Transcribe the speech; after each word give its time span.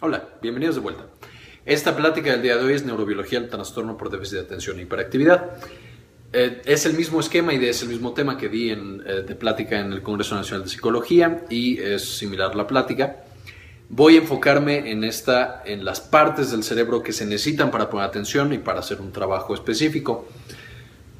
Hola, 0.00 0.28
bienvenidos 0.40 0.76
de 0.76 0.80
vuelta. 0.80 1.06
Esta 1.66 1.96
plática 1.96 2.30
del 2.30 2.40
día 2.40 2.56
de 2.56 2.62
hoy 2.62 2.72
es 2.72 2.84
neurobiología 2.84 3.40
del 3.40 3.50
trastorno 3.50 3.96
por 3.96 4.10
déficit 4.10 4.34
de 4.34 4.40
atención 4.42 4.78
e 4.78 4.82
hiperactividad. 4.82 5.56
Eh, 6.32 6.62
es 6.66 6.86
el 6.86 6.94
mismo 6.94 7.18
esquema 7.18 7.52
y 7.52 7.64
es 7.64 7.82
el 7.82 7.88
mismo 7.88 8.14
tema 8.14 8.38
que 8.38 8.48
di 8.48 8.70
en, 8.70 9.02
eh, 9.04 9.22
de 9.26 9.34
plática 9.34 9.80
en 9.80 9.92
el 9.92 10.00
Congreso 10.00 10.36
Nacional 10.36 10.62
de 10.62 10.70
Psicología 10.70 11.44
y 11.50 11.80
es 11.80 12.16
similar 12.16 12.54
la 12.54 12.68
plática. 12.68 13.24
Voy 13.88 14.14
a 14.14 14.18
enfocarme 14.18 14.88
en, 14.88 15.02
esta, 15.02 15.64
en 15.66 15.84
las 15.84 16.00
partes 16.00 16.52
del 16.52 16.62
cerebro 16.62 17.02
que 17.02 17.12
se 17.12 17.26
necesitan 17.26 17.72
para 17.72 17.90
poner 17.90 18.06
atención 18.06 18.52
y 18.52 18.58
para 18.58 18.78
hacer 18.78 19.00
un 19.00 19.10
trabajo 19.10 19.52
específico. 19.52 20.28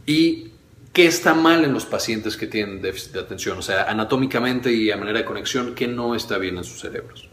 Y 0.06 0.52
qué 0.92 1.08
está 1.08 1.34
mal 1.34 1.64
en 1.64 1.72
los 1.72 1.84
pacientes 1.84 2.36
que 2.36 2.46
tienen 2.46 2.80
déficit 2.80 3.14
de 3.14 3.20
atención, 3.20 3.58
o 3.58 3.62
sea, 3.62 3.90
anatómicamente 3.90 4.72
y 4.72 4.92
a 4.92 4.96
manera 4.96 5.18
de 5.18 5.24
conexión, 5.24 5.74
qué 5.74 5.88
no 5.88 6.14
está 6.14 6.38
bien 6.38 6.58
en 6.58 6.62
sus 6.62 6.80
cerebros. 6.80 7.28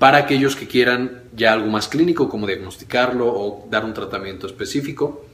Para 0.00 0.16
aquellos 0.16 0.56
que 0.56 0.66
quieran 0.66 1.24
ya 1.36 1.52
algo 1.52 1.66
más 1.66 1.86
clínico, 1.86 2.30
como 2.30 2.46
diagnosticarlo 2.46 3.26
o 3.26 3.68
dar 3.70 3.84
un 3.84 3.92
tratamiento 3.92 4.46
específico. 4.46 5.26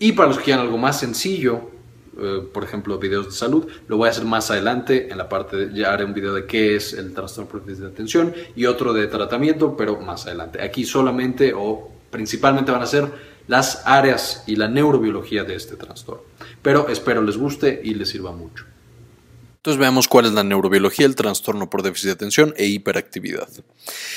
Y 0.00 0.10
para 0.10 0.26
los 0.26 0.38
que 0.38 0.44
quieran 0.46 0.64
algo 0.64 0.76
más 0.76 0.98
sencillo, 0.98 1.70
eh, 2.18 2.40
por 2.52 2.64
ejemplo, 2.64 2.98
videos 2.98 3.26
de 3.26 3.30
salud, 3.30 3.68
lo 3.86 3.98
voy 3.98 4.08
a 4.08 4.10
hacer 4.10 4.24
más 4.24 4.50
adelante. 4.50 5.08
En 5.08 5.18
la 5.18 5.28
parte, 5.28 5.70
ya 5.72 5.92
haré 5.92 6.04
un 6.04 6.14
video 6.14 6.34
de 6.34 6.46
qué 6.46 6.74
es 6.74 6.94
el 6.94 7.14
trastorno 7.14 7.60
de 7.60 7.86
atención 7.86 8.34
y 8.56 8.66
otro 8.66 8.92
de 8.92 9.06
tratamiento, 9.06 9.76
pero 9.76 10.00
más 10.00 10.26
adelante. 10.26 10.60
Aquí 10.60 10.84
solamente 10.84 11.52
o 11.54 11.92
principalmente 12.10 12.72
van 12.72 12.82
a 12.82 12.86
ser 12.86 13.06
las 13.46 13.86
áreas 13.86 14.42
y 14.48 14.56
la 14.56 14.66
neurobiología 14.66 15.44
de 15.44 15.54
este 15.54 15.76
trastorno. 15.76 16.24
Pero 16.60 16.88
espero 16.88 17.22
les 17.22 17.36
guste 17.36 17.80
y 17.84 17.94
les 17.94 18.08
sirva 18.08 18.32
mucho. 18.32 18.64
Entonces 19.62 19.78
veamos 19.78 20.08
cuál 20.08 20.26
es 20.26 20.32
la 20.32 20.42
neurobiología 20.42 21.06
del 21.06 21.14
trastorno 21.14 21.70
por 21.70 21.84
déficit 21.84 22.06
de 22.06 22.12
atención 22.14 22.52
e 22.56 22.66
hiperactividad. 22.66 23.48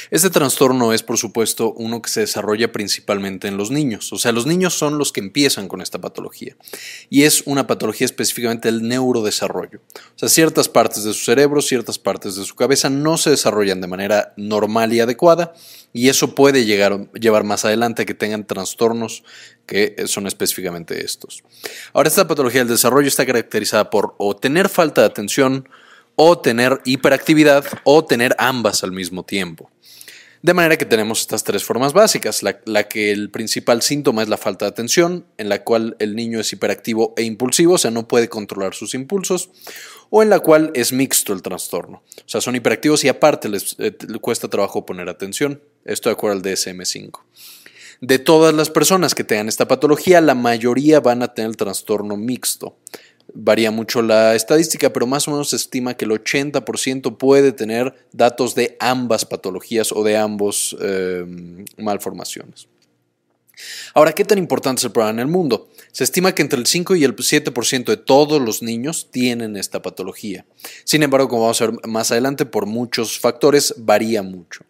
Este 0.09 0.31
trastorno 0.31 0.91
es, 0.91 1.03
por 1.03 1.19
supuesto, 1.19 1.71
uno 1.73 2.01
que 2.01 2.09
se 2.09 2.21
desarrolla 2.21 2.71
principalmente 2.71 3.47
en 3.47 3.55
los 3.55 3.69
niños. 3.69 4.11
O 4.11 4.17
sea, 4.17 4.31
los 4.31 4.47
niños 4.47 4.73
son 4.73 4.97
los 4.97 5.11
que 5.11 5.19
empiezan 5.19 5.67
con 5.67 5.81
esta 5.81 6.01
patología. 6.01 6.55
Y 7.11 7.25
es 7.25 7.43
una 7.45 7.67
patología 7.67 8.05
específicamente 8.05 8.71
del 8.71 8.87
neurodesarrollo. 8.87 9.81
O 10.15 10.17
sea, 10.17 10.29
ciertas 10.29 10.67
partes 10.67 11.03
de 11.03 11.13
su 11.13 11.23
cerebro, 11.23 11.61
ciertas 11.61 11.99
partes 11.99 12.35
de 12.37 12.43
su 12.43 12.55
cabeza 12.55 12.89
no 12.89 13.19
se 13.19 13.29
desarrollan 13.29 13.81
de 13.81 13.87
manera 13.87 14.33
normal 14.37 14.93
y 14.93 14.99
adecuada. 14.99 15.53
Y 15.93 16.09
eso 16.09 16.33
puede 16.33 16.65
llegar, 16.65 17.11
llevar 17.13 17.43
más 17.43 17.65
adelante 17.65 18.01
a 18.01 18.05
que 18.07 18.15
tengan 18.15 18.47
trastornos 18.47 19.23
que 19.65 19.95
son 20.07 20.27
específicamente 20.27 21.03
estos. 21.03 21.43
Ahora, 21.93 22.09
esta 22.09 22.27
patología 22.27 22.61
del 22.61 22.69
desarrollo 22.69 23.07
está 23.07 23.25
caracterizada 23.25 23.89
por 23.89 24.15
o 24.17 24.35
tener 24.35 24.69
falta 24.69 25.01
de 25.01 25.07
atención, 25.07 25.67
o 26.15 26.39
tener 26.39 26.81
hiperactividad, 26.85 27.65
o 27.83 28.05
tener 28.05 28.35
ambas 28.37 28.83
al 28.83 28.91
mismo 28.91 29.23
tiempo. 29.23 29.69
De 30.45 30.53
manera 30.53 30.77
que 30.77 30.85
tenemos 30.85 31.21
estas 31.21 31.43
tres 31.43 31.63
formas 31.63 31.93
básicas, 31.93 32.43
la, 32.43 32.83
que 32.87 33.11
el 33.11 33.31
principal 33.31 33.81
síntoma 33.81 34.21
es 34.21 34.29
la 34.29 34.37
falta 34.37 34.65
de 34.65 34.69
atención, 34.69 35.25
en 35.39 35.49
la 35.49 35.63
cual 35.63 35.95
el 35.97 36.15
niño 36.15 36.39
es 36.39 36.53
hiperactivo 36.53 37.15
e 37.17 37.23
impulsivo, 37.23 37.73
o 37.73 37.77
sea, 37.79 37.89
no 37.89 38.07
puede 38.07 38.29
controlar 38.29 38.75
sus 38.75 38.93
impulsos, 38.93 39.49
o 40.11 40.21
en 40.21 40.29
la 40.29 40.39
cual 40.39 40.69
es 40.75 40.93
mixto 40.93 41.33
el 41.33 41.41
trastorno, 41.41 42.03
o 42.17 42.29
sea, 42.29 42.41
son 42.41 42.55
hiperactivos 42.55 43.03
y 43.03 43.07
aparte 43.07 43.49
les, 43.49 43.75
eh, 43.79 43.97
les 44.07 44.21
cuesta 44.21 44.47
trabajo 44.47 44.85
poner 44.85 45.09
atención, 45.09 45.63
esto 45.83 46.09
de 46.09 46.13
acuerdo 46.13 46.37
al 46.37 46.43
DSM-5. 46.43 47.21
De 48.01 48.19
todas 48.19 48.53
las 48.53 48.69
personas 48.69 49.15
que 49.15 49.23
tengan 49.23 49.47
esta 49.47 49.67
patología, 49.67 50.21
la 50.21 50.35
mayoría 50.35 50.99
van 50.99 51.23
a 51.23 51.33
tener 51.33 51.49
el 51.49 51.57
trastorno 51.57 52.17
mixto. 52.17 52.77
Varía 53.33 53.71
mucho 53.71 54.01
la 54.01 54.35
estadística, 54.35 54.91
pero 54.91 55.07
más 55.07 55.27
o 55.27 55.31
menos 55.31 55.49
se 55.49 55.55
estima 55.55 55.95
que 55.95 56.05
el 56.05 56.11
80% 56.11 57.17
puede 57.17 57.51
tener 57.51 57.93
datos 58.11 58.55
de 58.55 58.77
ambas 58.79 59.25
patologías 59.25 59.91
o 59.91 60.03
de 60.03 60.17
ambos 60.17 60.75
eh, 60.79 61.25
malformaciones. 61.77 62.67
Ahora, 63.93 64.11
¿qué 64.13 64.25
tan 64.25 64.37
importante 64.37 64.79
es 64.79 64.85
el 64.85 64.91
problema 64.91 65.21
en 65.21 65.27
el 65.27 65.27
mundo? 65.27 65.69
Se 65.91 66.03
estima 66.03 66.33
que 66.33 66.41
entre 66.41 66.59
el 66.59 66.65
5 66.65 66.95
y 66.95 67.03
el 67.03 67.15
7% 67.15 67.85
de 67.85 67.97
todos 67.97 68.41
los 68.41 68.61
niños 68.61 69.09
tienen 69.11 69.55
esta 69.55 69.81
patología. 69.81 70.45
Sin 70.83 71.03
embargo, 71.03 71.29
como 71.29 71.43
vamos 71.43 71.61
a 71.61 71.67
ver 71.67 71.87
más 71.87 72.11
adelante, 72.11 72.45
por 72.45 72.65
muchos 72.65 73.17
factores 73.19 73.73
varía 73.77 74.21
mucho. 74.23 74.65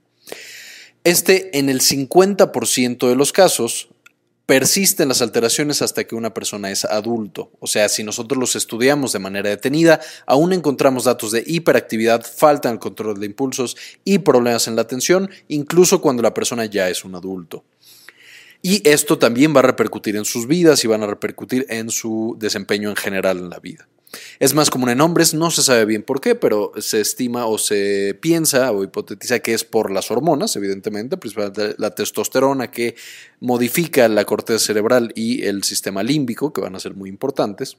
Este, 1.05 1.59
en 1.59 1.69
el 1.69 1.81
50% 1.81 3.07
de 3.07 3.15
los 3.15 3.31
casos, 3.31 3.89
persisten 4.47 5.07
las 5.07 5.21
alteraciones 5.21 5.83
hasta 5.83 6.03
que 6.03 6.15
una 6.15 6.33
persona 6.33 6.71
es 6.71 6.83
adulto. 6.83 7.51
O 7.59 7.67
sea, 7.67 7.89
si 7.89 8.03
nosotros 8.03 8.39
los 8.39 8.55
estudiamos 8.55 9.13
de 9.13 9.19
manera 9.19 9.51
detenida, 9.51 10.01
aún 10.25 10.51
encontramos 10.51 11.03
datos 11.03 11.31
de 11.31 11.43
hiperactividad, 11.45 12.25
falta 12.25 12.69
en 12.69 12.73
el 12.73 12.79
control 12.79 13.19
de 13.19 13.27
impulsos 13.27 13.77
y 14.03 14.17
problemas 14.17 14.67
en 14.67 14.75
la 14.75 14.81
atención, 14.81 15.29
incluso 15.47 16.01
cuando 16.01 16.23
la 16.23 16.33
persona 16.33 16.65
ya 16.65 16.89
es 16.89 17.05
un 17.05 17.13
adulto. 17.13 17.63
Y 18.63 18.81
esto 18.89 19.19
también 19.19 19.55
va 19.55 19.59
a 19.59 19.63
repercutir 19.63 20.15
en 20.15 20.25
sus 20.25 20.47
vidas 20.47 20.83
y 20.83 20.87
van 20.87 21.03
a 21.03 21.07
repercutir 21.07 21.67
en 21.69 21.91
su 21.91 22.35
desempeño 22.39 22.89
en 22.89 22.95
general 22.95 23.37
en 23.37 23.51
la 23.51 23.59
vida. 23.59 23.87
Es 24.39 24.53
más 24.53 24.69
común 24.69 24.89
en 24.89 25.01
hombres, 25.01 25.33
no 25.33 25.51
se 25.51 25.61
sabe 25.61 25.85
bien 25.85 26.03
por 26.03 26.21
qué, 26.21 26.35
pero 26.35 26.71
se 26.79 27.01
estima 27.01 27.45
o 27.45 27.57
se 27.57 28.17
piensa 28.21 28.71
o 28.71 28.83
hipotetiza 28.83 29.39
que 29.39 29.53
es 29.53 29.63
por 29.63 29.91
las 29.91 30.11
hormonas, 30.11 30.55
evidentemente, 30.55 31.17
principalmente 31.17 31.75
la 31.77 31.91
testosterona 31.91 32.71
que 32.71 32.95
modifica 33.39 34.07
la 34.07 34.25
corteza 34.25 34.59
cerebral 34.59 35.11
y 35.15 35.45
el 35.45 35.63
sistema 35.63 36.03
límbico, 36.03 36.53
que 36.53 36.61
van 36.61 36.75
a 36.75 36.79
ser 36.79 36.95
muy 36.95 37.09
importantes. 37.09 37.77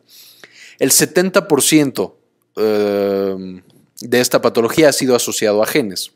El 0.78 0.90
70% 0.90 2.14
eh, 2.56 3.62
de 4.00 4.20
esta 4.20 4.40
patología 4.40 4.88
ha 4.90 4.92
sido 4.92 5.16
asociado 5.16 5.62
a 5.62 5.66
genes. 5.66 6.12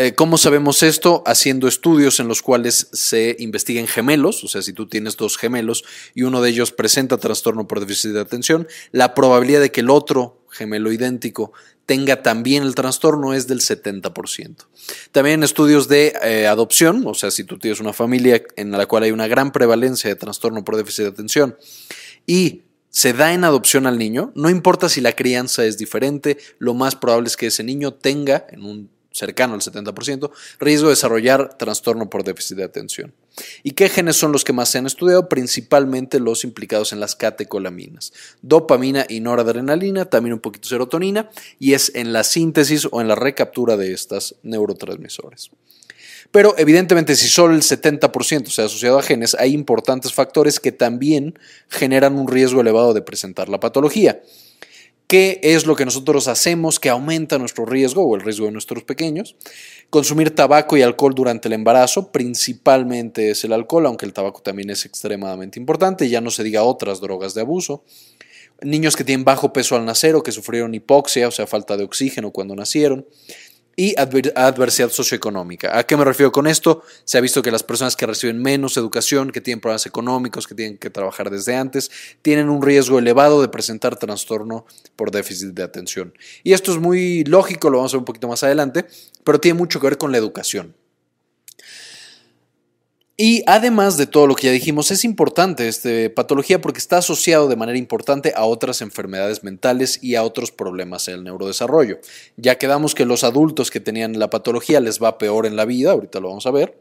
Eh, 0.00 0.14
¿Cómo 0.14 0.38
sabemos 0.38 0.84
esto? 0.84 1.24
Haciendo 1.26 1.66
estudios 1.66 2.20
en 2.20 2.28
los 2.28 2.40
cuales 2.40 2.88
se 2.92 3.34
investiguen 3.40 3.88
gemelos, 3.88 4.44
o 4.44 4.48
sea, 4.48 4.62
si 4.62 4.72
tú 4.72 4.86
tienes 4.86 5.16
dos 5.16 5.36
gemelos 5.36 5.82
y 6.14 6.22
uno 6.22 6.40
de 6.40 6.50
ellos 6.50 6.70
presenta 6.70 7.16
trastorno 7.16 7.66
por 7.66 7.80
déficit 7.80 8.12
de 8.12 8.20
atención, 8.20 8.68
la 8.92 9.12
probabilidad 9.12 9.60
de 9.60 9.72
que 9.72 9.80
el 9.80 9.90
otro 9.90 10.44
gemelo 10.52 10.92
idéntico 10.92 11.52
tenga 11.84 12.22
también 12.22 12.62
el 12.62 12.76
trastorno 12.76 13.34
es 13.34 13.48
del 13.48 13.58
70%. 13.58 14.66
También 15.10 15.42
estudios 15.42 15.88
de 15.88 16.14
eh, 16.22 16.46
adopción, 16.46 17.02
o 17.04 17.14
sea, 17.14 17.32
si 17.32 17.42
tú 17.42 17.58
tienes 17.58 17.80
una 17.80 17.92
familia 17.92 18.40
en 18.54 18.70
la 18.70 18.86
cual 18.86 19.02
hay 19.02 19.10
una 19.10 19.26
gran 19.26 19.50
prevalencia 19.50 20.08
de 20.08 20.14
trastorno 20.14 20.62
por 20.62 20.76
déficit 20.76 21.06
de 21.06 21.10
atención 21.10 21.56
y 22.24 22.62
se 22.88 23.14
da 23.14 23.32
en 23.32 23.42
adopción 23.42 23.88
al 23.88 23.98
niño, 23.98 24.30
no 24.36 24.48
importa 24.48 24.88
si 24.88 25.00
la 25.00 25.16
crianza 25.16 25.64
es 25.64 25.76
diferente, 25.76 26.38
lo 26.60 26.74
más 26.74 26.94
probable 26.94 27.26
es 27.26 27.36
que 27.36 27.48
ese 27.48 27.64
niño 27.64 27.94
tenga 27.94 28.46
en 28.52 28.62
un 28.62 28.97
cercano 29.18 29.54
al 29.54 29.60
70%, 29.60 30.30
riesgo 30.60 30.88
de 30.88 30.92
desarrollar 30.92 31.56
trastorno 31.58 32.08
por 32.08 32.24
déficit 32.24 32.56
de 32.56 32.64
atención. 32.64 33.12
¿Y 33.62 33.72
qué 33.72 33.88
genes 33.88 34.16
son 34.16 34.32
los 34.32 34.44
que 34.44 34.52
más 34.52 34.68
se 34.68 34.78
han 34.78 34.86
estudiado? 34.86 35.28
Principalmente 35.28 36.20
los 36.20 36.44
implicados 36.44 36.92
en 36.92 37.00
las 37.00 37.16
catecolaminas, 37.16 38.12
dopamina 38.42 39.06
y 39.08 39.20
noradrenalina, 39.20 40.04
también 40.06 40.34
un 40.34 40.40
poquito 40.40 40.68
serotonina, 40.68 41.30
y 41.58 41.74
es 41.74 41.92
en 41.94 42.12
la 42.12 42.24
síntesis 42.24 42.88
o 42.90 43.00
en 43.00 43.08
la 43.08 43.14
recaptura 43.14 43.76
de 43.76 43.92
estas 43.92 44.36
neurotransmisores. 44.42 45.50
Pero 46.30 46.54
evidentemente 46.58 47.16
si 47.16 47.28
solo 47.28 47.54
el 47.54 47.62
70% 47.62 48.48
se 48.48 48.62
ha 48.62 48.66
asociado 48.66 48.98
a 48.98 49.02
genes, 49.02 49.34
hay 49.34 49.54
importantes 49.54 50.12
factores 50.12 50.60
que 50.60 50.72
también 50.72 51.38
generan 51.68 52.18
un 52.18 52.28
riesgo 52.28 52.60
elevado 52.60 52.92
de 52.92 53.02
presentar 53.02 53.48
la 53.48 53.60
patología. 53.60 54.20
¿Qué 55.08 55.40
es 55.42 55.64
lo 55.64 55.74
que 55.74 55.86
nosotros 55.86 56.28
hacemos 56.28 56.78
que 56.78 56.90
aumenta 56.90 57.38
nuestro 57.38 57.64
riesgo 57.64 58.02
o 58.04 58.14
el 58.14 58.20
riesgo 58.20 58.44
de 58.44 58.52
nuestros 58.52 58.84
pequeños? 58.84 59.36
Consumir 59.88 60.34
tabaco 60.34 60.76
y 60.76 60.82
alcohol 60.82 61.14
durante 61.14 61.48
el 61.48 61.54
embarazo, 61.54 62.12
principalmente 62.12 63.30
es 63.30 63.42
el 63.42 63.54
alcohol, 63.54 63.86
aunque 63.86 64.04
el 64.04 64.12
tabaco 64.12 64.42
también 64.42 64.68
es 64.68 64.84
extremadamente 64.84 65.58
importante, 65.58 66.10
ya 66.10 66.20
no 66.20 66.30
se 66.30 66.42
diga 66.42 66.62
otras 66.62 67.00
drogas 67.00 67.32
de 67.32 67.40
abuso. 67.40 67.84
Niños 68.60 68.96
que 68.96 69.04
tienen 69.04 69.24
bajo 69.24 69.50
peso 69.50 69.76
al 69.76 69.86
nacer 69.86 70.14
o 70.14 70.22
que 70.22 70.30
sufrieron 70.30 70.74
hipoxia, 70.74 71.26
o 71.26 71.30
sea, 71.30 71.46
falta 71.46 71.78
de 71.78 71.84
oxígeno 71.84 72.30
cuando 72.30 72.54
nacieron 72.54 73.06
y 73.78 73.94
adversidad 73.96 74.90
socioeconómica. 74.90 75.78
¿A 75.78 75.84
qué 75.84 75.96
me 75.96 76.04
refiero 76.04 76.32
con 76.32 76.48
esto? 76.48 76.82
Se 77.04 77.16
ha 77.16 77.20
visto 77.20 77.42
que 77.42 77.52
las 77.52 77.62
personas 77.62 77.94
que 77.94 78.06
reciben 78.06 78.42
menos 78.42 78.76
educación, 78.76 79.30
que 79.30 79.40
tienen 79.40 79.60
problemas 79.60 79.86
económicos, 79.86 80.48
que 80.48 80.56
tienen 80.56 80.78
que 80.78 80.90
trabajar 80.90 81.30
desde 81.30 81.54
antes, 81.54 81.88
tienen 82.20 82.48
un 82.48 82.60
riesgo 82.60 82.98
elevado 82.98 83.40
de 83.40 83.46
presentar 83.46 83.94
trastorno 83.94 84.66
por 84.96 85.12
déficit 85.12 85.50
de 85.50 85.62
atención. 85.62 86.12
Y 86.42 86.54
esto 86.54 86.72
es 86.72 86.78
muy 86.78 87.22
lógico, 87.22 87.70
lo 87.70 87.78
vamos 87.78 87.94
a 87.94 87.98
ver 87.98 88.00
un 88.00 88.04
poquito 88.04 88.26
más 88.26 88.42
adelante, 88.42 88.84
pero 89.22 89.38
tiene 89.38 89.56
mucho 89.56 89.78
que 89.78 89.86
ver 89.86 89.96
con 89.96 90.10
la 90.10 90.18
educación. 90.18 90.74
Y 93.20 93.42
además 93.46 93.96
de 93.96 94.06
todo 94.06 94.28
lo 94.28 94.36
que 94.36 94.46
ya 94.46 94.52
dijimos, 94.52 94.92
es 94.92 95.04
importante 95.04 95.66
esta 95.66 95.90
patología 96.14 96.60
porque 96.60 96.78
está 96.78 96.98
asociado 96.98 97.48
de 97.48 97.56
manera 97.56 97.76
importante 97.76 98.32
a 98.36 98.44
otras 98.44 98.80
enfermedades 98.80 99.42
mentales 99.42 99.98
y 100.00 100.14
a 100.14 100.22
otros 100.22 100.52
problemas 100.52 101.08
en 101.08 101.14
el 101.14 101.24
neurodesarrollo. 101.24 101.98
Ya 102.36 102.58
quedamos 102.58 102.94
que 102.94 103.04
los 103.04 103.24
adultos 103.24 103.72
que 103.72 103.80
tenían 103.80 104.20
la 104.20 104.30
patología 104.30 104.78
les 104.78 105.02
va 105.02 105.18
peor 105.18 105.46
en 105.46 105.56
la 105.56 105.64
vida, 105.64 105.90
ahorita 105.90 106.20
lo 106.20 106.28
vamos 106.28 106.46
a 106.46 106.52
ver, 106.52 106.78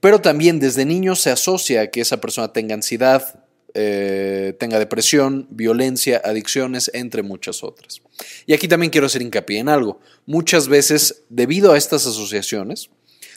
pero 0.00 0.22
también 0.22 0.60
desde 0.60 0.86
niños 0.86 1.20
se 1.20 1.30
asocia 1.30 1.82
a 1.82 1.86
que 1.88 2.00
esa 2.00 2.22
persona 2.22 2.50
tenga 2.54 2.74
ansiedad, 2.74 3.44
eh, 3.74 4.56
tenga 4.58 4.78
depresión, 4.78 5.46
violencia, 5.50 6.22
adicciones, 6.24 6.90
entre 6.94 7.22
muchas 7.22 7.62
otras. 7.62 8.00
Y 8.46 8.54
aquí 8.54 8.66
también 8.66 8.90
quiero 8.90 9.08
hacer 9.08 9.20
hincapié 9.20 9.58
en 9.58 9.68
algo. 9.68 10.00
Muchas 10.24 10.68
veces, 10.68 11.24
debido 11.28 11.72
a 11.72 11.76
estas 11.76 12.06
asociaciones, 12.06 12.88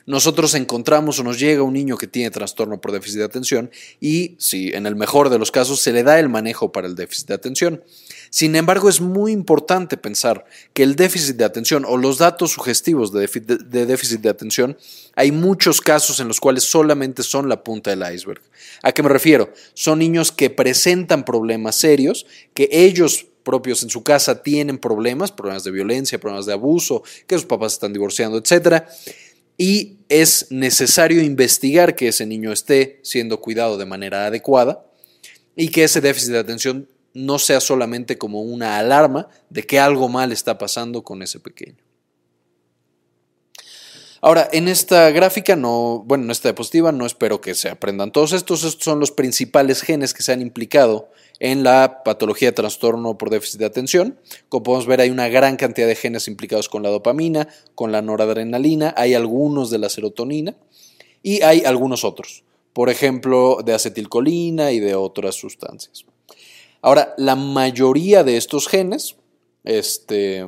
nosotros 0.08 0.56
encontramos 0.56 1.20
o 1.20 1.24
nos 1.24 1.38
llega 1.38 1.62
un 1.64 1.74
niño 1.74 1.98
que 1.98 2.08
tiene 2.08 2.32
trastorno 2.32 2.80
por 2.80 2.94
déficit 2.94 3.20
de 3.20 3.26
atención 3.26 3.70
y, 4.00 4.36
si 4.40 4.70
en 4.70 4.86
el 4.86 4.96
mejor 4.96 5.30
de 5.30 5.38
los 5.38 5.52
casos, 5.52 5.82
se 5.82 5.92
le 5.92 6.02
da 6.02 6.18
el 6.18 6.30
manejo 6.30 6.72
para 6.72 6.88
el 6.88 6.96
déficit 6.96 7.28
de 7.28 7.34
atención. 7.34 7.84
Sin 8.30 8.56
embargo, 8.56 8.88
es 8.88 9.02
muy 9.02 9.34
importante 9.34 9.98
pensar 9.98 10.46
que 10.74 10.84
el 10.84 10.96
déficit 10.96 11.36
de 11.36 11.44
atención 11.44 11.84
o 11.86 11.98
los 11.98 12.18
datos 12.18 12.52
sugestivos 12.52 13.12
de 13.12 13.86
déficit 13.86 14.22
de 14.22 14.30
atención, 14.30 14.78
hay 15.14 15.34
muchos 15.34 15.82
casos 15.82 16.22
en 16.22 16.30
los 16.30 16.40
cuales 16.40 16.64
solamente 16.64 17.22
son 17.22 17.50
la 17.50 17.62
punta 17.62 17.90
del 17.90 18.14
iceberg. 18.14 18.42
¿A 18.84 18.94
qué 18.94 19.04
me 19.04 19.10
refiero? 19.10 19.52
Son 19.74 20.00
niños 20.00 20.32
que 20.32 20.50
presentan 20.50 21.26
problemas 21.26 21.76
serios, 21.76 22.26
que 22.54 22.70
ellos 22.72 23.26
propios 23.44 23.84
en 23.84 23.90
su 23.90 24.04
casa 24.04 24.42
tienen 24.44 24.78
problemas, 24.78 25.32
problemas 25.32 25.64
de 25.64 25.72
violencia, 25.72 26.20
problemas 26.20 26.46
de 26.46 26.54
abuso, 26.54 27.04
que 27.28 27.36
sus 27.36 27.46
papás 27.46 27.74
están 27.74 27.94
divorciando, 27.94 28.38
etcétera 28.38 28.88
y 29.58 29.98
es 30.10 30.48
necesario 30.52 31.24
investigar 31.24 31.96
que 31.96 32.10
ese 32.10 32.26
niño 32.26 32.52
esté 32.52 33.00
siendo 33.04 33.42
cuidado 33.42 33.78
de 33.78 33.86
manera 33.86 34.28
adecuada 34.28 34.86
y 35.56 35.70
que 35.70 35.84
ese 35.84 36.00
déficit 36.02 36.32
de 36.32 36.40
atención 36.40 36.88
no 37.14 37.40
sea 37.40 37.60
solamente 37.60 38.18
como 38.18 38.44
una 38.44 38.78
alarma 38.78 39.28
de 39.50 39.64
que 39.64 39.80
algo 39.80 40.08
mal 40.08 40.32
está 40.32 40.60
pasando 40.60 41.04
con 41.04 41.24
ese 41.24 41.40
pequeño. 41.40 41.87
Ahora, 44.22 44.50
en 44.52 44.68
esta 44.68 45.12
gráfica, 45.12 45.56
no, 45.56 46.04
bueno, 46.06 46.26
en 46.26 46.32
esta 46.32 46.50
diapositiva, 46.50 46.92
no 46.92 47.06
espero 47.06 47.40
que 47.40 47.54
se 47.56 47.70
aprendan 47.70 48.12
todos 48.12 48.34
estos. 48.34 48.64
Estos 48.64 48.84
son 48.84 49.00
los 49.00 49.12
principales 49.12 49.82
genes 49.82 50.14
que 50.14 50.24
se 50.24 50.32
han 50.32 50.42
implicado 50.42 51.10
en 51.40 51.64
la 51.64 52.02
patología 52.04 52.50
de 52.50 52.54
trastorno 52.54 53.18
por 53.18 53.30
déficit 53.30 53.60
de 53.60 53.66
atención. 53.66 54.20
Como 54.50 54.64
podemos 54.64 54.88
ver, 54.88 55.02
hay 55.02 55.10
una 55.10 55.28
gran 55.28 55.56
cantidad 55.56 55.88
de 55.88 55.96
genes 55.96 56.28
implicados 56.28 56.70
con 56.70 56.84
la 56.84 56.90
dopamina, 56.90 57.48
con 57.76 57.92
la 57.92 58.02
noradrenalina, 58.02 58.94
hay 58.98 59.14
algunos 59.14 59.70
de 59.70 59.78
la 59.78 59.90
serotonina 59.90 60.56
y 61.22 61.42
hay 61.44 61.64
algunos 61.66 62.04
otros, 62.04 62.44
por 62.74 62.90
ejemplo, 62.90 63.60
de 63.64 63.74
acetilcolina 63.74 64.72
y 64.72 64.80
de 64.80 64.96
otras 64.96 65.36
sustancias. 65.36 66.06
Ahora, 66.82 67.14
la 67.18 67.36
mayoría 67.36 68.24
de 68.24 68.38
estos 68.38 68.68
genes, 68.68 69.18
este, 69.64 70.46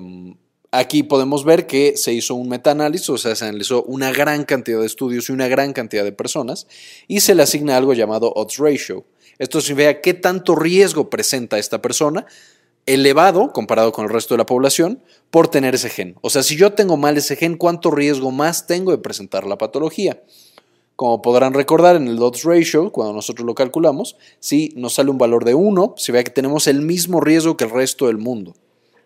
Aquí 0.71 1.01
podemos 1.01 1.45
ver 1.45 1.65
que 1.65 1.97
se 1.97 2.13
hizo 2.13 2.35
un 2.35 2.47
metaanálisis, 2.47 3.09
o 3.09 3.17
sea, 3.17 3.35
se 3.35 3.43
analizó 3.43 3.81
una 3.83 4.11
gran 4.11 4.45
cantidad 4.45 4.79
de 4.79 4.85
estudios 4.85 5.27
y 5.27 5.31
una 5.31 5.47
gran 5.47 5.73
cantidad 5.73 6.03
de 6.03 6.11
personas 6.11 6.67
y 7.07 7.21
se 7.21 7.33
le 7.33 7.41
asigna 7.41 7.75
algo 7.75 7.95
llamado 7.95 8.31
odds 8.35 8.57
ratio. 8.57 9.03
Esto 9.39 9.61
significa 9.61 9.99
qué 10.01 10.13
tanto 10.13 10.55
riesgo 10.55 11.09
presenta 11.09 11.57
esta 11.57 11.81
persona 11.81 12.27
elevado 12.85 13.51
comparado 13.51 13.91
con 13.91 14.05
el 14.05 14.11
resto 14.11 14.35
de 14.35 14.37
la 14.37 14.45
población 14.45 15.01
por 15.31 15.47
tener 15.47 15.73
ese 15.73 15.89
gen. 15.89 16.15
O 16.21 16.29
sea, 16.29 16.43
si 16.43 16.55
yo 16.55 16.73
tengo 16.73 16.97
mal 16.97 17.17
ese 17.17 17.35
gen, 17.35 17.57
¿cuánto 17.57 17.89
riesgo 17.89 18.29
más 18.29 18.67
tengo 18.67 18.91
de 18.91 18.99
presentar 18.99 19.47
la 19.47 19.57
patología? 19.57 20.21
Como 20.95 21.23
podrán 21.23 21.55
recordar 21.55 21.95
en 21.95 22.07
el 22.07 22.21
odds 22.21 22.43
ratio, 22.43 22.91
cuando 22.91 23.13
nosotros 23.13 23.43
lo 23.43 23.55
calculamos, 23.55 24.17
si 24.39 24.71
nos 24.75 24.93
sale 24.93 25.09
un 25.09 25.17
valor 25.17 25.45
de 25.45 25.55
1, 25.55 25.95
se 25.97 26.11
ve 26.11 26.23
que 26.23 26.29
tenemos 26.29 26.67
el 26.67 26.81
mismo 26.81 27.21
riesgo 27.21 27.57
que 27.57 27.63
el 27.63 27.71
resto 27.71 28.05
del 28.05 28.19
mundo 28.19 28.53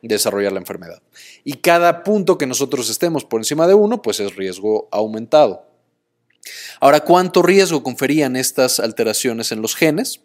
desarrollar 0.08 0.52
la 0.52 0.60
enfermedad. 0.60 1.02
Y 1.44 1.54
cada 1.54 2.04
punto 2.04 2.38
que 2.38 2.48
nosotros 2.48 2.90
estemos 2.90 3.26
por 3.26 3.42
encima 3.42 3.68
de 3.68 3.74
1, 3.74 4.02
pues 4.02 4.20
es 4.20 4.36
riesgo 4.36 4.88
aumentado. 4.92 5.66
Ahora, 6.80 7.02
¿cuánto 7.02 7.42
riesgo 7.42 7.84
conferían 7.84 8.36
estas 8.36 8.80
alteraciones 8.80 9.52
en 9.52 9.62
los 9.62 9.76
genes? 9.76 10.22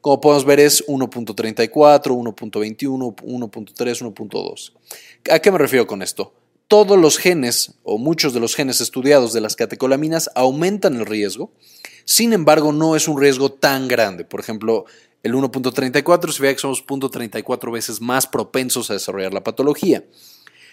Como 0.00 0.20
podemos 0.20 0.44
ver 0.44 0.60
es 0.60 0.86
1.34, 0.86 1.70
1.21, 1.72 3.14
1.3, 3.16 4.14
1.2. 4.14 4.72
¿A 5.32 5.38
qué 5.40 5.50
me 5.50 5.58
refiero 5.58 5.86
con 5.86 6.02
esto? 6.02 6.32
Todos 6.68 6.98
los 6.98 7.18
genes 7.18 7.74
o 7.82 7.98
muchos 7.98 8.34
de 8.34 8.40
los 8.40 8.54
genes 8.54 8.80
estudiados 8.80 9.32
de 9.32 9.40
las 9.40 9.56
catecolaminas 9.56 10.30
aumentan 10.34 10.96
el 10.96 11.06
riesgo, 11.06 11.52
sin 12.04 12.32
embargo 12.32 12.72
no 12.72 12.96
es 12.96 13.08
un 13.08 13.20
riesgo 13.20 13.52
tan 13.52 13.88
grande. 13.88 14.24
Por 14.24 14.40
ejemplo, 14.40 14.84
el 15.26 15.34
1.34 15.34 16.32
se 16.32 16.42
ve 16.42 16.54
que 16.54 16.60
somos 16.60 16.86
0.34 16.86 17.72
veces 17.72 18.00
más 18.00 18.26
propensos 18.26 18.90
a 18.90 18.94
desarrollar 18.94 19.34
la 19.34 19.44
patología. 19.44 20.04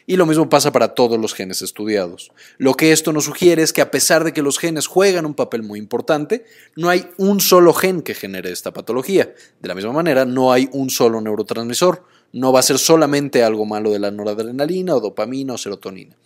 Y 0.05 0.17
lo 0.17 0.25
mismo 0.25 0.49
pasa 0.49 0.71
para 0.71 0.95
todos 0.95 1.19
los 1.19 1.33
genes 1.33 1.61
estudiados. 1.61 2.31
Lo 2.57 2.73
que 2.73 2.91
esto 2.91 3.13
nos 3.13 3.25
sugiere 3.25 3.63
es 3.63 3.71
que 3.71 3.81
a 3.81 3.89
pesar 3.89 4.23
de 4.23 4.33
que 4.33 4.41
los 4.41 4.59
genes 4.59 4.87
juegan 4.87 5.25
un 5.25 5.33
papel 5.33 5.63
muy 5.63 5.79
importante, 5.79 6.45
no 6.75 6.89
hay 6.89 7.07
un 7.17 7.39
solo 7.39 7.73
gen 7.73 8.01
que 8.01 8.13
genere 8.13 8.51
esta 8.51 8.73
patología. 8.73 9.33
De 9.61 9.67
la 9.67 9.75
misma 9.75 9.93
manera, 9.93 10.25
no 10.25 10.51
hay 10.51 10.69
un 10.73 10.89
solo 10.89 11.21
neurotransmisor. 11.21 12.05
No 12.33 12.51
va 12.51 12.61
a 12.61 12.63
ser 12.63 12.79
solamente 12.79 13.43
algo 13.43 13.63
malo 13.65 13.91
de 13.91 13.99
la 13.99 14.09
noradrenalina 14.09 14.95
o 14.95 14.99
dopamina 14.99 15.53
o 15.53 15.57
serotonina. 15.59 16.17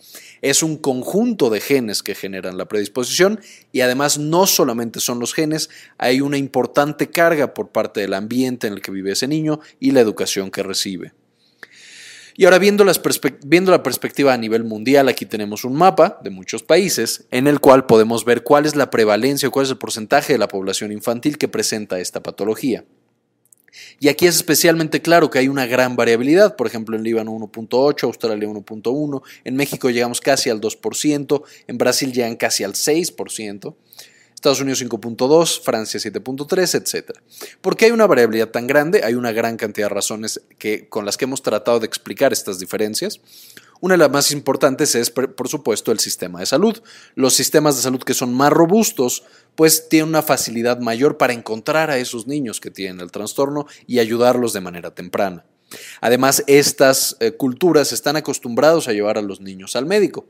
Es 0.41 0.63
un 0.63 0.77
conjunto 0.77 1.49
de 1.49 1.59
genes 1.59 2.01
que 2.01 2.15
generan 2.15 2.57
la 2.57 2.69
predisposición 2.69 3.41
y 3.73 3.81
además 3.81 4.17
no 4.17 4.47
solamente 4.47 5.01
son 5.01 5.19
los 5.19 5.33
genes, 5.33 5.69
hay 5.97 6.21
una 6.21 6.37
importante 6.37 7.09
carga 7.09 7.53
por 7.53 7.69
parte 7.69 7.99
del 7.99 8.13
ambiente 8.13 8.67
en 8.67 8.73
el 8.73 8.81
que 8.81 8.91
vive 8.91 9.11
ese 9.11 9.27
niño 9.27 9.59
y 9.81 9.91
la 9.91 9.99
educación 9.99 10.49
que 10.49 10.63
recibe. 10.63 11.11
Y 12.39 12.45
ahora 12.45 12.59
viendo, 12.59 12.85
viendo, 13.43 13.71
la 13.71 13.83
perspectiva 13.83 14.31
a 14.31 14.37
nivel 14.37 14.63
mundial, 14.63 15.09
aquí 15.09 15.25
tenemos 15.25 15.65
un 15.65 15.73
mapa 15.73 16.19
de 16.23 16.29
muchos 16.29 16.63
países 16.63 17.25
en 17.31 17.47
el 17.47 17.59
cual 17.59 17.85
podemos 17.85 18.23
ver 18.23 18.43
cuál 18.43 18.65
es 18.65 18.75
la 18.75 18.91
prevalencia 18.91 19.49
o 19.49 19.51
cuál 19.51 19.65
es 19.65 19.71
el 19.71 19.77
porcentaje 19.77 20.33
de 20.33 20.39
la 20.39 20.47
población 20.47 20.93
infantil 20.93 21.37
que 21.37 21.47
presenta 21.49 21.99
esta 21.99 22.21
patología. 22.23 22.85
Y 23.99 24.09
aquí 24.09 24.27
es 24.27 24.35
especialmente 24.35 25.01
claro 25.01 25.29
que 25.29 25.39
hay 25.39 25.47
una 25.47 25.65
gran 25.65 25.95
variabilidad, 25.95 26.55
por 26.55 26.67
ejemplo 26.67 26.95
en 26.95 27.03
Líbano 27.03 27.31
1.8, 27.31 28.03
Australia 28.03 28.47
1.1, 28.47 29.21
en 29.43 29.55
México 29.55 29.89
llegamos 29.89 30.21
casi 30.21 30.49
al 30.49 30.61
2%, 30.61 31.43
en 31.67 31.77
Brasil 31.77 32.13
llegan 32.13 32.35
casi 32.35 32.63
al 32.63 32.73
6%. 32.73 33.75
Estados 34.37 34.61
Unidos 34.61 34.83
5.2, 34.83 35.61
Francia 35.63 35.99
7.3, 35.99 36.75
etc. 36.75 37.17
¿Por 37.59 37.75
qué 37.75 37.85
hay 37.85 37.91
una 37.91 38.05
variabilidad 38.05 38.49
tan 38.49 38.67
grande? 38.67 39.01
Hay 39.03 39.15
una 39.15 39.31
gran 39.31 39.57
cantidad 39.57 39.87
de 39.87 39.95
razones 39.95 40.41
que, 40.59 40.87
con 40.89 41.07
las 41.07 41.17
que 41.17 41.25
hemos 41.25 41.41
tratado 41.41 41.79
de 41.79 41.87
explicar 41.87 42.31
estas 42.33 42.59
diferencias. 42.59 43.19
Una 43.81 43.95
de 43.95 43.97
las 43.97 44.11
más 44.11 44.31
importantes 44.31 44.93
es, 44.93 45.09
por 45.09 45.47
supuesto, 45.47 45.91
el 45.91 45.99
sistema 45.99 46.39
de 46.39 46.45
salud. 46.45 46.79
Los 47.15 47.33
sistemas 47.33 47.77
de 47.77 47.81
salud 47.81 48.03
que 48.03 48.13
son 48.13 48.31
más 48.31 48.53
robustos, 48.53 49.23
pues 49.57 49.89
tienen 49.89 50.09
una 50.09 50.21
facilidad 50.21 50.79
mayor 50.79 51.17
para 51.17 51.33
encontrar 51.33 51.89
a 51.89 51.97
esos 51.97 52.27
niños 52.27 52.61
que 52.61 52.69
tienen 52.69 53.01
el 53.01 53.09
trastorno 53.09 53.65
y 53.87 53.97
ayudarlos 53.97 54.53
de 54.53 54.61
manera 54.61 54.93
temprana. 54.93 55.45
Además, 55.99 56.43
estas 56.45 57.17
eh, 57.19 57.31
culturas 57.31 57.91
están 57.91 58.15
acostumbrados 58.17 58.87
a 58.87 58.93
llevar 58.93 59.17
a 59.17 59.23
los 59.23 59.41
niños 59.41 59.75
al 59.75 59.87
médico. 59.87 60.27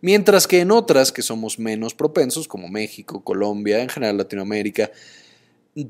Mientras 0.00 0.46
que 0.46 0.60
en 0.60 0.70
otras 0.70 1.12
que 1.12 1.20
somos 1.20 1.58
menos 1.58 1.92
propensos, 1.92 2.48
como 2.48 2.66
México, 2.68 3.22
Colombia, 3.22 3.82
en 3.82 3.90
general 3.90 4.16
Latinoamérica, 4.16 4.90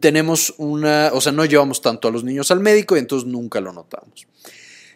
tenemos 0.00 0.52
una, 0.58 1.10
o 1.14 1.20
sea, 1.20 1.30
no 1.30 1.44
llevamos 1.44 1.82
tanto 1.82 2.08
a 2.08 2.10
los 2.10 2.24
niños 2.24 2.50
al 2.50 2.58
médico 2.58 2.96
y 2.96 2.98
entonces 2.98 3.28
nunca 3.28 3.60
lo 3.60 3.72
notamos. 3.72 4.26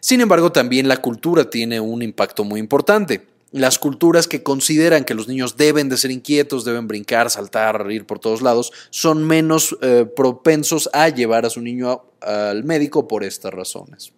Sin 0.00 0.20
embargo, 0.20 0.50
también 0.50 0.88
la 0.88 0.96
cultura 0.96 1.48
tiene 1.48 1.78
un 1.78 2.02
impacto 2.02 2.42
muy 2.42 2.58
importante. 2.58 3.35
Las 3.56 3.78
culturas 3.78 4.28
que 4.28 4.42
consideran 4.42 5.04
que 5.04 5.14
los 5.14 5.28
niños 5.28 5.56
deben 5.56 5.88
de 5.88 5.96
ser 5.96 6.10
inquietos, 6.10 6.66
deben 6.66 6.86
brincar, 6.86 7.30
saltar, 7.30 7.90
ir 7.90 8.04
por 8.04 8.18
todos 8.18 8.42
lados, 8.42 8.70
son 8.90 9.26
menos 9.26 9.74
eh, 9.80 10.04
propensos 10.14 10.90
a 10.92 11.08
llevar 11.08 11.46
a 11.46 11.50
su 11.50 11.62
niño 11.62 12.04
al 12.20 12.64
médico 12.64 13.08
por 13.08 13.24
estas 13.24 13.54
razones. 13.54 14.12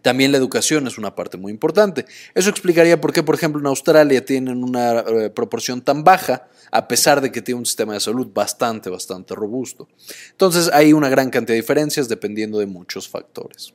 También 0.00 0.30
la 0.30 0.38
educación 0.38 0.86
es 0.86 0.96
una 0.96 1.16
parte 1.16 1.38
muy 1.38 1.50
importante. 1.50 2.06
Eso 2.32 2.50
explicaría 2.50 3.00
por 3.00 3.12
qué, 3.12 3.24
por 3.24 3.34
ejemplo, 3.34 3.60
en 3.60 3.66
Australia 3.66 4.24
tienen 4.24 4.62
una 4.62 5.00
eh, 5.00 5.30
proporción 5.30 5.82
tan 5.82 6.04
baja, 6.04 6.46
a 6.70 6.86
pesar 6.86 7.20
de 7.20 7.32
que 7.32 7.42
tiene 7.42 7.58
un 7.58 7.66
sistema 7.66 7.94
de 7.94 8.00
salud 8.00 8.28
bastante, 8.32 8.90
bastante 8.90 9.34
robusto. 9.34 9.88
Entonces 10.30 10.70
hay 10.72 10.92
una 10.92 11.08
gran 11.08 11.30
cantidad 11.30 11.54
de 11.54 11.62
diferencias 11.62 12.08
dependiendo 12.08 12.60
de 12.60 12.66
muchos 12.66 13.08
factores. 13.08 13.74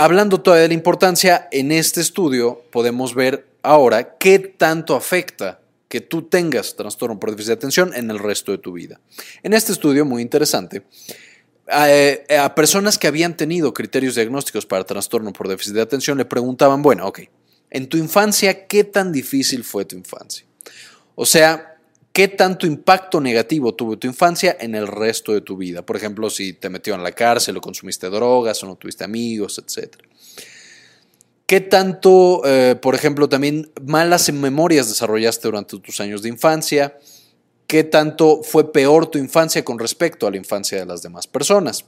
Hablando 0.00 0.40
todavía 0.40 0.62
de 0.62 0.68
la 0.68 0.74
importancia, 0.74 1.48
en 1.50 1.72
este 1.72 2.00
estudio 2.00 2.62
podemos 2.70 3.16
ver 3.16 3.48
ahora 3.62 4.16
qué 4.16 4.38
tanto 4.38 4.94
afecta 4.94 5.58
que 5.88 6.00
tú 6.00 6.22
tengas 6.22 6.76
trastorno 6.76 7.18
por 7.18 7.32
déficit 7.32 7.48
de 7.48 7.54
atención 7.54 7.92
en 7.92 8.08
el 8.08 8.20
resto 8.20 8.52
de 8.52 8.58
tu 8.58 8.70
vida. 8.70 9.00
En 9.42 9.54
este 9.54 9.72
estudio, 9.72 10.04
muy 10.04 10.22
interesante, 10.22 10.84
eh, 11.66 12.24
a, 12.38 12.54
personas 12.54 12.96
que 12.96 13.08
habían 13.08 13.36
tenido 13.36 13.74
criterios 13.74 14.14
diagnósticos 14.14 14.66
para 14.66 14.84
trastorno 14.84 15.32
por 15.32 15.48
déficit 15.48 15.74
de 15.74 15.82
atención 15.82 16.16
le 16.16 16.26
preguntaban, 16.26 16.80
bueno, 16.80 17.04
ok, 17.08 17.22
en 17.70 17.88
tu 17.88 17.96
infancia, 17.96 18.68
¿qué 18.68 18.84
tan 18.84 19.10
difícil 19.10 19.64
fue 19.64 19.84
tu 19.84 19.96
infancia? 19.96 20.46
O 21.16 21.26
sea, 21.26 21.67
¿qué 22.18 22.26
tanto 22.26 22.66
impacto 22.66 23.20
negativo 23.20 23.76
tuvo 23.76 23.96
tu 23.96 24.08
infancia 24.08 24.56
en 24.58 24.74
el 24.74 24.88
resto 24.88 25.32
de 25.34 25.40
tu 25.40 25.56
vida? 25.56 25.86
Por 25.86 25.94
ejemplo, 25.94 26.28
si 26.30 26.52
te 26.52 26.68
metió 26.68 26.96
en 26.96 27.04
la 27.04 27.12
cárcel 27.12 27.56
o 27.56 27.60
consumiste 27.60 28.10
drogas 28.10 28.60
o 28.64 28.66
no 28.66 28.74
tuviste 28.74 29.04
amigos, 29.04 29.56
etc. 29.58 29.94
¿Qué 31.46 31.60
tanto, 31.60 32.42
eh, 32.44 32.74
por 32.74 32.96
ejemplo, 32.96 33.28
también 33.28 33.70
malas 33.84 34.32
memorias 34.32 34.88
desarrollaste 34.88 35.46
durante 35.46 35.78
tus 35.78 36.00
años 36.00 36.22
de 36.22 36.30
infancia? 36.30 36.96
qué 37.68 37.84
tanto 37.84 38.42
fue 38.42 38.72
peor 38.72 39.06
tu 39.08 39.18
infancia 39.18 39.62
con 39.62 39.78
respecto 39.78 40.26
a 40.26 40.30
la 40.30 40.38
infancia 40.38 40.78
de 40.78 40.86
las 40.86 41.02
demás 41.02 41.26
personas. 41.26 41.84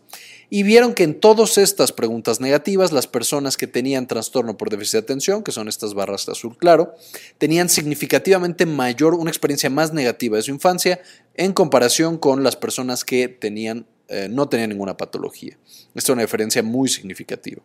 Y 0.53 0.65
vieron 0.65 0.95
que 0.95 1.05
en 1.05 1.19
todas 1.19 1.59
estas 1.59 1.93
preguntas 1.93 2.41
negativas, 2.41 2.91
las 2.91 3.07
personas 3.07 3.57
que 3.57 3.69
tenían 3.69 4.09
trastorno 4.09 4.57
por 4.57 4.69
déficit 4.69 4.95
de 4.95 4.99
atención, 4.99 5.45
que 5.45 5.53
son 5.53 5.69
estas 5.69 5.95
barras 5.95 6.27
de 6.27 6.33
azul 6.33 6.59
claro, 6.59 6.93
tenían 7.39 7.69
significativamente 7.69 8.67
mayor, 8.67 9.15
una 9.15 9.31
experiencia 9.31 9.71
más 9.71 9.93
negativa 9.93 10.37
de 10.37 10.43
su 10.43 10.51
infancia 10.51 11.01
en 11.35 11.53
comparación 11.53 12.19
con 12.19 12.43
las 12.43 12.57
personas 12.57 13.05
que 13.05 13.29
tenían, 13.29 13.87
eh, 14.09 14.27
no 14.29 14.49
tenían 14.49 14.71
ninguna 14.71 14.97
patología. 14.97 15.57
Esta 15.95 16.13
es 16.13 16.15
una 16.15 16.23
diferencia 16.23 16.65
muy 16.65 16.89
significativa. 16.89 17.63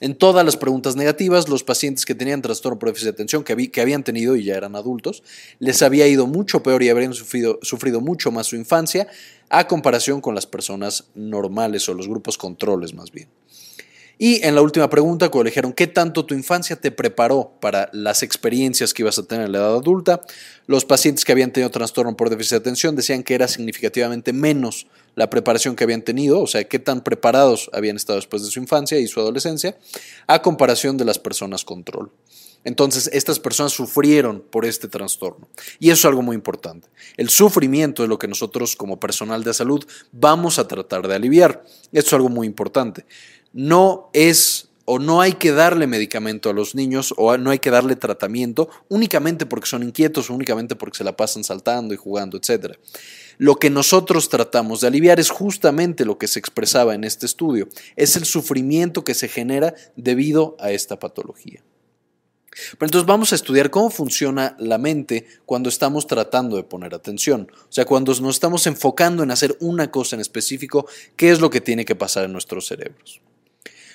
En 0.00 0.14
todas 0.14 0.44
las 0.44 0.56
preguntas 0.56 0.96
negativas, 0.96 1.48
los 1.48 1.64
pacientes 1.64 2.04
que 2.04 2.14
tenían 2.14 2.42
trastorno 2.42 2.78
por 2.78 2.90
déficit 2.90 3.06
de 3.06 3.10
atención, 3.12 3.44
que, 3.44 3.70
que, 3.70 3.80
habían 3.80 4.04
tenido 4.04 4.36
y 4.36 4.44
ya 4.44 4.56
eran 4.56 4.76
adultos, 4.76 5.22
les 5.58 5.82
había 5.82 6.06
ido 6.06 6.26
mucho 6.26 6.62
peor 6.62 6.82
y 6.82 6.90
habrían 6.90 7.14
sufrido, 7.14 7.58
sufrido 7.62 8.00
mucho 8.00 8.30
más 8.30 8.48
su 8.48 8.56
infancia 8.56 9.08
a 9.52 9.68
comparación 9.68 10.22
con 10.22 10.34
las 10.34 10.46
personas 10.46 11.04
normales 11.14 11.86
o 11.88 11.94
los 11.94 12.08
grupos 12.08 12.38
controles 12.38 12.94
más 12.94 13.12
bien. 13.12 13.28
Y 14.18 14.44
en 14.46 14.54
la 14.54 14.62
última 14.62 14.88
pregunta, 14.88 15.28
cuando 15.28 15.50
dijeron 15.50 15.74
qué 15.74 15.86
tanto 15.86 16.24
tu 16.24 16.34
infancia 16.34 16.76
te 16.76 16.90
preparó 16.90 17.52
para 17.60 17.90
las 17.92 18.22
experiencias 18.22 18.94
que 18.94 19.02
ibas 19.02 19.18
a 19.18 19.24
tener 19.24 19.46
en 19.46 19.52
la 19.52 19.58
edad 19.58 19.74
adulta, 19.74 20.22
los 20.66 20.86
pacientes 20.86 21.24
que 21.24 21.32
habían 21.32 21.52
tenido 21.52 21.70
trastorno 21.70 22.16
por 22.16 22.30
déficit 22.30 22.52
de 22.52 22.56
atención 22.58 22.96
decían 22.96 23.22
que 23.22 23.34
era 23.34 23.46
significativamente 23.46 24.32
menos 24.32 24.86
la 25.16 25.28
preparación 25.28 25.76
que 25.76 25.84
habían 25.84 26.02
tenido, 26.02 26.40
o 26.40 26.46
sea, 26.46 26.64
qué 26.64 26.78
tan 26.78 27.04
preparados 27.04 27.68
habían 27.74 27.96
estado 27.96 28.16
después 28.16 28.42
de 28.42 28.50
su 28.50 28.58
infancia 28.58 28.98
y 28.98 29.06
su 29.06 29.20
adolescencia, 29.20 29.76
a 30.28 30.40
comparación 30.40 30.96
de 30.96 31.04
las 31.04 31.18
personas 31.18 31.64
control. 31.64 32.10
Entonces, 32.64 33.10
estas 33.12 33.40
personas 33.40 33.72
sufrieron 33.72 34.40
por 34.40 34.64
este 34.64 34.88
trastorno. 34.88 35.48
Y 35.80 35.90
eso 35.90 36.00
es 36.00 36.04
algo 36.04 36.22
muy 36.22 36.36
importante. 36.36 36.88
El 37.16 37.28
sufrimiento 37.28 38.02
es 38.02 38.08
lo 38.08 38.18
que 38.18 38.28
nosotros 38.28 38.76
como 38.76 39.00
personal 39.00 39.42
de 39.42 39.54
salud 39.54 39.84
vamos 40.12 40.58
a 40.58 40.68
tratar 40.68 41.06
de 41.08 41.14
aliviar. 41.14 41.64
Esto 41.92 42.08
es 42.08 42.12
algo 42.14 42.28
muy 42.28 42.46
importante. 42.46 43.04
No 43.52 44.10
es 44.12 44.68
o 44.84 44.98
no 44.98 45.20
hay 45.20 45.34
que 45.34 45.52
darle 45.52 45.86
medicamento 45.86 46.50
a 46.50 46.52
los 46.52 46.74
niños 46.74 47.14
o 47.16 47.36
no 47.36 47.50
hay 47.50 47.58
que 47.58 47.70
darle 47.70 47.96
tratamiento 47.96 48.68
únicamente 48.88 49.46
porque 49.46 49.68
son 49.68 49.82
inquietos 49.82 50.30
únicamente 50.30 50.76
porque 50.76 50.98
se 50.98 51.04
la 51.04 51.16
pasan 51.16 51.44
saltando 51.44 51.94
y 51.94 51.96
jugando, 51.96 52.36
etc. 52.36 52.76
Lo 53.38 53.56
que 53.56 53.70
nosotros 53.70 54.28
tratamos 54.28 54.80
de 54.80 54.88
aliviar 54.88 55.20
es 55.20 55.30
justamente 55.30 56.04
lo 56.04 56.18
que 56.18 56.28
se 56.28 56.38
expresaba 56.38 56.94
en 56.94 57.04
este 57.04 57.26
estudio, 57.26 57.68
es 57.96 58.16
el 58.16 58.24
sufrimiento 58.24 59.04
que 59.04 59.14
se 59.14 59.28
genera 59.28 59.74
debido 59.96 60.56
a 60.58 60.72
esta 60.72 60.98
patología. 60.98 61.62
Pero 62.78 62.86
entonces 62.86 63.06
vamos 63.06 63.32
a 63.32 63.34
estudiar 63.34 63.70
cómo 63.70 63.90
funciona 63.90 64.56
la 64.58 64.78
mente 64.78 65.26
cuando 65.46 65.68
estamos 65.68 66.06
tratando 66.06 66.56
de 66.56 66.64
poner 66.64 66.94
atención. 66.94 67.50
O 67.52 67.72
sea, 67.72 67.84
cuando 67.84 68.14
nos 68.20 68.36
estamos 68.36 68.66
enfocando 68.66 69.22
en 69.22 69.30
hacer 69.30 69.56
una 69.60 69.90
cosa 69.90 70.16
en 70.16 70.20
específico, 70.20 70.86
¿qué 71.16 71.30
es 71.30 71.40
lo 71.40 71.50
que 71.50 71.60
tiene 71.60 71.84
que 71.84 71.94
pasar 71.94 72.24
en 72.24 72.32
nuestros 72.32 72.66
cerebros? 72.66 73.20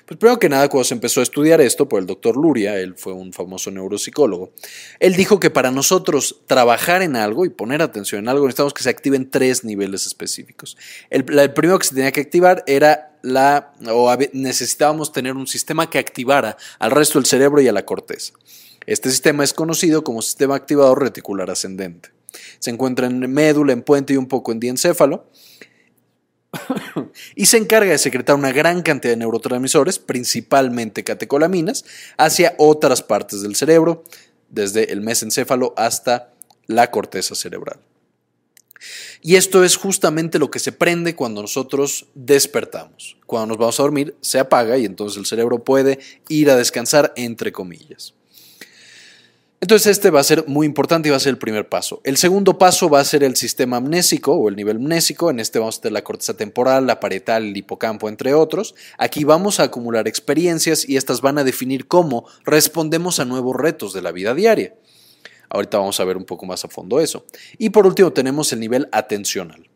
Pues 0.07 0.17
primero 0.19 0.39
que 0.39 0.47
nada, 0.47 0.69
cuando 0.69 0.85
se 0.85 0.93
empezó 0.93 1.19
a 1.19 1.23
estudiar 1.23 1.59
esto 1.59 1.89
por 1.89 1.99
el 1.99 2.05
doctor 2.05 2.37
Luria, 2.37 2.79
él 2.79 2.95
fue 2.95 3.11
un 3.11 3.33
famoso 3.33 3.71
neuropsicólogo, 3.71 4.53
él 5.01 5.17
dijo 5.17 5.37
que 5.37 5.49
para 5.49 5.69
nosotros 5.69 6.43
trabajar 6.47 7.01
en 7.01 7.17
algo 7.17 7.43
y 7.43 7.49
poner 7.49 7.81
atención 7.81 8.21
en 8.21 8.29
algo 8.29 8.45
necesitamos 8.45 8.73
que 8.73 8.83
se 8.83 8.89
activen 8.89 9.29
tres 9.29 9.65
niveles 9.65 10.07
específicos. 10.07 10.77
El, 11.09 11.25
primero 11.25 11.77
que 11.77 11.87
se 11.87 11.95
tenía 11.95 12.13
que 12.13 12.21
activar 12.21 12.63
era 12.67 13.16
o 13.87 14.17
necesitábamos 14.33 15.11
tener 15.11 15.33
un 15.33 15.47
sistema 15.47 15.89
que 15.89 15.99
activara 15.99 16.57
al 16.79 16.91
resto 16.91 17.19
del 17.19 17.25
cerebro 17.25 17.61
y 17.61 17.67
a 17.67 17.73
la 17.73 17.85
corteza. 17.85 18.33
Este 18.85 19.09
sistema 19.09 19.43
es 19.43 19.53
conocido 19.53 20.03
como 20.03 20.21
sistema 20.21 20.55
activador 20.55 21.01
reticular 21.01 21.49
ascendente. 21.49 22.09
Se 22.59 22.69
encuentra 22.69 23.07
en 23.07 23.19
médula, 23.31 23.73
en 23.73 23.81
puente 23.81 24.13
y 24.13 24.17
un 24.17 24.27
poco 24.27 24.51
en 24.51 24.59
diencéfalo 24.59 25.29
y 27.35 27.45
se 27.45 27.57
encarga 27.57 27.91
de 27.91 27.97
secretar 27.97 28.35
una 28.35 28.51
gran 28.51 28.81
cantidad 28.81 29.13
de 29.13 29.17
neurotransmisores, 29.17 29.99
principalmente 29.99 31.03
catecolaminas, 31.03 31.85
hacia 32.17 32.55
otras 32.57 33.01
partes 33.03 33.41
del 33.41 33.55
cerebro, 33.55 34.03
desde 34.49 34.91
el 34.91 35.01
mesencéfalo 35.01 35.73
hasta 35.75 36.33
la 36.67 36.89
corteza 36.91 37.35
cerebral. 37.35 37.79
Y 39.21 39.35
esto 39.35 39.63
es 39.63 39.75
justamente 39.75 40.39
lo 40.39 40.51
que 40.51 40.59
se 40.59 40.71
prende 40.71 41.15
cuando 41.15 41.41
nosotros 41.41 42.07
despertamos. 42.15 43.17
Cuando 43.25 43.47
nos 43.47 43.57
vamos 43.57 43.79
a 43.79 43.83
dormir, 43.83 44.15
se 44.21 44.39
apaga 44.39 44.77
y 44.77 44.85
entonces 44.85 45.17
el 45.17 45.25
cerebro 45.25 45.63
puede 45.63 45.99
ir 46.29 46.49
a 46.49 46.55
descansar, 46.55 47.13
entre 47.15 47.51
comillas. 47.51 48.13
Entonces 49.59 49.87
este 49.87 50.11
va 50.11 50.19
a 50.19 50.23
ser 50.23 50.47
muy 50.47 50.67
importante 50.67 51.09
y 51.09 51.11
va 51.11 51.17
a 51.17 51.19
ser 51.19 51.31
el 51.31 51.39
primer 51.39 51.67
paso. 51.67 51.99
El 52.03 52.17
segundo 52.17 52.59
paso 52.59 52.89
va 52.89 52.99
a 52.99 53.03
ser 53.03 53.23
el 53.23 53.35
sistema 53.35 53.77
amnésico 53.77 54.33
o 54.33 54.49
el 54.49 54.55
nivel 54.55 54.77
amnésico. 54.77 55.31
En 55.31 55.39
este 55.39 55.57
vamos 55.57 55.79
a 55.79 55.81
tener 55.81 55.93
la 55.93 56.03
corteza 56.03 56.37
temporal, 56.37 56.85
la 56.85 56.99
parietal, 56.99 57.43
el 57.43 57.57
hipocampo, 57.57 58.07
entre 58.07 58.35
otros. 58.35 58.75
Aquí 58.99 59.23
vamos 59.23 59.59
a 59.59 59.63
acumular 59.63 60.07
experiencias 60.07 60.87
y 60.87 60.95
estas 60.95 61.21
van 61.21 61.39
a 61.39 61.43
definir 61.43 61.87
cómo 61.87 62.27
respondemos 62.45 63.19
a 63.19 63.25
nuevos 63.25 63.55
retos 63.55 63.93
de 63.93 64.03
la 64.03 64.11
vida 64.11 64.35
diaria. 64.35 64.75
Ahorita 65.49 65.77
vamos 65.77 65.99
a 65.99 66.05
ver 66.05 66.17
un 66.17 66.25
poco 66.25 66.45
más 66.45 66.63
a 66.65 66.67
fondo 66.67 66.99
eso. 66.99 67.25
Y 67.57 67.69
por 67.69 67.85
último 67.85 68.11
tenemos 68.11 68.51
el 68.53 68.59
nivel 68.59 68.89
atencional 68.91 69.67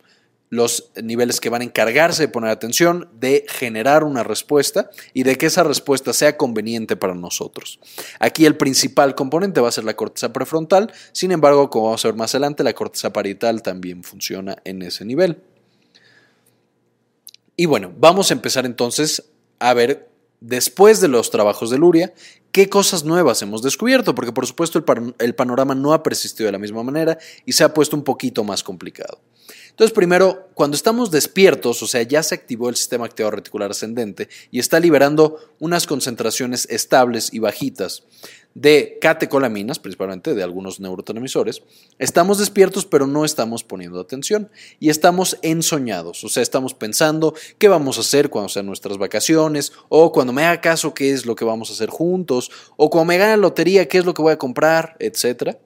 los 0.52 0.92
niveles 1.02 1.40
que 1.40 1.50
van 1.50 1.62
a 1.62 1.64
encargarse 1.64 2.24
de 2.24 2.28
poner 2.28 2.50
atención, 2.50 3.10
de 3.18 3.46
generar 3.48 4.04
una 4.04 4.22
respuesta 4.22 4.92
y 5.14 5.24
de 5.24 5.38
que 5.38 5.46
esa 5.46 5.64
respuesta 5.64 6.12
sea 6.12 6.36
conveniente 6.36 6.98
para 6.98 7.16
nosotros. 7.16 7.80
Aquí 8.20 8.46
el 8.46 8.58
principal 8.58 9.16
componente 9.16 9.62
va 9.62 9.70
a 9.70 9.72
ser 9.72 9.86
la 9.86 9.96
corteza 9.96 10.34
prefrontal, 10.34 10.92
sin 11.14 11.32
embargo, 11.32 11.70
como 11.70 11.86
vamos 11.86 12.04
a 12.04 12.10
ver 12.10 12.18
más 12.18 12.36
adelante, 12.36 12.66
la 12.66 12.74
corteza 12.74 13.14
parietal 13.14 13.64
también 13.64 14.04
funciona 14.04 14.58
en 14.66 14.82
ese 14.82 15.06
nivel. 15.06 15.42
Y 17.56 17.66
bueno, 17.66 17.94
vamos 17.98 18.30
a 18.30 18.34
empezar 18.34 18.66
entonces 18.66 19.32
a 19.60 19.74
ver, 19.74 20.11
después 20.42 21.00
de 21.00 21.08
los 21.08 21.30
trabajos 21.30 21.70
de 21.70 21.78
Luria, 21.78 22.14
qué 22.52 22.68
cosas 22.68 23.06
nuevas 23.06 23.42
hemos 23.42 23.62
descubierto, 23.62 24.14
porque 24.14 24.34
por 24.34 24.46
supuesto 24.46 24.84
el, 25.20 25.36
panorama 25.36 25.76
no 25.76 25.94
ha 25.94 26.04
persistido 26.04 26.48
de 26.48 26.52
la 26.52 26.58
misma 26.58 26.84
manera 26.84 27.18
y 27.46 27.54
se 27.54 27.64
ha 27.64 27.74
puesto 27.74 27.96
un 27.96 28.04
poquito 28.04 28.44
más 28.44 28.64
complicado. 28.64 29.22
Entonces, 29.70 29.94
primero, 29.94 30.50
cuando 30.54 30.76
estamos 30.76 31.12
despiertos, 31.12 31.82
o 31.82 31.88
sea, 31.88 32.02
ya 32.02 32.22
se 32.24 32.36
activó 32.36 32.70
el 32.70 32.76
sistema 32.76 33.06
activador 33.06 33.36
reticular 33.36 33.72
ascendente 33.72 34.28
y 34.50 34.60
está 34.60 34.80
liberando 34.80 35.38
unas 35.60 35.88
concentraciones 35.88 36.68
estables 36.70 37.34
y 37.34 37.40
bajitas 37.40 38.04
de 38.54 38.98
catecolaminas, 39.00 39.80
principalmente 39.80 40.34
de 40.34 40.44
algunos 40.44 40.80
neurotransmisores, 40.80 41.64
estamos 42.00 42.38
despiertos 42.38 42.86
pero 42.86 43.08
no 43.08 43.26
estamos 43.26 43.64
poniendo 43.64 44.00
atención 44.00 44.50
y 44.80 44.90
estamos 44.90 45.38
ensoñados, 45.42 46.24
o 46.24 46.30
sea, 46.30 46.44
estamos 46.44 46.74
pensando 46.74 47.34
qué 47.58 47.68
vamos 47.68 47.98
a 47.98 48.02
hacer 48.02 48.30
cuando 48.30 48.50
sean 48.50 48.66
nuestras 48.66 48.98
vacaciones 48.98 49.72
o 49.90 50.12
cuando 50.12 50.34
me 50.34 50.44
haga 50.44 50.62
caso 50.62 50.94
qué 50.94 51.12
es 51.12 51.26
lo 51.26 51.36
que 51.36 51.46
vamos 51.46 51.70
a 51.70 51.74
hacer 51.74 51.90
juntos 51.90 52.52
o 52.78 52.90
cuando 52.90 53.08
me 53.08 53.18
gane 53.18 53.32
la 53.32 53.38
lotería 53.38 53.88
qué 53.88 54.00
es 54.00 54.06
lo 54.06 54.14
que 54.14 54.22
voy 54.22 54.34
a 54.34 54.38
comprar, 54.38 54.96
etcétera. 55.00 55.58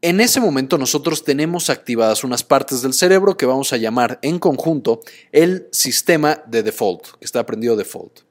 En 0.00 0.20
ese 0.20 0.40
momento 0.40 0.78
nosotros 0.78 1.24
tenemos 1.24 1.70
activadas 1.70 2.22
unas 2.22 2.44
partes 2.44 2.82
del 2.82 2.92
cerebro 2.92 3.36
que 3.36 3.46
vamos 3.46 3.72
a 3.72 3.78
llamar 3.78 4.20
en 4.22 4.38
conjunto 4.38 5.00
el 5.32 5.68
sistema 5.72 6.40
de 6.46 6.62
default, 6.62 7.18
que 7.18 7.24
está 7.24 7.40
aprendido 7.40 7.74
default. 7.74 8.27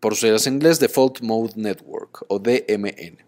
Por 0.00 0.14
su 0.14 0.26
en 0.26 0.54
inglés, 0.54 0.78
Default 0.78 1.22
Mode 1.22 1.54
Network 1.56 2.24
o 2.28 2.38
DMN. 2.38 3.18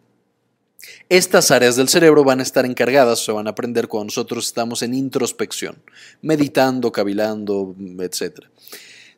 Estas 1.08 1.50
áreas 1.50 1.74
del 1.76 1.88
cerebro 1.88 2.22
van 2.22 2.38
a 2.38 2.44
estar 2.44 2.64
encargadas, 2.64 3.24
se 3.24 3.32
van 3.32 3.48
a 3.48 3.50
aprender 3.50 3.88
cuando 3.88 4.06
nosotros 4.06 4.46
estamos 4.46 4.82
en 4.82 4.94
introspección, 4.94 5.82
meditando, 6.22 6.92
cavilando, 6.92 7.74
etc. 7.98 8.46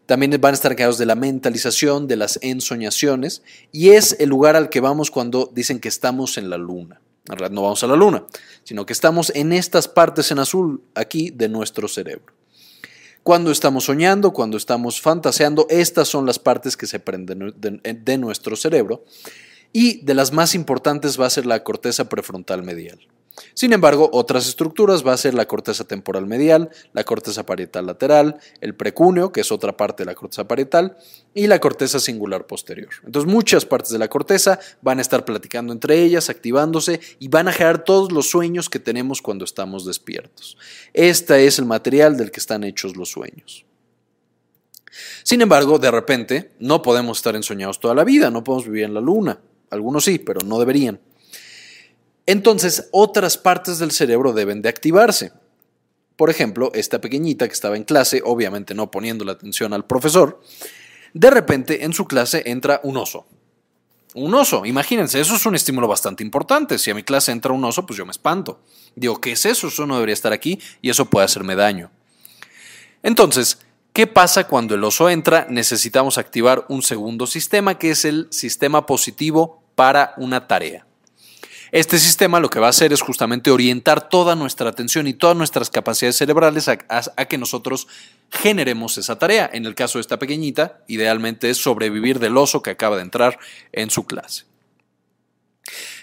También 0.07 0.35
van 0.41 0.53
a 0.53 0.55
estar 0.55 0.73
encargados 0.73 0.99
de 0.99 1.07
la 1.07 1.15
mentalización, 1.15 2.09
de 2.09 2.17
las 2.17 2.39
ensoñaciones, 2.43 3.43
y 3.71 3.91
es 3.91 4.17
el 4.19 4.31
lugar 4.31 4.57
al 4.57 4.71
que 4.71 4.81
vamos 4.81 5.11
cuando 5.11 5.51
dicen 5.53 5.79
que 5.79 5.89
estamos 5.89 6.39
en 6.39 6.49
la 6.49 6.57
luna. 6.57 7.03
En 7.27 7.37
realidad 7.37 7.55
no 7.55 7.63
vamos 7.63 7.85
a 7.85 7.87
la 7.87 7.97
luna, 7.97 8.25
sino 8.65 8.87
que 8.87 8.95
estamos 8.95 9.31
en 9.35 9.53
estas 9.53 9.89
partes 9.89 10.31
en 10.33 10.39
azul 10.39 10.83
aquí 10.95 11.31
de 11.31 11.49
nuestro 11.49 11.87
cerebro. 11.87 12.33
Cuando 13.23 13.53
estamos 13.53 13.85
soñando, 13.85 14.33
cuando 14.33 14.57
estamos 14.57 15.01
fantaseando, 15.01 15.67
estas 15.71 16.09
son 16.09 16.27
las 16.27 16.41
partes 16.41 16.77
que 16.77 16.89
se 16.89 16.99
prenden 16.99 17.55
de, 17.57 18.19
nuestro 18.19 18.57
cerebro. 18.57 19.05
Y 19.73 20.05
de 20.05 20.15
las 20.15 20.33
más 20.33 20.55
importantes 20.55 21.21
va 21.21 21.27
a 21.27 21.31
ser 21.31 21.47
la 21.47 21.63
corteza 21.63 22.09
prefrontal 22.09 22.63
medial. 22.63 22.99
Sin 23.55 23.73
embargo, 23.73 24.11
otras 24.13 24.47
estructuras 24.47 25.07
va 25.07 25.13
a 25.13 25.17
ser 25.17 25.35
la 25.35 25.47
corteza 25.47 25.85
temporal 25.85 26.27
medial, 26.27 26.71
la 26.93 27.05
corteza 27.05 27.45
parietal 27.45 27.87
lateral, 27.87 28.39
el 28.61 28.75
precúneo, 28.75 29.33
que 29.33 29.41
es 29.41 29.51
otra 29.53 29.77
parte 29.77 30.03
de 30.03 30.07
la 30.07 30.15
corteza 30.15 30.47
parietal, 30.47 30.97
y 31.35 31.47
la 31.47 31.59
corteza 31.59 31.99
singular 31.99 32.47
posterior. 32.47 32.91
Entonces, 33.05 33.31
muchas 33.31 33.65
partes 33.65 33.91
de 33.91 33.99
la 33.99 34.09
corteza 34.09 34.59
van 34.83 34.99
a 34.99 35.03
estar 35.03 35.25
platicando 35.25 35.73
entre 35.73 36.03
ellas, 36.03 36.29
activándose 36.29 37.01
y 37.19 37.29
van 37.29 37.49
a 37.49 37.53
generar 37.53 37.85
todos 37.85 38.13
los 38.13 38.29
sueños 38.29 38.69
que 38.69 38.79
tenemos 38.79 39.23
cuando 39.23 39.45
estamos 39.45 39.87
despiertos. 39.87 40.57
Este 40.93 41.47
es 41.47 41.59
el 41.59 41.65
material 41.65 42.17
del 42.17 42.31
que 42.31 42.41
están 42.41 42.65
hechos 42.65 42.97
los 42.97 43.11
sueños. 43.11 43.65
Sin 45.23 45.41
embargo, 45.41 45.79
de 45.79 45.91
repente, 45.91 46.53
no 46.59 46.83
podemos 46.83 47.19
estar 47.19 47.35
ensoñados 47.35 47.81
toda 47.81 47.95
la 47.95 48.05
vida, 48.05 48.31
no 48.31 48.45
podemos 48.45 48.67
vivir 48.67 48.85
en 48.85 48.95
la 48.95 49.01
luna. 49.01 49.41
Algunos 49.71 50.05
sí, 50.05 50.19
pero 50.19 50.41
no 50.45 50.59
deberían. 50.59 51.01
Entonces 52.27 52.89
otras 52.93 53.39
partes 53.39 53.79
del 53.79 53.91
cerebro 53.91 54.33
deben 54.33 54.63
de 54.63 54.69
activarse. 54.69 55.33
Por 56.17 56.31
ejemplo, 56.31 56.71
esta 56.75 57.01
pequeñita 57.01 57.49
que 57.49 57.55
estaba 57.55 57.77
en 57.77 57.85
clase, 57.85 58.23
obviamente 58.25 58.75
no 58.75 58.91
poniendo 58.91 59.25
la 59.25 59.33
atención 59.33 59.73
al 59.73 59.87
profesor, 59.87 60.41
de 61.15 61.31
repente 61.31 61.85
en 61.85 61.93
su 61.93 62.07
clase 62.07 62.43
entra 62.47 62.81
un 62.85 62.97
oso. 62.97 63.27
Un 64.15 64.35
oso, 64.35 64.67
imagínense, 64.67 65.21
eso 65.21 65.35
es 65.37 65.47
un 65.47 65.55
estímulo 65.55 65.89
bastante 65.89 66.23
importante. 66.23 66.79
Si 66.79 66.91
a 66.91 66.95
mi 66.95 67.03
clase 67.03 67.33
entra 67.33 67.53
un 67.53 67.65
oso, 67.65 67.87
pues 67.87 67.97
yo 67.97 68.05
me 68.05 68.13
espanto. 68.13 68.61
Digo, 68.95 69.21
¿qué 69.21 69.33
es 69.33 69.47
eso? 69.47 69.69
Eso 69.69 69.87
no 69.87 69.95
debería 69.95 70.13
estar 70.13 70.33
aquí 70.33 70.61
y 70.83 70.91
eso 70.91 71.07
puede 71.07 71.25
hacerme 71.25 71.57
daño. 71.57 71.91
Entonces, 73.03 73.59
¿qué 73.95 74.07
pasa 74.07 74.47
cuando 74.47 74.75
el 74.75 74.85
oso 74.85 75.09
entra? 75.09 75.47
Necesitamos 75.49 76.19
activar 76.19 76.67
un 76.69 76.83
segundo 76.83 77.27
sistema 77.27 77.79
que 77.79 77.91
es 77.91 78.05
el 78.05 78.29
sistema 78.31 78.85
positivo 78.85 79.63
para 79.75 80.13
una 80.19 80.47
tarea. 80.47 80.87
Este 81.73 81.99
sistema 81.99 82.39
lo 82.39 82.51
que 82.51 82.61
va 82.61 82.67
a 82.67 82.71
hacer 82.71 82.93
es 82.93 83.01
justamente 83.01 83.51
orientar 83.51 84.11
toda 84.11 84.37
nuestra 84.37 84.69
atención 84.69 85.07
y 85.07 85.15
todas 85.15 85.35
nuestras 85.35 85.71
capacidades 85.71 86.17
cerebrales 86.17 86.69
a, 86.69 86.77
que 86.77 87.39
nosotros 87.39 87.89
generemos 88.31 88.99
esa 88.99 89.19
tarea. 89.19 89.49
En 89.51 89.65
el 89.65 89.75
caso 89.75 89.97
de 89.97 90.03
esta 90.03 90.19
pequeñita, 90.19 90.83
idealmente 90.87 91.49
es 91.49 91.57
sobrevivir 91.57 92.19
del 92.19 92.37
oso 92.37 92.61
que 92.63 92.69
acaba 92.69 92.97
de 92.97 93.03
entrar 93.03 93.39
en 93.73 93.89
su 93.89 94.05
clase. 94.05 94.45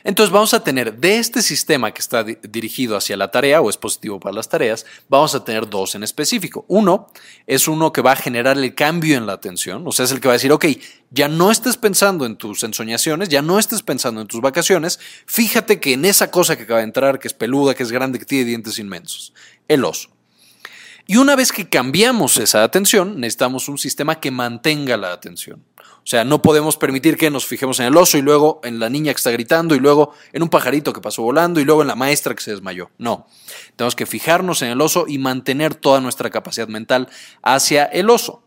Entonces 0.04 0.32
vamos 0.32 0.54
a 0.54 0.64
tener 0.64 0.98
de 0.98 1.20
este 1.20 1.42
sistema 1.42 1.94
que 1.94 2.00
está 2.00 2.24
dirigido 2.24 2.96
hacia 2.96 3.18
la 3.18 3.30
tarea 3.30 3.62
o 3.62 3.70
es 3.70 3.78
positivo 3.78 4.20
para 4.20 4.34
las 4.34 4.48
tareas, 4.48 4.86
vamos 5.10 5.36
a 5.36 5.44
tener 5.44 5.70
dos 5.70 5.96
en 5.96 6.04
específico. 6.04 6.66
Uno 6.68 7.08
es 7.46 7.68
uno 7.68 7.92
que 7.92 8.02
va 8.02 8.14
a 8.14 8.16
generar 8.16 8.58
el 8.58 8.74
cambio 8.74 9.18
en 9.18 9.26
la 9.26 9.34
atención, 9.34 9.86
o 9.86 9.92
sea, 9.92 10.06
es 10.06 10.12
el 10.12 10.22
que 10.22 10.28
va 10.28 10.34
a 10.34 10.38
decir, 10.38 10.52
ok, 10.52 10.66
ya 11.12 11.28
no 11.28 11.52
estés 11.52 11.78
pensando 11.78 12.26
en 12.26 12.38
tus 12.38 12.64
ensoñaciones, 12.64 13.30
ya 13.30 13.42
no 13.42 13.60
estés 13.60 13.84
pensando 13.84 14.22
en 14.22 14.28
tus 14.28 14.42
vacaciones, 14.42 15.00
fíjate 15.26 15.80
que 15.80 15.94
en 15.94 16.06
esa 16.06 16.32
cosa 16.32 16.56
que 16.56 16.64
acaba 16.64 16.80
de 16.80 16.86
entrar, 16.86 17.20
que 17.20 17.28
es 17.28 17.34
peluda, 17.34 17.76
que 17.76 17.84
es 17.84 17.92
grande, 17.92 18.20
que 18.20 18.26
tiene 18.26 18.46
dientes 18.46 18.80
inmensos, 18.80 19.34
el 19.68 19.84
oso. 19.84 20.10
Y 21.06 21.18
una 21.18 21.36
vez 21.36 21.52
que 21.52 21.68
cambiamos 21.68 22.38
esa 22.38 22.64
atención, 22.64 23.20
necesitamos 23.20 23.68
un 23.68 23.80
sistema 23.80 24.20
que 24.20 24.30
mantenga 24.30 24.96
la 24.96 25.12
atención. 25.12 25.66
Sea, 26.10 26.24
no 26.24 26.42
podemos 26.42 26.76
permitir 26.76 27.18
que 27.18 27.30
nos 27.30 27.46
fijemos 27.46 27.80
en 27.80 27.86
el 27.86 27.96
oso 27.96 28.18
y 28.18 28.24
luego 28.24 28.62
en 28.64 28.80
la 28.80 28.90
niña 28.90 29.14
que 29.14 29.18
está 29.18 29.30
gritando 29.30 29.76
y 29.76 29.80
luego 29.80 30.12
en 30.34 30.42
un 30.42 30.50
pajarito 30.50 30.92
que 30.92 31.02
pasó 31.02 31.22
volando 31.22 31.60
y 31.60 31.66
luego 31.66 31.84
en 31.84 31.88
la 31.88 31.94
maestra 31.94 32.34
que 32.34 32.42
se 32.42 32.50
desmayó. 32.50 32.90
No, 32.98 33.28
tenemos 33.76 33.96
que 33.96 34.08
fijarnos 34.08 34.64
en 34.64 34.70
el 34.70 34.82
oso 34.82 35.06
y 35.08 35.20
mantener 35.20 35.76
toda 35.76 36.02
nuestra 36.02 36.32
capacidad 36.32 36.68
mental 36.68 37.10
hacia 37.44 37.86
el 37.86 38.10
oso. 38.10 38.42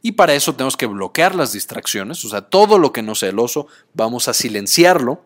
Y 0.00 0.12
para 0.12 0.32
eso 0.32 0.54
tenemos 0.54 0.76
que 0.76 0.86
bloquear 0.86 1.34
las 1.34 1.52
distracciones, 1.52 2.24
o 2.24 2.28
sea, 2.28 2.42
todo 2.42 2.78
lo 2.78 2.92
que 2.92 3.02
no 3.02 3.16
sea 3.16 3.30
el 3.30 3.40
oso, 3.40 3.66
vamos 3.94 4.28
a 4.28 4.32
silenciarlo. 4.32 5.24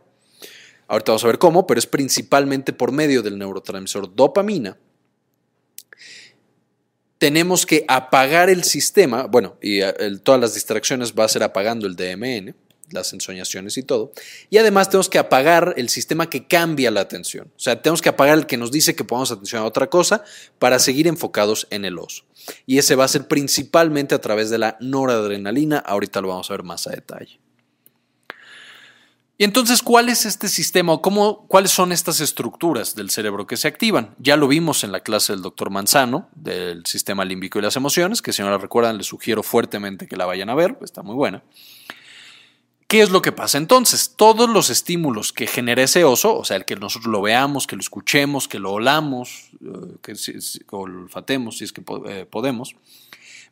Ahorita 0.89 1.13
vamos 1.13 1.25
a 1.25 1.27
ver 1.27 1.39
cómo, 1.39 1.67
pero 1.67 1.79
es 1.79 1.87
principalmente 1.87 2.73
por 2.73 2.91
medio 2.91 3.23
del 3.23 3.39
neurotransmisor 3.39 4.15
dopamina, 4.15 4.79
tenemos 7.23 7.67
que 7.67 7.85
apagar 7.87 8.51
el 8.51 8.65
sistema, 8.65 9.27
bueno, 9.27 9.57
y 9.63 9.81
eh, 9.81 9.95
todas 10.25 10.41
las 10.41 10.55
distracciones 10.55 11.15
va 11.17 11.23
a 11.23 11.29
ser 11.29 11.45
apagando 11.45 11.87
el 11.87 11.95
DMN, 11.95 12.53
las 12.91 13.13
ensoñaciones 13.13 13.79
y 13.79 13.85
todo. 13.85 14.11
Y 14.51 14.59
además 14.59 14.91
tenemos 14.91 15.09
que 15.09 15.21
apagar 15.21 15.73
el 15.77 15.89
sistema 15.89 16.29
que 16.29 16.49
cambia 16.49 16.91
la 16.91 17.01
atención. 17.01 17.47
O 17.57 17.61
sea, 17.61 17.81
tenemos 17.81 18.03
que 18.03 18.09
apagar 18.09 18.37
el 18.37 18.47
que 18.47 18.57
nos 18.57 18.73
dice 18.73 18.97
que 18.97 19.05
pongamos 19.05 19.31
atención 19.31 19.63
a 19.63 19.67
otra 19.67 19.89
cosa 19.89 20.25
para 20.59 20.81
seguir 20.81 21.07
enfocados 21.07 21.69
en 21.71 21.85
el 21.85 21.97
oso. 21.97 22.25
Y 22.67 22.79
ese 22.79 22.97
va 22.97 23.05
a 23.05 23.09
ser 23.09 23.29
principalmente 23.29 24.17
a 24.17 24.21
través 24.21 24.51
de 24.51 24.59
la 24.59 24.77
noradrenalina. 24.81 25.79
Ahorita 25.79 26.21
lo 26.23 26.27
vamos 26.27 26.51
a 26.51 26.55
ver 26.55 26.65
más 26.65 26.89
a 26.89 26.91
detalle. 26.91 27.39
Y 29.43 29.45
entonces, 29.45 29.83
¿cuál 29.83 30.09
es 30.09 30.25
este 30.25 30.47
sistema 30.47 30.93
o 30.93 31.03
cómo, 31.03 31.49
cuáles 31.49 31.73
son 31.73 31.91
estas 31.91 32.21
estructuras 32.21 32.95
del 32.95 33.11
cerebro 33.11 33.45
que 33.45 33.57
se 33.57 33.67
activan? 33.67 34.15
Ya 34.21 34.37
lo 34.37 34.47
vimos 34.47 34.85
en 34.85 34.93
la 34.93 35.01
clase 35.01 35.33
del 35.33 35.43
doctor 35.43 35.69
Manzano, 35.69 36.29
del 36.37 36.87
sistema 36.87 37.25
límbico 37.25 37.59
y 37.59 37.63
las 37.63 37.75
emociones, 37.75 38.23
que 38.23 38.33
si 38.33 38.41
no 38.41 38.51
la 38.51 38.59
recuerdan, 38.59 38.99
les 38.99 39.09
sugiero 39.09 39.43
fuertemente 39.43 40.07
que 40.07 40.17
la 40.17 40.27
vayan 40.27 40.49
a 40.49 40.55
ver, 40.55 40.79
está 40.83 41.03
muy 41.03 41.17
buena. 41.17 41.43
¿Qué 42.87 43.01
es 43.01 43.11
lo 43.11 43.21
que 43.21 43.33
pasa 43.33 43.59
entonces? 43.59 44.15
Todos 44.15 44.49
los 44.49 44.71
estímulos 44.71 45.33
que 45.33 45.49
genera 45.49 45.83
ese 45.83 46.05
oso, 46.05 46.39
o 46.39 46.45
sea, 46.45 46.57
el 46.57 46.65
que 46.65 46.77
nosotros 46.77 47.11
lo 47.11 47.21
veamos, 47.21 47.67
que 47.67 47.75
lo 47.75 47.81
escuchemos, 47.81 48.47
que 48.47 48.61
lo 48.61 48.71
olamos, 48.71 49.51
eh, 49.61 49.97
que 50.01 50.15
olfatemos 50.71 51.59
si 51.59 51.65
es 51.65 51.73
que 51.73 51.83
eh, 52.07 52.27
podemos, 52.31 52.77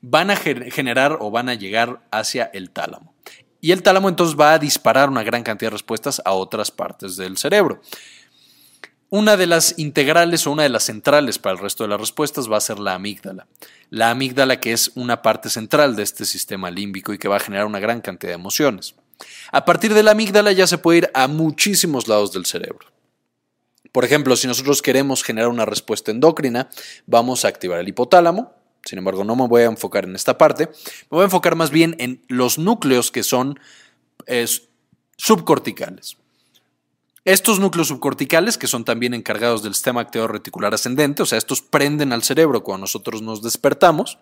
van 0.03 0.31
a 0.31 0.37
generar 0.37 1.19
o 1.21 1.33
van 1.33 1.49
a 1.49 1.55
llegar 1.55 2.07
hacia 2.13 2.45
el 2.45 2.71
tálamo. 2.71 3.13
Y 3.61 3.73
el 3.73 3.83
tálamo 3.83 4.09
entonces 4.09 4.39
va 4.39 4.55
a 4.55 4.59
disparar 4.59 5.09
una 5.09 5.23
gran 5.23 5.43
cantidad 5.43 5.71
de 5.71 5.77
respuestas 5.77 6.23
a 6.25 6.33
otras 6.33 6.71
partes 6.71 7.17
del 7.17 7.37
cerebro. 7.37 7.81
Una 9.11 9.37
de 9.37 9.47
las 9.47 9.77
integrales 9.77 10.47
o 10.47 10.53
una 10.53 10.63
de 10.63 10.69
las 10.69 10.85
centrales 10.85 11.39
para 11.39 11.55
el 11.55 11.59
resto 11.59 11.83
de 11.83 11.89
las 11.89 12.01
respuestas 12.01 12.51
va 12.51 12.59
a 12.59 12.61
ser 12.61 12.79
la 12.79 12.95
amígdala. 12.95 13.49
La 13.91 14.11
amígdala 14.11 14.61
que 14.61 14.73
es 14.73 14.93
una 14.95 15.21
parte 15.21 15.51
central 15.51 15.97
de 15.97 16.05
este 16.05 16.25
sistema 16.25 16.71
límbico 16.71 17.13
y 17.13 17.19
que 17.19 17.27
va 17.27 17.37
a 17.37 17.41
generar 17.41 17.67
una 17.67 17.81
gran 17.81 18.01
cantidad 18.01 18.31
de 18.31 18.37
emociones. 18.37 18.95
A 19.51 19.65
partir 19.65 19.95
de 19.95 20.05
la 20.05 20.13
amígdala 20.13 20.53
ya 20.53 20.67
se 20.67 20.79
puede 20.79 20.99
ir 20.99 21.11
a 21.13 21.27
muchísimos 21.27 22.07
lados 22.07 22.33
del 22.33 22.47
cerebro. 22.47 22.87
Por 23.93 24.05
ejemplo, 24.05 24.37
si 24.37 24.47
nosotros 24.47 24.83
queremos 24.83 25.25
generar 25.25 25.49
una 25.49 25.67
respuesta 25.67 26.13
endocrina, 26.13 26.69
vamos 27.07 27.45
a 27.45 27.49
activar 27.49 27.81
el 27.81 27.89
hipotálamo, 27.89 28.55
sin 28.85 28.99
embargo, 28.99 29.25
no 29.25 29.37
me 29.37 29.47
voy 29.47 29.63
a 29.63 29.67
enfocar 29.67 30.05
en 30.05 30.15
esta 30.15 30.39
parte. 30.39 30.67
Me 30.67 31.09
voy 31.11 31.23
a 31.23 31.25
enfocar 31.25 31.57
más 31.57 31.71
bien 31.71 31.97
en 31.99 32.23
los 32.29 32.59
núcleos 32.59 33.11
que 33.11 33.23
son 33.23 33.59
subcorticales. 35.17 36.17
Estos 37.25 37.61
núcleos 37.61 37.89
subcorticales, 37.89 38.57
que 38.57 38.67
son 38.67 38.85
también 38.85 39.13
encargados 39.13 39.63
del 39.63 39.75
sistema 39.75 40.01
activador 40.01 40.33
reticular 40.33 40.73
ascendente, 40.73 41.23
o 41.23 41.27
sea, 41.27 41.37
estos 41.37 41.61
prenden 41.61 42.13
al 42.13 42.23
cerebro 42.23 42.63
cuando 42.63 42.83
nosotros 42.83 43.21
nos 43.21 43.43
despertamos, 43.43 44.19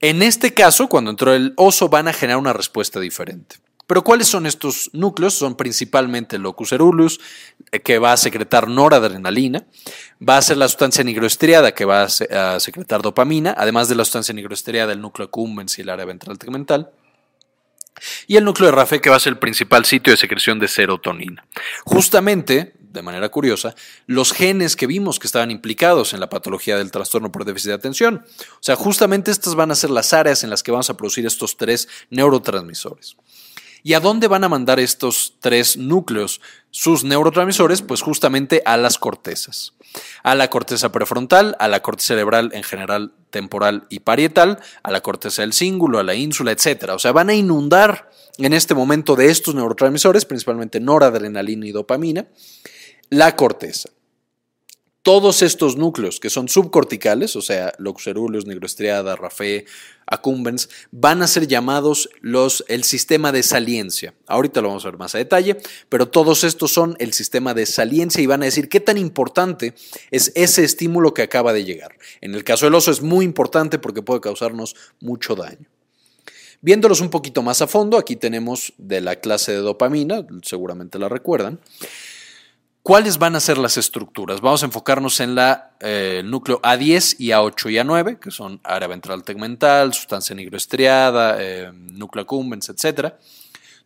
en 0.00 0.20
este 0.22 0.52
caso, 0.52 0.88
cuando 0.88 1.12
entró 1.12 1.32
el 1.32 1.54
oso, 1.56 1.88
van 1.88 2.08
a 2.08 2.12
generar 2.12 2.38
una 2.38 2.52
respuesta 2.52 2.98
diferente. 2.98 3.56
Pero 3.92 4.04
¿cuáles 4.04 4.26
son 4.26 4.46
estos 4.46 4.88
núcleos? 4.94 5.34
Son 5.34 5.54
principalmente 5.54 6.36
el 6.36 6.42
locus 6.42 6.70
ceruleus, 6.70 7.20
eh, 7.72 7.80
que 7.80 7.98
va 7.98 8.14
a 8.14 8.16
secretar 8.16 8.66
noradrenalina, 8.66 9.66
va 10.26 10.38
a 10.38 10.40
ser 10.40 10.56
la 10.56 10.66
sustancia 10.66 11.04
nigroestriada, 11.04 11.74
que 11.74 11.84
va 11.84 12.04
a 12.04 12.58
secretar 12.58 13.02
dopamina, 13.02 13.54
además 13.54 13.90
de 13.90 13.94
la 13.94 14.06
sustancia 14.06 14.32
nigroestriada, 14.32 14.94
el 14.94 15.02
núcleo 15.02 15.26
accumbens 15.26 15.78
y 15.78 15.82
el 15.82 15.90
área 15.90 16.06
ventral 16.06 16.38
tegmental, 16.38 16.90
y 18.26 18.36
el 18.36 18.46
núcleo 18.46 18.70
de 18.70 18.76
RAFE, 18.76 19.02
que 19.02 19.10
va 19.10 19.16
a 19.16 19.20
ser 19.20 19.34
el 19.34 19.38
principal 19.38 19.84
sitio 19.84 20.10
de 20.10 20.16
secreción 20.16 20.58
de 20.58 20.68
serotonina. 20.68 21.44
Justamente, 21.84 22.72
de 22.80 23.02
manera 23.02 23.28
curiosa, 23.28 23.74
los 24.06 24.32
genes 24.32 24.74
que 24.74 24.86
vimos 24.86 25.18
que 25.18 25.26
estaban 25.26 25.50
implicados 25.50 26.14
en 26.14 26.20
la 26.20 26.30
patología 26.30 26.78
del 26.78 26.90
trastorno 26.90 27.30
por 27.30 27.44
déficit 27.44 27.68
de 27.68 27.74
atención. 27.74 28.24
O 28.52 28.62
sea, 28.62 28.74
justamente 28.74 29.30
estas 29.30 29.54
van 29.54 29.70
a 29.70 29.74
ser 29.74 29.90
las 29.90 30.14
áreas 30.14 30.44
en 30.44 30.48
las 30.48 30.62
que 30.62 30.70
vamos 30.70 30.88
a 30.88 30.96
producir 30.96 31.26
estos 31.26 31.58
tres 31.58 31.88
neurotransmisores. 32.08 33.18
¿Y 33.82 33.94
a 33.94 34.00
dónde 34.00 34.28
van 34.28 34.44
a 34.44 34.48
mandar 34.48 34.78
estos 34.78 35.34
tres 35.40 35.76
núcleos? 35.76 36.40
Sus 36.70 37.04
neurotransmisores, 37.04 37.82
pues 37.82 38.00
justamente 38.00 38.62
a 38.64 38.76
las 38.76 38.98
cortezas. 38.98 39.74
A 40.22 40.34
la 40.34 40.48
corteza 40.48 40.92
prefrontal, 40.92 41.56
a 41.58 41.68
la 41.68 41.82
corteza 41.82 42.14
cerebral 42.14 42.50
en 42.54 42.62
general 42.62 43.12
temporal 43.30 43.86
y 43.90 44.00
parietal, 44.00 44.60
a 44.82 44.90
la 44.90 45.00
corteza 45.00 45.42
del 45.42 45.52
cíngulo, 45.52 45.98
a 45.98 46.04
la 46.04 46.14
ínsula, 46.14 46.52
etc. 46.52 46.90
O 46.94 46.98
sea, 46.98 47.12
van 47.12 47.28
a 47.28 47.34
inundar 47.34 48.08
en 48.38 48.52
este 48.52 48.74
momento 48.74 49.16
de 49.16 49.30
estos 49.30 49.54
neurotransmisores, 49.54 50.24
principalmente 50.24 50.80
noradrenalina 50.80 51.66
y 51.66 51.72
dopamina, 51.72 52.26
la 53.10 53.36
corteza 53.36 53.90
todos 55.02 55.42
estos 55.42 55.76
núcleos 55.76 56.20
que 56.20 56.30
son 56.30 56.48
subcorticales, 56.48 57.34
o 57.34 57.42
sea, 57.42 57.72
loxeruleus, 57.78 58.46
nigroestriada, 58.46 59.16
rafé, 59.16 59.66
accumbens, 60.06 60.68
van 60.92 61.22
a 61.22 61.26
ser 61.26 61.48
llamados 61.48 62.08
los, 62.20 62.64
el 62.68 62.84
sistema 62.84 63.32
de 63.32 63.42
saliencia. 63.42 64.14
Ahorita 64.28 64.60
lo 64.60 64.68
vamos 64.68 64.84
a 64.84 64.90
ver 64.90 64.98
más 64.98 65.14
a 65.14 65.18
detalle, 65.18 65.56
pero 65.88 66.08
todos 66.08 66.44
estos 66.44 66.70
son 66.70 66.94
el 67.00 67.12
sistema 67.12 67.52
de 67.52 67.66
saliencia 67.66 68.22
y 68.22 68.26
van 68.26 68.42
a 68.42 68.46
decir 68.46 68.68
qué 68.68 68.78
tan 68.78 68.96
importante 68.96 69.74
es 70.12 70.30
ese 70.36 70.62
estímulo 70.62 71.14
que 71.14 71.22
acaba 71.22 71.52
de 71.52 71.64
llegar. 71.64 71.96
En 72.20 72.34
el 72.34 72.44
caso 72.44 72.66
del 72.66 72.74
oso 72.76 72.92
es 72.92 73.02
muy 73.02 73.24
importante 73.24 73.78
porque 73.80 74.02
puede 74.02 74.20
causarnos 74.20 74.76
mucho 75.00 75.34
daño. 75.34 75.66
Viéndolos 76.60 77.00
un 77.00 77.10
poquito 77.10 77.42
más 77.42 77.60
a 77.60 77.66
fondo, 77.66 77.98
aquí 77.98 78.14
tenemos 78.14 78.72
de 78.78 79.00
la 79.00 79.16
clase 79.16 79.50
de 79.50 79.58
dopamina, 79.58 80.24
seguramente 80.44 80.96
la 81.00 81.08
recuerdan. 81.08 81.58
¿Cuáles 82.82 83.18
van 83.18 83.36
a 83.36 83.40
ser 83.40 83.58
las 83.58 83.76
estructuras? 83.76 84.40
Vamos 84.40 84.64
a 84.64 84.66
enfocarnos 84.66 85.20
en 85.20 85.36
la, 85.36 85.70
eh, 85.78 86.16
el 86.18 86.30
núcleo 86.30 86.60
A10 86.62 87.14
y 87.16 87.28
A8 87.28 87.70
y 87.70 87.74
A9, 87.76 88.18
que 88.18 88.32
son 88.32 88.60
área 88.64 88.88
ventral 88.88 89.22
tegmental, 89.22 89.94
sustancia 89.94 90.34
nigroestriada, 90.34 91.36
eh, 91.38 91.70
núcleo 91.72 92.24
accumbens, 92.24 92.68
etc. 92.70 93.14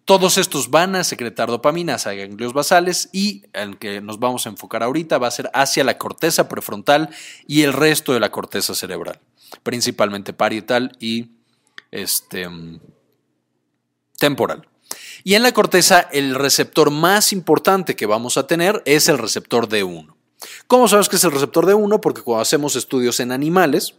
Todos 0.06 0.38
estos 0.38 0.70
van 0.70 0.96
a 0.96 1.04
secretar 1.04 1.48
dopamina 1.48 1.96
hacia 1.96 2.14
ganglios 2.14 2.54
basales 2.54 3.10
y 3.12 3.42
el 3.52 3.76
que 3.76 4.00
nos 4.00 4.18
vamos 4.18 4.46
a 4.46 4.48
enfocar 4.48 4.82
ahorita 4.82 5.18
va 5.18 5.28
a 5.28 5.32
ser 5.32 5.50
hacia 5.52 5.84
la 5.84 5.98
corteza 5.98 6.48
prefrontal 6.48 7.10
y 7.46 7.64
el 7.64 7.74
resto 7.74 8.14
de 8.14 8.20
la 8.20 8.30
corteza 8.30 8.74
cerebral, 8.74 9.20
principalmente 9.62 10.32
parietal 10.32 10.96
y 11.00 11.32
este, 11.90 12.48
temporal. 14.18 14.66
Y 15.26 15.34
en 15.34 15.42
la 15.42 15.50
corteza 15.50 16.06
el 16.12 16.36
receptor 16.36 16.92
más 16.92 17.32
importante 17.32 17.96
que 17.96 18.06
vamos 18.06 18.36
a 18.36 18.46
tener 18.46 18.80
es 18.84 19.08
el 19.08 19.18
receptor 19.18 19.68
D1. 19.68 20.14
¿Cómo 20.68 20.86
sabes 20.86 21.08
que 21.08 21.16
es 21.16 21.24
el 21.24 21.32
receptor 21.32 21.66
D1? 21.66 21.98
Porque 21.98 22.22
cuando 22.22 22.42
hacemos 22.42 22.76
estudios 22.76 23.18
en 23.18 23.32
animales, 23.32 23.96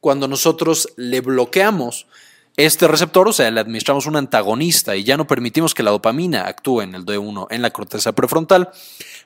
cuando 0.00 0.26
nosotros 0.26 0.88
le 0.96 1.20
bloqueamos 1.20 2.06
este 2.56 2.88
receptor, 2.88 3.28
o 3.28 3.32
sea, 3.34 3.50
le 3.50 3.60
administramos 3.60 4.06
un 4.06 4.16
antagonista 4.16 4.96
y 4.96 5.04
ya 5.04 5.18
no 5.18 5.26
permitimos 5.26 5.74
que 5.74 5.82
la 5.82 5.90
dopamina 5.90 6.46
actúe 6.46 6.80
en 6.80 6.94
el 6.94 7.04
D1 7.04 7.48
en 7.50 7.60
la 7.60 7.74
corteza 7.74 8.12
prefrontal, 8.12 8.70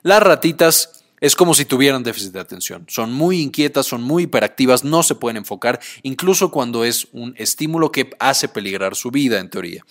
las 0.03 0.21
ratitas 0.21 1.05
es 1.21 1.37
como 1.37 1.53
si 1.53 1.63
tuvieran 1.63 2.03
déficit 2.03 2.33
de 2.33 2.41
atención. 2.41 2.83
Son 2.89 3.13
muy 3.13 3.39
inquietas, 3.39 3.85
son 3.85 4.03
muy 4.03 4.23
hiperactivas, 4.23 4.83
no 4.83 5.03
se 5.03 5.15
pueden 5.15 5.37
enfocar, 5.37 5.79
incluso 6.03 6.51
cuando 6.51 6.83
es 6.83 7.07
un 7.13 7.33
estímulo 7.37 7.93
que 7.93 8.09
hace 8.19 8.49
peligrar 8.49 8.97
su 8.97 9.09
vida, 9.09 9.39
en 9.39 9.49
teoría. 9.49 9.85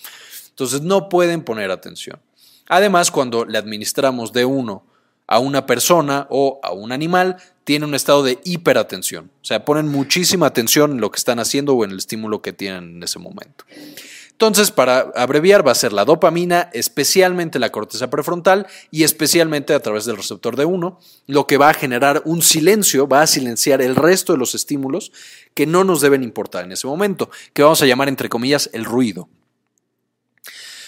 Entonces 0.55 0.83
no 0.83 1.09
pueden 1.09 1.43
poner 1.43 1.69
atención. 1.69 2.21
Además, 2.69 3.11
cuando 3.11 3.43
le 3.43 3.57
administramos 3.57 4.31
D1 4.31 4.83
a 5.27 5.39
una 5.39 5.65
persona 5.65 6.27
o 6.29 6.61
a 6.63 6.71
un 6.71 6.93
animal, 6.93 7.35
tiene 7.65 7.85
un 7.85 7.93
estado 7.93 8.23
de 8.23 8.39
hiperatención. 8.45 9.31
O 9.41 9.45
sea, 9.45 9.65
ponen 9.65 9.89
muchísima 9.89 10.45
atención 10.45 10.91
en 10.91 11.01
lo 11.01 11.11
que 11.11 11.17
están 11.17 11.39
haciendo 11.39 11.73
o 11.73 11.83
en 11.83 11.91
el 11.91 11.97
estímulo 11.97 12.41
que 12.41 12.53
tienen 12.53 12.95
en 12.95 13.03
ese 13.03 13.19
momento. 13.19 13.65
Entonces, 14.31 14.71
para 14.71 15.11
abreviar, 15.15 15.67
va 15.67 15.73
a 15.73 15.75
ser 15.75 15.91
la 15.91 16.05
dopamina, 16.05 16.69
especialmente 16.71 17.59
la 17.59 17.71
corteza 17.71 18.09
prefrontal 18.09 18.67
y 18.91 19.03
especialmente 19.03 19.73
a 19.73 19.81
través 19.81 20.05
del 20.05 20.17
receptor 20.17 20.55
D1, 20.55 20.97
lo 21.27 21.47
que 21.47 21.57
va 21.57 21.69
a 21.69 21.73
generar 21.73 22.21
un 22.23 22.41
silencio, 22.41 23.09
va 23.09 23.23
a 23.23 23.27
silenciar 23.27 23.81
el 23.81 23.95
resto 23.95 24.31
de 24.31 24.39
los 24.39 24.55
estímulos 24.55 25.11
que 25.53 25.65
no 25.65 25.83
nos 25.83 25.99
deben 25.99 26.23
importar 26.23 26.63
en 26.63 26.71
ese 26.71 26.87
momento, 26.87 27.29
que 27.51 27.63
vamos 27.63 27.81
a 27.81 27.85
llamar 27.85 28.07
entre 28.07 28.29
comillas 28.29 28.69
el 28.73 28.85
ruido. 28.85 29.27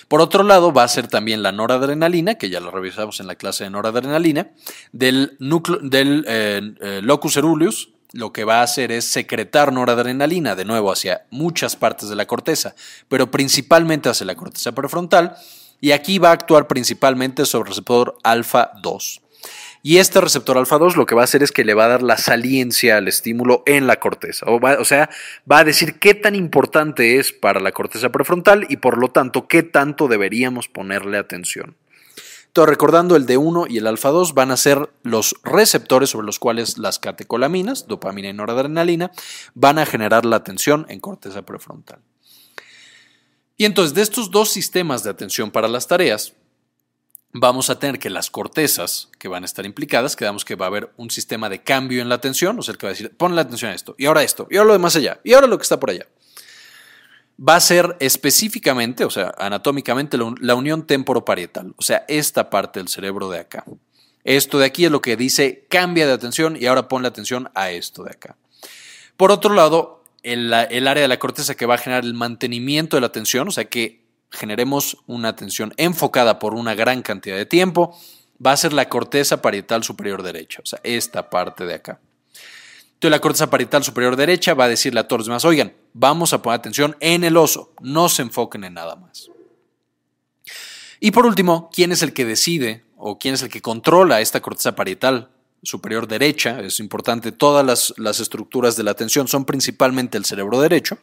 Por 0.08 0.22
otro 0.22 0.44
lado, 0.44 0.72
va 0.72 0.84
a 0.84 0.88
ser 0.88 1.08
también 1.08 1.44
la 1.44 1.52
noradrenalina, 1.52 2.36
que 2.36 2.50
ya 2.50 2.60
la 2.60 2.72
revisamos 2.72 3.20
en 3.20 3.28
la 3.28 3.36
clase 3.36 3.66
de 3.66 3.70
noradrenalina, 3.70 4.52
del, 4.92 5.36
núcleo, 5.40 5.80
del 5.82 6.24
eh, 6.28 6.62
eh, 6.82 7.02
locus 7.04 7.34
ceruleus, 7.34 7.90
lo 8.14 8.32
que 8.32 8.46
va 8.46 8.62
a 8.62 8.64
hacer 8.64 8.92
es 8.92 9.06
secretar 9.06 9.74
noradrenalina 9.74 10.56
de 10.56 10.64
nuevo 10.64 10.92
hacia 10.92 11.26
muchas 11.30 11.76
partes 11.76 12.08
de 12.08 12.16
la 12.16 12.26
corteza, 12.26 12.74
pero 13.10 13.30
principalmente 13.30 14.08
hacia 14.08 14.26
la 14.26 14.36
corteza 14.36 14.72
prefrontal, 14.72 15.36
y 15.82 15.92
aquí 15.92 16.18
va 16.18 16.30
a 16.30 16.34
actuar 16.34 16.68
principalmente 16.68 17.46
sobre 17.46 17.68
el 17.68 17.76
receptor 17.76 18.18
alfa 18.24 18.72
2. 18.82 19.22
Y 19.88 20.00
este 20.00 20.20
receptor 20.20 20.58
alfa 20.58 20.78
2 20.78 20.98
lo 20.98 21.06
que 21.06 21.16
va 21.16 21.22
a 21.22 21.24
hacer 21.24 21.44
es 21.44 21.54
que 21.54 21.64
le 21.64 21.74
va 21.74 21.86
a 21.86 21.88
dar 21.88 22.04
la 22.04 22.18
saliencia 22.18 22.98
al 22.98 23.08
estímulo 23.08 23.64
en 23.66 23.88
la 23.88 24.02
corteza. 24.02 24.46
O, 24.50 24.84
sea, 24.84 25.10
va 25.50 25.60
a 25.60 25.64
decir 25.64 25.98
qué 25.98 26.14
tan 26.14 26.36
importante 26.36 27.20
es 27.20 27.32
para 27.32 27.62
la 27.62 27.72
corteza 27.72 28.10
prefrontal 28.10 28.66
y 28.68 28.76
por 28.76 28.98
lo 28.98 29.08
tanto 29.08 29.48
qué 29.48 29.64
tanto 29.64 30.10
deberíamos 30.10 30.68
ponerle 30.68 31.18
atención. 31.18 31.78
Entonces, 32.48 32.70
recordando 32.70 33.16
el 33.16 33.26
D1 33.26 33.68
y 33.70 33.78
el 33.78 33.88
alfa 33.88 34.10
2 34.10 34.34
van 34.34 34.52
a 34.52 34.58
ser 34.58 34.90
los 35.04 35.38
receptores 35.46 36.10
sobre 36.10 36.26
los 36.26 36.38
cuales 36.38 36.78
las 36.78 37.00
catecolaminas, 37.00 37.88
dopamina 37.88 38.28
y 38.28 38.34
noradrenalina, 38.34 39.12
van 39.54 39.80
a 39.80 39.86
generar 39.86 40.26
la 40.26 40.36
atención 40.36 40.86
en 40.90 41.00
corteza 41.00 41.44
prefrontal. 41.44 42.00
Y 43.56 43.64
entonces, 43.64 43.94
de 43.94 44.02
estos 44.02 44.32
dos 44.32 44.50
sistemas 44.50 45.06
de 45.06 45.12
atención 45.12 45.50
para 45.50 45.70
las 45.70 45.88
tareas, 45.88 46.34
vamos 47.34 47.70
a 47.70 47.80
tener 47.80 48.00
que 48.00 48.10
las 48.10 48.32
cortezas 48.32 49.10
que 49.20 49.28
van 49.28 49.44
a 49.44 49.46
estar 49.46 49.66
implicadas, 49.66 50.16
quedamos 50.16 50.46
que 50.46 50.56
va 50.56 50.66
a 50.66 50.70
haber 50.70 50.92
un 50.98 51.12
sistema 51.12 51.50
de 51.50 51.62
cambio 51.62 52.02
en 52.02 52.10
la 52.10 52.16
atención, 52.16 52.58
o 52.58 52.62
sea, 52.62 52.72
el 52.72 52.78
que 52.78 52.88
va 52.88 52.92
a 52.92 52.94
decir, 52.94 53.16
pon 53.16 53.36
la 53.36 53.42
atención 53.42 53.72
a 53.72 53.76
esto, 53.76 53.96
y 53.98 54.06
ahora 54.06 54.24
esto, 54.24 54.48
y 54.50 54.58
ahora 54.58 54.68
lo 54.68 54.74
de 54.74 54.80
más 54.80 54.96
allá, 54.96 55.20
y 55.24 55.34
ahora 55.34 55.48
lo 55.48 55.58
que 55.58 55.64
está 55.64 55.80
por 55.80 55.92
allá. 55.92 56.08
Va 57.40 57.56
a 57.56 57.60
ser 57.60 57.96
específicamente, 58.00 59.06
o 59.06 59.12
sea, 59.12 59.34
anatómicamente, 59.38 60.18
la 60.18 60.56
unión 60.56 60.88
temporoparietal, 60.88 61.74
o 61.78 61.82
sea, 61.84 62.04
esta 62.08 62.50
parte 62.50 62.80
del 62.80 62.88
cerebro 62.88 63.30
de 63.30 63.40
acá. 63.40 63.64
Esto 64.24 64.58
de 64.60 64.66
aquí 64.66 64.86
es 64.86 64.92
lo 64.92 65.02
que 65.02 65.16
dice 65.16 65.66
cambia 65.70 66.08
de 66.08 66.14
atención 66.14 66.58
y 66.60 66.66
ahora 66.66 66.88
pon 66.88 67.02
la 67.02 67.10
atención 67.10 67.50
a 67.54 67.70
esto 67.70 68.04
de 68.04 68.12
acá. 68.12 68.36
Por 69.16 69.32
otro 69.32 69.54
lado, 69.54 70.04
el 70.24 70.52
área 70.52 71.02
de 71.02 71.08
la 71.08 71.20
corteza 71.20 71.56
que 71.56 71.66
va 71.66 71.76
a 71.76 71.78
generar 71.78 72.04
el 72.04 72.14
mantenimiento 72.14 72.98
de 72.98 73.02
la 73.02 73.08
atención, 73.08 73.48
o 73.48 73.52
sea, 73.52 73.66
que 73.66 74.02
generemos 74.32 74.98
una 75.08 75.30
atención 75.30 75.74
enfocada 75.78 76.40
por 76.40 76.54
una 76.54 76.76
gran 76.76 77.02
cantidad 77.02 77.38
de 77.38 77.46
tiempo, 77.46 77.98
va 78.44 78.52
a 78.52 78.58
ser 78.58 78.74
la 78.74 78.90
corteza 78.90 79.42
parietal 79.42 79.84
superior 79.84 80.24
derecha, 80.24 80.62
o 80.64 80.66
sea, 80.66 80.80
esta 80.84 81.30
parte 81.30 81.66
de 81.66 81.76
acá. 81.76 82.00
Entonces 82.98 83.12
la 83.12 83.20
corteza 83.20 83.50
parietal 83.50 83.84
superior 83.84 84.16
derecha 84.16 84.54
va 84.54 84.66
a 84.66 84.70
decirle 84.70 85.00
a 85.00 85.08
todos 85.08 85.20
los 85.20 85.28
demás, 85.28 85.46
oigan, 85.46 85.74
vamos 85.94 86.34
a 86.34 86.42
poner 86.42 86.60
atención 86.60 86.96
en 87.00 87.24
el 87.24 87.38
oso, 87.38 87.74
no 87.82 88.10
se 88.10 88.24
enfoquen 88.24 88.64
en 88.64 88.74
nada 88.74 88.96
más. 88.96 89.30
Y 91.00 91.12
por 91.12 91.26
último, 91.26 91.70
¿quién 91.72 91.92
es 91.92 92.02
el 92.02 92.14
que 92.14 92.26
decide 92.26 92.84
o 92.98 93.20
quién 93.20 93.36
es 93.36 93.44
el 93.44 93.50
que 93.50 93.62
controla 93.62 94.20
esta 94.20 94.42
corteza 94.42 94.76
parietal 94.76 95.30
superior 95.62 96.08
derecha? 96.08 96.60
Es 96.62 96.80
importante, 96.80 97.32
todas 97.32 97.64
las, 97.64 97.94
las 97.98 98.20
estructuras 98.20 98.76
de 98.76 98.84
la 98.84 98.92
atención 98.92 99.28
son 99.28 99.46
principalmente 99.46 100.18
el 100.18 100.26
cerebro 100.26 100.60
derecho. 100.60 100.98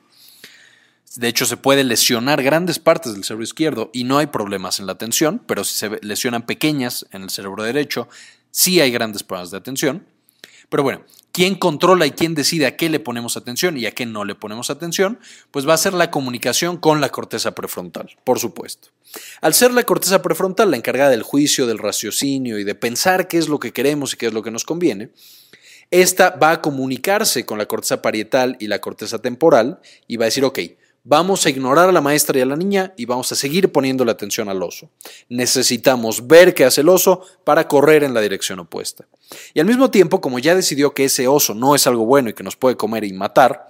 De 1.17 1.29
hecho, 1.29 1.47
se 1.47 1.57
puede 1.57 1.85
lesionar 1.85 2.43
grandes 2.43 2.79
partes 2.79 3.13
del 3.13 3.25
cerebro 3.25 3.45
izquierdo 3.45 3.91
y 3.93 4.05
no 4.05 4.19
hay 4.19 4.27
problemas 4.27 4.81
en 4.81 4.87
la 4.87 4.93
atención, 4.93 5.41
pero 5.47 5.63
si 5.63 5.75
se 5.75 5.99
lesionan 6.03 6.45
pequeñas 6.45 7.07
en 7.13 7.23
el 7.23 7.31
cerebro 7.31 7.63
derecho, 7.63 8.09
sí 8.51 8.81
hay 8.81 8.91
grandes 8.91 9.23
problemas 9.23 9.51
de 9.51 9.59
atención. 9.59 10.07
Pero 10.69 10.83
bueno, 10.83 11.05
¿quién 11.31 11.55
controla 11.55 12.07
y 12.07 12.11
quién 12.11 12.35
decide 12.35 12.67
a 12.67 12.77
qué 12.77 12.89
le 12.89 12.99
ponemos 12.99 13.37
atención 13.37 13.79
y 13.79 13.87
a 13.87 13.93
qué 13.93 14.07
no 14.07 14.25
le 14.25 14.35
ponemos 14.35 14.71
atención? 14.71 15.21
Pues 15.53 15.69
va 15.69 15.75
a 15.75 15.79
ser 15.79 15.95
la 15.95 16.11
comunicación 16.11 16.79
con 16.79 17.01
la 17.01 17.11
corteza 17.11 17.55
prefrontal, 17.55 18.17
por 18.25 18.41
supuesto. 18.41 18.89
Al 19.41 19.55
ser 19.55 19.73
la 19.73 19.85
corteza 19.85 20.21
prefrontal 20.21 20.73
la 20.73 20.77
encargada 20.77 21.11
del 21.11 21.23
juicio, 21.23 21.67
del 21.67 21.79
raciocinio 21.79 22.59
y 22.59 22.65
de 22.65 22.75
pensar 22.75 23.29
qué 23.29 23.39
es 23.39 23.49
lo 23.49 23.61
que 23.61 23.73
queremos 23.73 24.15
y 24.15 24.17
qué 24.17 24.27
es 24.27 24.33
lo 24.33 24.43
que 24.43 24.51
nos 24.51 24.65
conviene, 24.65 25.11
esta 25.93 26.31
va 26.31 26.51
a 26.51 26.61
comunicarse 26.61 27.47
con 27.47 27.59
la 27.59 27.67
corteza 27.67 28.03
parietal 28.03 28.57
y 28.59 28.67
la 28.67 28.81
corteza 28.81 29.21
temporal 29.21 29.79
y 30.09 30.17
va 30.17 30.25
a 30.25 30.27
decir, 30.27 30.45
ok, 30.45 30.59
Vamos 31.07 31.45
a 31.45 31.51
ignorar 31.51 31.91
a 31.91 31.93
la 31.93 32.01
maestra 32.01 32.39
y 32.39 32.41
a 32.41 32.47
la 32.47 32.57
niña 32.57 32.95
y 32.97 33.05
vamos 33.05 33.31
a 33.31 33.35
seguir 33.35 33.71
poniendo 33.71 34.07
la 34.07 34.13
atención 34.13 34.49
al 34.49 34.63
oso. 34.63 34.89
Necesitamos 35.29 36.27
ver 36.27 36.55
qué 36.55 36.65
hace 36.65 36.81
el 36.81 36.89
oso 36.89 37.21
para 37.45 37.69
correr 37.69 38.05
en 38.05 38.15
la 38.15 38.23
dirección 38.23 38.59
opuesta. 38.61 39.07
Y 39.53 39.61
al 39.61 39.67
mismo 39.67 39.91
tiempo, 39.91 40.23
como 40.23 40.39
ya 40.39 40.55
decidió 40.55 40.95
que 40.95 41.05
ese 41.05 41.29
oso 41.29 41.53
no 41.55 41.75
es 41.75 41.87
algo 41.87 42.07
bueno 42.07 42.31
y 42.31 42.33
que 42.33 42.43
nos 42.43 42.57
puede 42.57 42.79
comer 42.79 43.05
y 43.05 43.13
matar, 43.13 43.69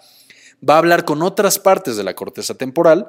va 0.67 0.77
a 0.77 0.79
hablar 0.79 1.05
con 1.05 1.23
otras 1.23 1.59
partes 1.59 1.97
de 1.97 2.05
la 2.05 2.15
corteza 2.15 2.55
temporal, 2.55 3.09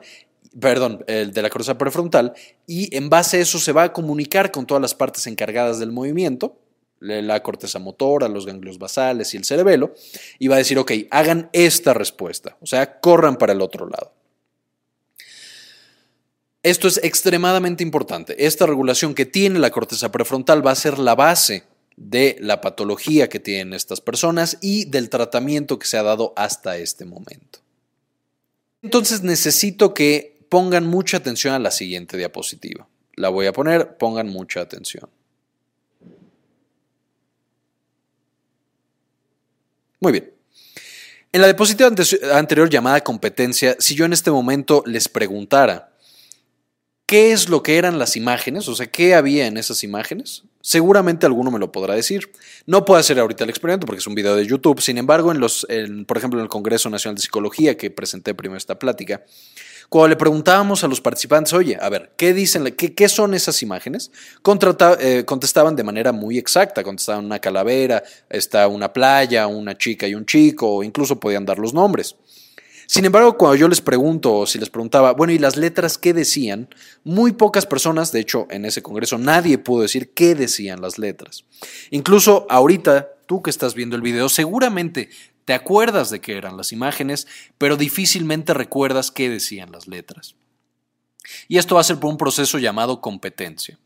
perdón, 0.60 1.06
de 1.06 1.42
la 1.44 1.52
corteza 1.52 1.78
prefrontal, 1.78 2.34
y 2.66 2.96
en 2.98 3.12
base 3.12 3.38
a 3.38 3.42
eso 3.42 3.60
se 3.60 3.74
va 3.74 3.84
a 3.84 3.94
comunicar 3.94 4.50
con 4.50 4.66
todas 4.66 4.82
las 4.82 4.96
partes 4.96 5.28
encargadas 5.28 5.78
del 5.78 5.92
movimiento, 5.92 6.58
la 7.00 7.44
corteza 7.44 7.80
motora, 7.80 8.28
los 8.28 8.46
ganglios 8.46 8.80
basales 8.80 9.34
y 9.34 9.38
el 9.38 9.46
cerebelo, 9.46 9.94
y 10.40 10.48
va 10.48 10.56
a 10.56 10.60
decir, 10.60 10.78
ok, 10.80 10.92
hagan 11.12 11.50
esta 11.54 11.94
respuesta, 11.94 12.58
o 12.62 12.66
sea, 12.66 13.00
corran 13.00 13.38
para 13.38 13.54
el 13.54 13.62
otro 13.62 13.88
lado. 13.88 14.14
Esto 16.64 16.88
es 16.88 17.00
extremadamente 17.04 17.84
importante. 17.84 18.44
Esta 18.44 18.66
regulación 18.66 19.14
que 19.14 19.28
tiene 19.28 19.60
la 19.60 19.70
corteza 19.70 20.12
prefrontal 20.12 20.66
va 20.66 20.72
a 20.72 20.76
ser 20.76 20.98
la 20.98 21.14
base 21.14 21.64
de 21.96 22.38
la 22.40 22.60
patología 22.60 23.30
que 23.30 23.40
tienen 23.40 23.74
estas 23.74 24.02
personas 24.02 24.58
y 24.62 24.86
del 24.86 25.10
tratamiento 25.12 25.78
que 25.78 25.86
se 25.86 25.98
ha 25.98 26.04
dado 26.04 26.34
hasta 26.36 26.78
este 26.78 27.06
momento. 27.06 27.60
Entonces 28.82 29.22
necesito 29.22 29.94
que 29.94 30.36
pongan 30.50 30.88
mucha 30.88 31.18
atención 31.18 31.54
a 31.54 31.60
la 31.60 31.72
siguiente 31.72 32.18
diapositiva. 32.18 32.88
La 33.16 33.30
voy 33.30 33.46
a 33.46 33.54
poner, 33.54 33.98
pongan 33.98 34.28
mucha 34.28 34.62
atención. 34.62 35.10
Muy 40.06 40.12
bien. 40.12 40.32
En 41.32 41.41
la 41.41 41.48
diapositiva 41.48 41.89
anterior 42.34 42.70
llamada 42.70 43.04
competencia, 43.04 43.76
si 43.80 43.96
yo 43.96 44.06
en 44.06 44.13
este 44.13 44.30
momento 44.30 44.84
les 44.86 45.10
preguntara 45.10 45.96
qué 47.08 47.32
es 47.32 47.50
lo 47.50 47.63
que 47.63 47.80
eran 47.80 47.98
las 47.98 48.15
imágenes, 48.15 48.68
o 48.68 48.76
sea, 48.76 48.86
qué 48.86 49.15
había 49.15 49.48
en 49.48 49.58
esas 49.58 49.84
imágenes, 49.84 50.44
seguramente 50.65 51.28
alguno 51.28 51.51
me 51.51 51.60
lo 51.60 51.71
podrá 51.71 51.93
decir. 51.93 52.32
No 52.65 52.86
puedo 52.86 52.99
hacer 52.99 53.19
ahorita 53.19 53.43
el 53.43 53.51
experimento 53.51 53.86
porque 53.86 53.99
es 53.99 54.08
un 54.08 54.15
video 54.15 54.36
de 54.36 54.47
YouTube, 54.47 54.82
sin 54.82 54.97
embargo, 54.97 55.32
en 55.32 55.39
los, 55.39 55.67
por 56.08 56.17
ejemplo, 56.17 56.39
en 56.39 56.43
el 56.43 56.49
Congreso 56.49 56.89
Nacional 56.89 57.15
de 57.15 57.21
Psicología 57.21 57.78
que 57.78 57.91
presenté 57.91 58.34
primero 58.34 58.58
esta 58.58 58.80
plática, 58.80 59.23
cuando 59.89 60.08
le 60.08 60.15
preguntábamos 60.15 60.84
a 60.84 60.88
los 60.88 61.01
participantes, 61.01 61.54
oye, 61.54 61.78
a 61.80 61.88
ver, 61.89 62.13
¿qué 62.17 62.34
dicen? 62.34 62.65
¿Qué, 62.75 63.10
son 63.10 63.36
esas 63.36 63.62
imágenes? 63.62 64.10
Eh, 64.99 65.23
contestaban 65.23 65.75
de 65.75 65.84
manera 65.84 66.12
muy 66.12 66.39
exacta, 66.39 66.82
contestaban 66.82 67.25
una 67.25 67.38
calavera, 67.38 68.01
está 68.28 68.67
una 68.67 68.91
playa, 68.91 69.45
una 69.45 69.78
chica 69.78 70.08
y 70.08 70.15
un 70.15 70.25
chico, 70.25 70.78
o 70.78 70.84
incluso 70.84 71.19
podían 71.19 71.45
dar 71.45 71.60
los 71.60 71.75
nombres. 71.75 72.15
Sin 72.88 73.06
embargo, 73.06 73.38
cuando 73.38 73.56
yo 73.56 73.67
les 73.67 73.82
pregunto, 73.82 74.34
o 74.34 74.45
si 74.45 74.60
les 74.60 74.69
preguntaba, 74.69 75.13
bueno, 75.13 75.34
¿y 75.34 75.39
las 75.39 75.58
letras 75.58 75.98
qué 75.98 76.13
decían? 76.13 76.69
Muy 77.04 77.34
pocas 77.34 77.65
personas, 77.65 78.12
de 78.12 78.19
hecho, 78.19 78.48
en 78.50 78.65
ese 78.65 78.82
congreso 78.82 79.17
nadie 79.17 79.58
pudo 79.58 79.82
decir 79.82 80.13
qué 80.13 80.36
decían 80.36 80.82
las 80.82 80.98
letras. 80.98 81.45
Incluso 81.89 82.45
ahorita, 82.50 83.10
tú 83.26 83.41
que 83.41 83.50
estás 83.50 83.74
viendo 83.74 83.95
el 83.95 84.02
video, 84.02 84.30
seguramente 84.30 85.10
te 85.45 85.54
acuerdas 85.54 86.10
de 86.10 86.21
qué 86.21 86.38
eran 86.38 86.58
las 86.58 86.71
imágenes, 86.71 87.28
pero 87.58 87.78
difícilmente 87.78 88.54
recuerdas 88.54 89.12
qué 89.12 89.30
decían 89.30 89.71
las 89.71 89.88
letras. 89.88 90.36
Y 91.48 91.58
esto 91.58 91.76
va 91.76 91.82
a 91.82 91.86
ser 91.86 92.00
por 92.00 92.10
un 92.10 92.17
proceso 92.17 92.60
llamado 92.60 93.02
competencia. 93.02 93.80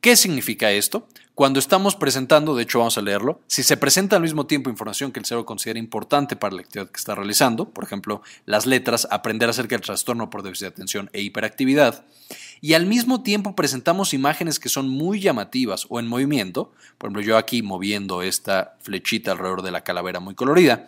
¿Qué 0.00 0.16
significa 0.16 0.72
esto? 0.72 1.06
Cuando 1.34 1.58
estamos 1.58 1.96
presentando, 1.96 2.54
de 2.54 2.62
hecho 2.62 2.80
vamos 2.80 2.98
a 2.98 3.00
leerlo, 3.00 3.40
si 3.46 3.62
se 3.62 3.78
presenta 3.78 4.16
al 4.16 4.22
mismo 4.22 4.46
tiempo 4.46 4.68
información 4.68 5.12
que 5.12 5.18
el 5.18 5.24
cerebro 5.24 5.46
considera 5.46 5.78
importante 5.78 6.36
para 6.36 6.54
la 6.54 6.60
actividad 6.60 6.90
que 6.90 6.98
está 6.98 7.14
realizando, 7.14 7.70
por 7.70 7.84
ejemplo, 7.84 8.20
las 8.44 8.66
letras, 8.66 9.08
aprender 9.10 9.48
acerca 9.48 9.74
del 9.74 9.80
trastorno 9.80 10.28
por 10.28 10.42
déficit 10.42 10.64
de 10.64 10.68
atención 10.68 11.10
e 11.14 11.22
hiperactividad, 11.22 12.04
y 12.60 12.74
al 12.74 12.84
mismo 12.84 13.22
tiempo 13.22 13.56
presentamos 13.56 14.12
imágenes 14.12 14.60
que 14.60 14.68
son 14.68 14.90
muy 14.90 15.20
llamativas 15.20 15.86
o 15.88 15.98
en 16.00 16.06
movimiento, 16.06 16.74
por 16.98 17.08
ejemplo 17.08 17.22
yo 17.22 17.38
aquí 17.38 17.62
moviendo 17.62 18.20
esta 18.20 18.76
flechita 18.82 19.32
alrededor 19.32 19.62
de 19.62 19.70
la 19.70 19.84
calavera 19.84 20.20
muy 20.20 20.34
colorida, 20.34 20.86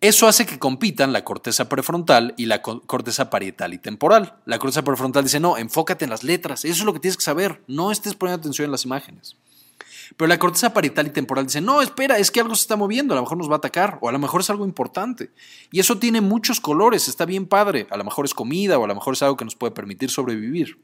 eso 0.00 0.28
hace 0.28 0.46
que 0.46 0.60
compitan 0.60 1.12
la 1.12 1.24
corteza 1.24 1.68
prefrontal 1.68 2.34
y 2.36 2.46
la 2.46 2.62
corteza 2.62 3.30
parietal 3.30 3.74
y 3.74 3.78
temporal. 3.78 4.36
La 4.44 4.60
corteza 4.60 4.84
prefrontal 4.84 5.24
dice, 5.24 5.40
no, 5.40 5.56
enfócate 5.56 6.04
en 6.04 6.10
las 6.10 6.22
letras, 6.22 6.64
eso 6.64 6.74
es 6.74 6.84
lo 6.84 6.92
que 6.92 7.00
tienes 7.00 7.16
que 7.16 7.24
saber, 7.24 7.62
no 7.66 7.90
estés 7.90 8.14
poniendo 8.14 8.40
atención 8.40 8.66
en 8.66 8.72
las 8.72 8.84
imágenes. 8.84 9.36
Pero 10.16 10.28
la 10.28 10.38
corteza 10.38 10.72
parietal 10.72 11.08
y 11.08 11.10
temporal 11.10 11.46
dice, 11.46 11.60
no, 11.60 11.82
espera, 11.82 12.16
es 12.16 12.30
que 12.30 12.40
algo 12.40 12.54
se 12.54 12.62
está 12.62 12.76
moviendo, 12.76 13.12
a 13.12 13.16
lo 13.16 13.22
mejor 13.22 13.38
nos 13.38 13.50
va 13.50 13.54
a 13.54 13.58
atacar, 13.58 13.98
o 14.00 14.08
a 14.08 14.12
lo 14.12 14.18
mejor 14.18 14.40
es 14.40 14.50
algo 14.50 14.64
importante. 14.64 15.30
Y 15.72 15.80
eso 15.80 15.98
tiene 15.98 16.20
muchos 16.20 16.60
colores, 16.60 17.08
está 17.08 17.24
bien 17.24 17.46
padre, 17.46 17.88
a 17.90 17.96
lo 17.96 18.04
mejor 18.04 18.24
es 18.24 18.34
comida, 18.34 18.78
o 18.78 18.84
a 18.84 18.88
lo 18.88 18.94
mejor 18.94 19.14
es 19.14 19.22
algo 19.22 19.36
que 19.36 19.44
nos 19.44 19.56
puede 19.56 19.72
permitir 19.72 20.10
sobrevivir. 20.10 20.78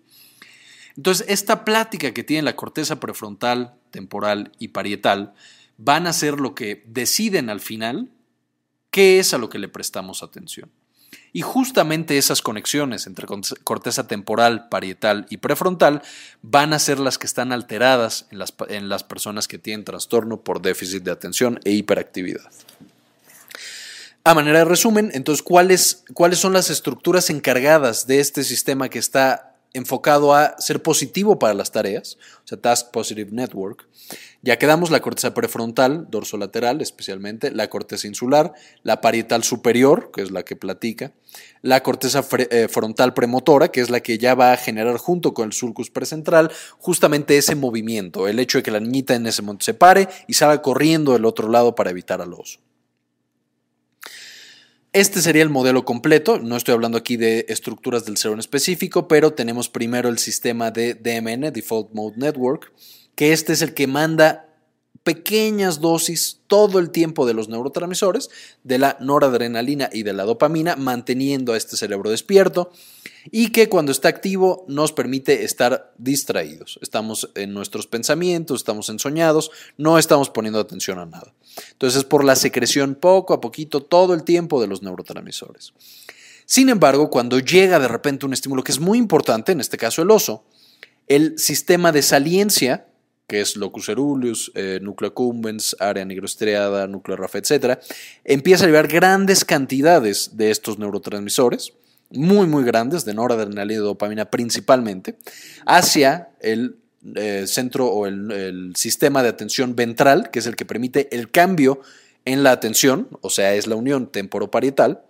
Entonces, 0.97 1.27
esta 1.29 1.65
plática 1.65 2.13
que 2.13 2.25
tiene 2.25 2.43
la 2.43 2.57
corteza 2.57 3.01
prefrontal, 3.01 3.75
temporal 3.91 4.53
y 4.59 4.69
parietal 4.69 5.35
van 5.77 6.07
a 6.07 6.13
ser 6.13 6.41
lo 6.41 6.55
que 6.55 6.85
deciden 6.87 7.49
al 7.49 7.61
final 7.61 8.11
qué 8.95 9.19
es 9.19 9.35
a 9.35 9.39
lo 9.39 9.49
que 9.49 9.59
le 9.59 9.67
prestamos 9.67 10.23
atención. 10.23 10.71
Y 11.33 11.43
justamente 11.43 12.17
esas 12.17 12.43
conexiones 12.43 13.09
entre 13.09 13.27
corteza 13.65 14.07
temporal, 14.07 14.69
parietal 14.69 15.27
y 15.31 15.39
prefrontal 15.39 16.01
van 16.43 16.73
a 16.73 16.79
ser 16.79 17.01
las 17.01 17.19
que 17.19 17.27
están 17.27 17.51
alteradas 17.51 18.27
en 18.31 18.39
las, 18.39 18.55
en 18.69 18.89
las 18.89 19.03
personas 19.03 19.49
que 19.49 19.59
tienen 19.59 19.85
trastorno 19.85 20.43
por 20.43 20.63
déficit 20.63 21.03
de 21.03 21.11
atención 21.11 21.59
e 21.65 21.73
hiperactividad. 21.73 22.49
A 24.23 24.33
manera 24.33 24.61
de 24.61 24.65
resumen, 24.65 25.11
entonces, 25.13 25.43
¿cuáles, 25.43 26.05
¿cuáles 26.15 26.39
son 26.39 26.53
las 26.53 26.71
estructuras 26.71 27.31
encargadas 27.31 28.07
de 28.07 28.21
este 28.21 28.45
sistema 28.45 28.89
que 28.91 29.01
está 29.01 29.54
enfocado 29.75 30.35
a 30.35 30.55
ser 30.59 30.83
positivo 30.83 31.39
para 31.39 31.53
las 31.53 31.73
tareas, 31.73 32.17
o 32.45 32.49
sea, 32.49 32.61
Task 32.61 32.91
Positive 32.91 33.31
Network. 33.33 33.87
Ya 34.43 34.59
quedamos 34.59 34.91
la 34.91 35.01
corteza 35.01 35.35
prefrontal, 35.35 36.07
dorsolateral 36.11 36.81
especialmente, 36.81 37.51
la 37.51 37.69
corteza 37.69 38.07
insular, 38.07 38.53
la 38.83 39.01
parietal 39.01 39.43
superior, 39.43 40.11
que 40.13 40.23
es 40.23 40.31
la 40.31 40.45
que 40.45 40.55
platica, 40.55 41.13
la 41.63 41.83
corteza 41.83 42.25
eh, 42.51 42.69
frontal 42.71 43.15
premotora, 43.15 43.69
que 43.69 43.81
es 43.81 43.91
la 43.91 44.01
que 44.01 44.19
ya 44.19 44.35
va 44.35 44.53
a 44.53 44.57
generar 44.57 44.97
junto 44.99 45.35
con 45.35 45.47
el 45.47 45.53
sulcus 45.53 45.91
precentral 45.91 46.53
justamente 46.79 47.37
ese 47.37 47.55
movimiento, 47.55 48.29
el 48.29 48.39
hecho 48.39 48.59
de 48.59 48.63
que 48.63 48.71
la 48.71 48.81
niñita 48.81 49.15
en 49.15 49.27
ese 49.27 49.43
momento 49.43 49.65
se 49.65 49.75
pare 49.75 50.09
y 50.29 50.35
salga 50.35 50.63
corriendo 50.63 51.13
del 51.13 51.25
otro 51.25 51.49
lado 51.49 51.75
para 51.75 51.91
evitar 51.91 52.21
al 52.21 52.35
oso. 52.35 52.61
Este 54.95 55.21
sería 55.23 55.43
el 55.43 55.51
modelo 55.51 55.85
completo, 55.85 56.39
no 56.39 56.57
estoy 56.57 56.73
hablando 56.73 56.97
aquí 56.97 57.17
de 57.17 57.47
estructuras 57.49 58.05
del 58.05 58.17
cerebro 58.17 58.37
en 58.37 58.39
específico, 58.39 59.09
pero 59.09 59.33
tenemos 59.33 59.69
primero 59.69 60.09
el 60.09 60.19
sistema 60.19 60.71
de 60.71 60.95
DMN, 60.95 61.53
Default 61.53 61.93
Mode 61.93 62.17
Network, 62.17 62.73
que 63.17 63.33
este 63.33 63.55
es 63.55 63.63
el 63.63 63.75
que 63.75 63.89
manda 63.89 64.54
pequeñas 65.05 65.81
dosis 65.81 66.41
todo 66.47 66.79
el 66.79 66.91
tiempo 66.91 67.27
de 67.27 67.35
los 67.35 67.51
neurotransmisores, 67.51 68.31
de 68.65 68.79
la 68.79 68.97
noradrenalina 69.01 69.91
y 69.93 70.03
de 70.03 70.15
la 70.15 70.25
dopamina, 70.25 70.77
manteniendo 70.77 71.53
a 71.53 71.59
este 71.59 71.77
cerebro 71.77 72.11
despierto 72.11 72.73
y 73.31 73.49
que 73.49 73.69
cuando 73.69 73.93
está 73.93 74.09
activo 74.09 74.65
nos 74.67 74.93
permite 74.93 75.45
estar 75.45 75.93
distraídos. 75.99 76.79
Estamos 76.81 77.31
en 77.35 77.53
nuestros 77.53 77.87
pensamientos, 77.87 78.61
estamos 78.61 78.89
ensoñados, 78.89 79.51
no 79.77 79.99
estamos 79.99 80.31
poniendo 80.31 80.59
atención 80.59 80.99
a 80.99 81.07
nada. 81.07 81.35
Entonces 81.73 81.99
es 81.99 82.05
por 82.05 82.25
la 82.25 82.35
secreción 82.35 82.95
poco 82.95 83.35
a 83.35 83.43
poquito 83.43 83.83
todo 83.83 84.15
el 84.15 84.25
tiempo 84.25 84.61
de 84.61 84.69
los 84.69 84.83
neurotransmisores. 84.83 85.75
Sin 86.47 86.71
embargo, 86.71 87.11
cuando 87.11 87.39
llega 87.39 87.79
de 87.79 87.89
repente 87.89 88.25
un 88.25 88.33
estímulo 88.33 88.65
que 88.65 88.73
es 88.73 88.81
muy 88.81 88.97
importante, 88.97 89.53
en 89.53 89.61
este 89.61 89.77
caso 89.77 90.01
el 90.01 90.11
oso, 90.11 90.45
el 91.09 91.39
sistema 91.39 91.93
de 91.93 92.01
saliencia 92.01 92.87
que 93.27 93.41
es 93.41 93.57
locus 93.57 93.87
ceruleus, 93.87 94.53
eh, 94.55 94.79
núcleo 94.83 95.11
accumbens, 95.11 95.77
área 95.81 96.05
nigrostriada, 96.05 96.87
núcleo 96.87 97.17
RAF, 97.17 97.37
etc., 97.37 97.79
empieza 98.25 98.65
a 98.65 98.67
llevar 98.67 98.89
grandes 98.89 99.45
cantidades 99.45 100.37
de 100.37 100.51
estos 100.51 100.79
neurotransmisores, 100.79 101.73
muy, 102.11 102.47
muy 102.47 102.65
grandes, 102.65 103.05
de 103.05 103.15
noradrenalina 103.15 103.81
y 103.81 103.83
dopamina 103.83 104.27
principalmente, 104.27 105.17
hacia 105.67 106.31
el 106.41 106.77
eh, 107.17 107.45
centro 107.47 107.87
o 107.87 108.07
el, 108.07 108.31
el, 108.31 108.77
sistema 108.77 109.23
de 109.23 109.31
atención 109.31 109.75
ventral, 109.75 110.31
que 110.31 110.39
es 110.39 110.47
el 110.47 110.57
que 110.57 110.65
permite 110.65 111.15
el 111.15 111.31
cambio 111.31 111.81
en 112.25 112.43
la 112.43 112.53
atención, 112.53 113.09
o 113.21 113.31
sea, 113.31 113.55
es 113.55 113.67
la 113.67 113.77
unión 113.77 114.11
temporoparietal. 114.11 115.03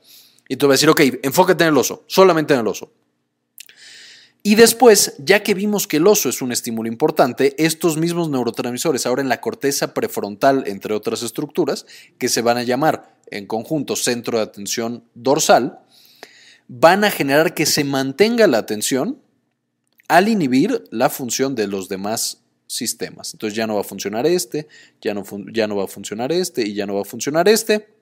Y 0.48 0.56
tú 0.56 0.66
vas 0.66 0.74
a 0.74 0.76
decir, 0.76 0.90
ok, 0.90 1.00
enfócate 1.22 1.64
en 1.64 1.70
el 1.70 1.78
oso, 1.78 2.04
solamente 2.06 2.54
en 2.54 2.60
el 2.60 2.66
oso. 2.66 2.92
Y 4.46 4.56
después, 4.56 5.14
ya 5.16 5.42
que 5.42 5.54
vimos 5.54 5.88
que 5.88 5.96
el 5.96 6.06
oso 6.06 6.28
es 6.28 6.42
un 6.42 6.52
estímulo 6.52 6.86
importante, 6.86 7.54
estos 7.56 7.96
mismos 7.96 8.28
neurotransmisores, 8.28 9.06
ahora 9.06 9.22
en 9.22 9.30
la 9.30 9.40
corteza 9.40 9.94
prefrontal, 9.94 10.64
entre 10.66 10.92
otras 10.92 11.22
estructuras, 11.22 11.86
que 12.18 12.28
se 12.28 12.42
van 12.42 12.58
a 12.58 12.62
llamar 12.62 13.16
en 13.30 13.46
conjunto 13.46 13.96
centro 13.96 14.36
de 14.36 14.44
atención 14.44 15.02
dorsal, 15.14 15.78
van 16.68 17.04
a 17.04 17.10
generar 17.10 17.54
que 17.54 17.64
se 17.64 17.84
mantenga 17.84 18.46
la 18.46 18.58
atención 18.58 19.18
al 20.08 20.28
inhibir 20.28 20.84
la 20.90 21.08
función 21.08 21.54
de 21.54 21.66
los 21.66 21.88
demás 21.88 22.42
sistemas. 22.66 23.32
Entonces 23.32 23.56
ya 23.56 23.66
no 23.66 23.76
va 23.76 23.80
a 23.80 23.84
funcionar 23.84 24.26
este, 24.26 24.68
ya 25.00 25.14
no, 25.14 25.24
ya 25.54 25.66
no 25.66 25.76
va 25.76 25.84
a 25.84 25.88
funcionar 25.88 26.32
este 26.32 26.68
y 26.68 26.74
ya 26.74 26.84
no 26.84 26.96
va 26.96 27.00
a 27.00 27.06
funcionar 27.06 27.48
este 27.48 27.93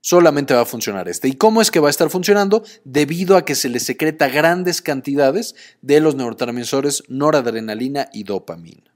solamente 0.00 0.54
va 0.54 0.62
a 0.62 0.66
funcionar 0.66 1.08
este. 1.08 1.28
¿Y 1.28 1.34
cómo 1.34 1.60
es 1.60 1.70
que 1.70 1.80
va 1.80 1.88
a 1.88 1.90
estar 1.90 2.10
funcionando? 2.10 2.64
Debido 2.84 3.36
a 3.36 3.44
que 3.44 3.54
se 3.54 3.68
le 3.68 3.80
secreta 3.80 4.28
grandes 4.28 4.82
cantidades 4.82 5.54
de 5.82 6.00
los 6.00 6.14
neurotransmisores 6.14 7.04
noradrenalina 7.08 8.08
y 8.12 8.24
dopamina. 8.24 8.94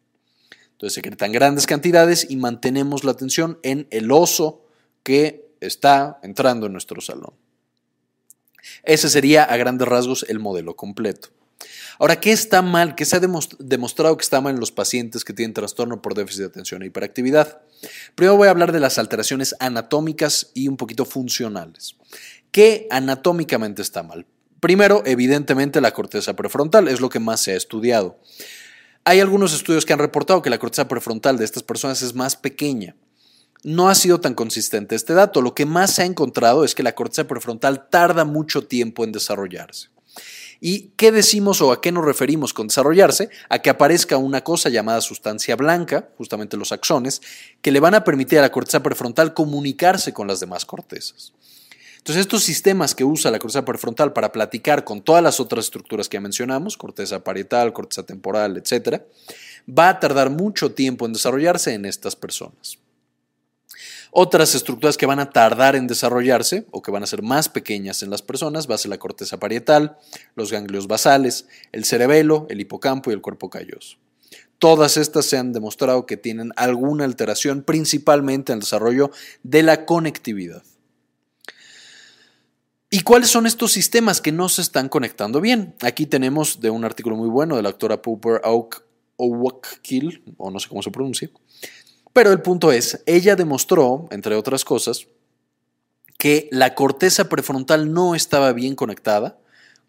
Entonces 0.73 0.95
secretan 0.95 1.33
grandes 1.33 1.67
cantidades 1.67 2.27
y 2.29 2.37
mantenemos 2.37 3.05
la 3.05 3.13
atención 3.13 3.59
en 3.63 3.87
el 3.91 4.11
oso 4.11 4.67
que 5.03 5.55
está 5.61 6.19
entrando 6.23 6.67
en 6.67 6.73
nuestro 6.73 7.01
salón. 7.01 7.35
Ese 8.83 9.09
sería 9.09 9.45
a 9.45 9.57
grandes 9.57 9.87
rasgos 9.87 10.25
el 10.29 10.39
modelo 10.39 10.75
completo. 10.75 11.29
Ahora, 11.99 12.21
¿qué 12.21 12.33
está 12.33 12.63
mal? 12.63 12.95
¿Qué 12.95 13.05
se 13.05 13.17
ha 13.17 13.21
demostrado 13.21 14.17
que 14.17 14.23
está 14.23 14.41
mal 14.41 14.55
en 14.55 14.61
los 14.61 14.73
pacientes 14.73 15.25
que 15.25 15.33
tienen 15.33 15.55
trastorno 15.55 16.03
por 16.03 16.15
déficit 16.15 16.41
de 16.41 16.47
atención 16.47 16.83
e 16.83 16.87
hiperactividad? 16.87 17.61
Primero 18.15 18.37
voy 18.37 18.49
a 18.49 18.51
hablar 18.51 18.73
de 18.73 18.81
las 18.81 18.99
alteraciones 18.99 19.55
anatómicas 19.61 20.51
y 20.55 20.69
un 20.69 20.77
poquito 20.77 21.05
funcionales. 21.05 21.97
¿Qué 22.51 22.89
anatómicamente 22.91 23.83
está 23.83 24.03
mal? 24.03 24.27
Primero, 24.61 25.03
evidentemente, 25.05 25.81
la 25.81 25.93
corteza 25.93 26.35
prefrontal 26.35 26.89
es 26.89 27.01
lo 27.01 27.11
que 27.11 27.21
más 27.21 27.41
se 27.41 27.53
ha 27.53 27.57
estudiado. 27.57 28.19
Hay 29.05 29.21
algunos 29.21 29.53
estudios 29.53 29.85
que 29.85 29.93
han 29.93 29.99
reportado 29.99 30.41
que 30.41 30.51
la 30.51 30.59
corteza 30.59 30.89
prefrontal 30.89 31.37
de 31.37 31.45
estas 31.45 31.63
personas 31.63 32.01
es 32.01 32.15
más 32.15 32.37
pequeña. 32.37 32.97
No 33.63 33.89
ha 33.89 33.95
sido 33.95 34.21
tan 34.21 34.35
consistente 34.35 34.95
este 34.95 35.13
dato. 35.13 35.43
Lo 35.43 35.55
que 35.55 35.67
más 35.67 35.95
se 35.95 36.03
ha 36.03 36.07
encontrado 36.07 36.65
es 36.65 36.75
que 36.75 36.83
la 36.83 36.95
corteza 36.95 37.27
prefrontal 37.27 37.89
tarda 37.89 38.25
mucho 38.25 38.67
tiempo 38.67 39.05
en 39.05 39.13
desarrollarse. 39.13 39.94
¿Y 40.67 40.93
qué 40.97 41.13
decimos 41.13 41.61
o 41.61 41.73
a 41.73 41.83
qué 41.83 41.93
nos 41.93 42.07
referimos 42.07 42.55
con 42.55 42.69
desarrollarse? 42.69 43.29
A 43.51 43.59
que 43.59 43.69
aparezca 43.69 44.17
una 44.17 44.43
cosa 44.43 44.71
llamada 44.71 45.03
sustancia 45.03 45.57
blanca, 45.57 46.09
justamente 46.17 46.57
los 46.57 46.73
axones, 46.73 47.21
que 47.61 47.71
le 47.71 47.81
van 47.81 47.95
a 47.95 48.03
permitir 48.03 48.39
a 48.39 48.41
la 48.41 48.51
corteza 48.51 48.83
prefrontal 48.83 49.35
comunicarse 49.35 50.15
con 50.15 50.27
las 50.27 50.41
demás 50.41 50.65
cortezas. 50.65 51.35
Entonces, 51.99 52.23
estos 52.23 52.45
sistemas 52.45 52.95
que 52.95 53.05
usa 53.05 53.31
la 53.31 53.39
corteza 53.39 53.67
prefrontal 53.67 54.15
para 54.15 54.33
platicar 54.33 54.85
con 54.85 55.03
todas 55.03 55.23
las 55.23 55.39
otras 55.39 55.67
estructuras 55.67 56.09
que 56.09 56.17
ya 56.17 56.23
mencionamos, 56.23 56.79
corteza 56.79 57.23
parietal, 57.23 57.75
corteza 57.75 58.05
temporal, 58.05 58.57
etc., 58.57 59.03
va 59.69 59.91
a 59.91 60.01
tardar 60.01 60.31
mucho 60.31 60.73
tiempo 60.73 61.05
en 61.05 61.13
desarrollarse 61.13 61.75
en 61.75 61.85
estas 61.85 62.17
personas. 62.17 62.79
Otras 64.17 64.55
estructuras 64.55 64.97
que 64.97 65.07
van 65.07 65.19
a 65.19 65.31
tardar 65.31 65.75
en 65.75 65.89
desarrollarse 65.89 66.69
o 66.71 66.83
que 66.83 66.93
van 66.93 67.03
a 67.03 67.07
ser 67.07 67.23
más 67.23 67.49
pequeñas 67.49 68.01
en 68.05 68.11
las 68.11 68.23
personas 68.23 68.71
va 68.71 68.77
a 68.77 68.79
ser 68.79 68.91
la 68.91 68.99
corteza 68.99 69.41
parietal, 69.41 69.99
los 70.37 70.53
ganglios 70.53 70.87
basales, 70.87 71.49
el 71.73 71.85
cerebelo, 71.85 72.47
el 72.49 72.61
hipocampo 72.61 73.11
y 73.11 73.15
el 73.15 73.21
cuerpo 73.21 73.51
calloso. 73.51 73.97
Todas 74.61 74.99
estas 74.99 75.27
se 75.27 75.37
han 75.37 75.53
demostrado 75.53 76.07
que 76.07 76.17
tienen 76.17 76.53
alguna 76.55 77.05
alteración, 77.05 77.65
principalmente 77.65 78.53
en 78.53 78.59
el 78.59 78.61
desarrollo 78.61 79.11
de 79.43 79.65
la 79.65 79.85
conectividad. 79.85 80.63
¿Y 82.91 83.01
cuáles 83.01 83.31
son 83.31 83.49
estos 83.49 83.73
sistemas 83.73 84.21
que 84.21 84.31
no 84.31 84.49
se 84.49 84.63
están 84.63 84.89
conectando 84.89 85.41
bien? 85.41 85.75
Aquí 85.81 86.07
tenemos 86.07 86.61
de 86.61 86.71
un 86.71 86.85
artículo 86.85 87.17
muy 87.17 87.29
bueno 87.29 87.57
de 87.57 87.63
la 87.63 87.71
doctora 87.71 88.01
Popper 88.01 88.43
Oak 88.45 88.85
Owakil, 89.17 90.23
o 90.37 90.53
no 90.53 90.61
sé 90.61 90.69
cómo 90.69 90.83
se 90.83 90.93
pronuncia, 90.93 91.31
pero 92.15 92.33
el 92.33 92.41
punto 92.41 92.73
es, 92.73 93.03
ella 93.07 93.37
demostró, 93.37 94.07
entre 94.13 94.37
otras 94.37 94.65
cosas, 94.65 95.09
que 96.17 96.49
la 96.53 96.75
corteza 96.75 97.29
prefrontal 97.29 97.93
no 97.93 98.15
estaba 98.15 98.53
bien 98.53 98.77
conectada 98.77 99.37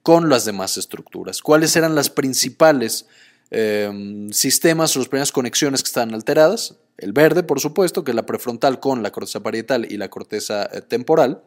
con 0.01 0.27
las 0.27 0.43
demás 0.43 0.75
estructuras. 0.75 1.41
¿Cuáles 1.41 1.75
eran 1.75 1.93
las 1.93 2.09
principales 2.09 3.05
eh, 3.51 4.27
sistemas 4.31 4.95
o 4.95 4.99
las 4.99 5.07
primeras 5.07 5.31
conexiones 5.31 5.83
que 5.83 5.87
estaban 5.87 6.15
alteradas? 6.15 6.75
El 6.97 7.13
verde, 7.13 7.43
por 7.43 7.59
supuesto, 7.59 8.03
que 8.03 8.11
es 8.11 8.15
la 8.15 8.25
prefrontal 8.25 8.79
con 8.79 9.03
la 9.03 9.11
corteza 9.11 9.41
parietal 9.41 9.85
y 9.89 9.97
la 9.97 10.09
corteza 10.09 10.67
eh, 10.73 10.81
temporal. 10.81 11.43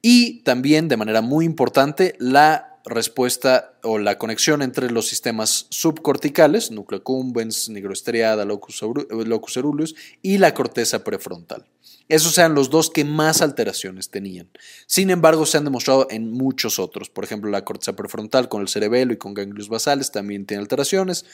Y 0.00 0.42
también, 0.42 0.88
de 0.88 0.96
manera 0.96 1.20
muy 1.20 1.44
importante, 1.44 2.16
la 2.18 2.69
respuesta 2.90 3.78
o 3.82 3.98
la 3.98 4.18
conexión 4.18 4.62
entre 4.62 4.90
los 4.90 5.08
sistemas 5.08 5.66
subcorticales, 5.70 6.70
núcleo 6.70 7.02
cumbens, 7.02 7.68
nigroestriada, 7.68 8.44
locus, 8.44 8.82
locus 9.26 9.54
ceruleus, 9.54 9.94
y 10.22 10.38
la 10.38 10.52
corteza 10.52 11.02
prefrontal. 11.04 11.64
Esos 12.08 12.36
eran 12.38 12.54
los 12.54 12.70
dos 12.70 12.90
que 12.90 13.04
más 13.04 13.40
alteraciones 13.40 14.10
tenían. 14.10 14.50
Sin 14.86 15.10
embargo, 15.10 15.46
se 15.46 15.58
han 15.58 15.64
demostrado 15.64 16.08
en 16.10 16.32
muchos 16.32 16.80
otros. 16.80 17.08
Por 17.08 17.22
ejemplo, 17.24 17.50
la 17.50 17.64
corteza 17.64 17.94
prefrontal 17.94 18.48
con 18.48 18.62
el 18.62 18.68
cerebelo 18.68 19.12
y 19.12 19.16
con 19.16 19.32
ganglios 19.32 19.68
basales 19.68 20.10
también 20.10 20.44
tiene 20.44 20.60
alteraciones 20.60 21.24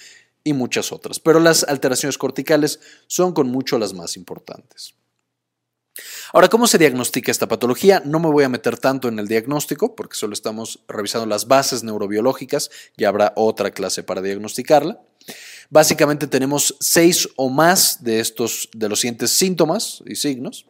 y 0.45 0.53
muchas 0.53 0.93
otras. 0.93 1.19
Pero 1.19 1.41
las 1.41 1.65
alteraciones 1.65 2.19
corticales 2.19 2.79
son 3.07 3.33
con 3.33 3.49
mucho 3.49 3.79
las 3.79 3.95
más 3.95 4.17
importantes. 4.19 4.95
Ahora, 6.33 6.49
¿cómo 6.49 6.67
se 6.67 6.79
diagnostica 6.79 7.31
esta 7.31 7.49
patología? 7.49 8.03
No 8.05 8.19
me 8.19 8.29
voy 8.29 8.45
a 8.45 8.49
meter 8.49 8.79
tanto 8.79 9.09
en 9.09 9.19
el 9.19 9.29
diagnóstico 9.29 9.95
porque 9.95 10.17
solo 10.17 10.33
estamos 10.35 10.81
revisando 10.89 11.27
las 11.27 11.49
bases 11.49 11.83
neurobiológicas, 11.83 12.71
ya 12.97 13.09
habrá 13.09 13.33
otra 13.37 13.71
clase 13.71 14.03
para 14.03 14.23
diagnosticarla. 14.23 15.01
Básicamente 15.71 16.27
tenemos 16.27 16.77
seis 16.81 17.29
o 17.37 17.49
más 17.49 18.03
de 18.05 18.21
estos 18.21 18.69
de 18.73 18.89
los 18.89 19.01
siguientes 19.01 19.31
síntomas 19.33 20.03
y 20.07 20.15
signos 20.17 20.67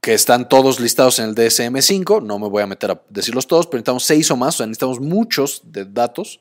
que 0.00 0.14
están 0.14 0.48
todos 0.48 0.80
listados 0.80 1.18
en 1.18 1.26
el 1.26 1.34
DSM5, 1.34 2.22
no 2.22 2.38
me 2.38 2.48
voy 2.48 2.62
a 2.62 2.66
meter 2.66 2.92
a 2.92 3.02
decirlos 3.10 3.46
todos, 3.46 3.66
pero 3.66 3.78
necesitamos 3.78 4.04
seis 4.04 4.30
o 4.30 4.36
más, 4.36 4.54
o 4.54 4.58
sea, 4.58 4.66
necesitamos 4.66 5.00
muchos 5.00 5.60
de 5.64 5.84
datos. 5.84 6.40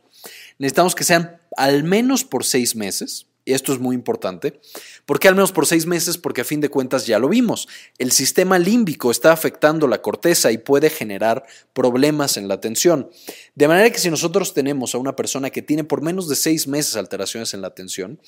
Necesitamos 0.59 0.95
que 0.95 1.03
sean 1.03 1.41
al 1.55 1.83
menos 1.83 2.23
por 2.23 2.45
seis 2.45 2.75
meses, 2.75 3.25
y 3.47 3.53
esto 3.53 3.71
es 3.71 3.79
muy 3.79 3.95
importante. 3.95 4.59
¿Por 5.05 5.19
qué 5.19 5.29
al 5.29 5.35
menos 5.35 5.53
por 5.53 5.65
seis 5.65 5.85
meses? 5.85 6.17
Porque 6.17 6.41
a 6.41 6.43
fin 6.43 6.59
de 6.59 6.67
cuentas 6.67 7.07
ya 7.07 7.17
lo 7.17 7.29
vimos. 7.29 7.69
El 7.97 8.11
sistema 8.11 8.59
límbico 8.59 9.09
está 9.09 9.31
afectando 9.31 9.87
la 9.87 10.01
corteza 10.01 10.51
y 10.51 10.57
puede 10.57 10.89
generar 10.89 11.45
problemas 11.71 12.35
en 12.35 12.49
la 12.49 12.55
atención. 12.55 13.09
De 13.55 13.69
manera 13.69 13.89
que 13.89 13.99
si 13.99 14.09
nosotros 14.09 14.53
tenemos 14.53 14.93
a 14.93 14.97
una 14.97 15.15
persona 15.15 15.49
que 15.49 15.61
tiene 15.61 15.85
por 15.85 16.01
menos 16.01 16.27
de 16.27 16.35
seis 16.35 16.67
meses 16.67 16.97
alteraciones 16.97 17.53
en 17.53 17.61
la 17.61 17.69
atención, 17.69 18.19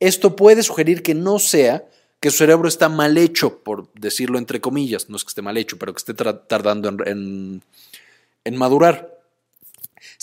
esto 0.00 0.34
puede 0.34 0.62
sugerir 0.62 1.02
que 1.02 1.14
no 1.14 1.38
sea 1.38 1.86
que 2.18 2.30
su 2.30 2.38
cerebro 2.38 2.66
está 2.66 2.88
mal 2.88 3.18
hecho, 3.18 3.62
por 3.62 3.92
decirlo 3.92 4.38
entre 4.38 4.62
comillas, 4.62 5.10
no 5.10 5.16
es 5.16 5.24
que 5.24 5.28
esté 5.28 5.42
mal 5.42 5.58
hecho, 5.58 5.78
pero 5.78 5.92
que 5.92 5.98
esté 5.98 6.14
tardando 6.14 6.88
en, 7.04 7.62
en 8.44 8.56
madurar 8.56 9.13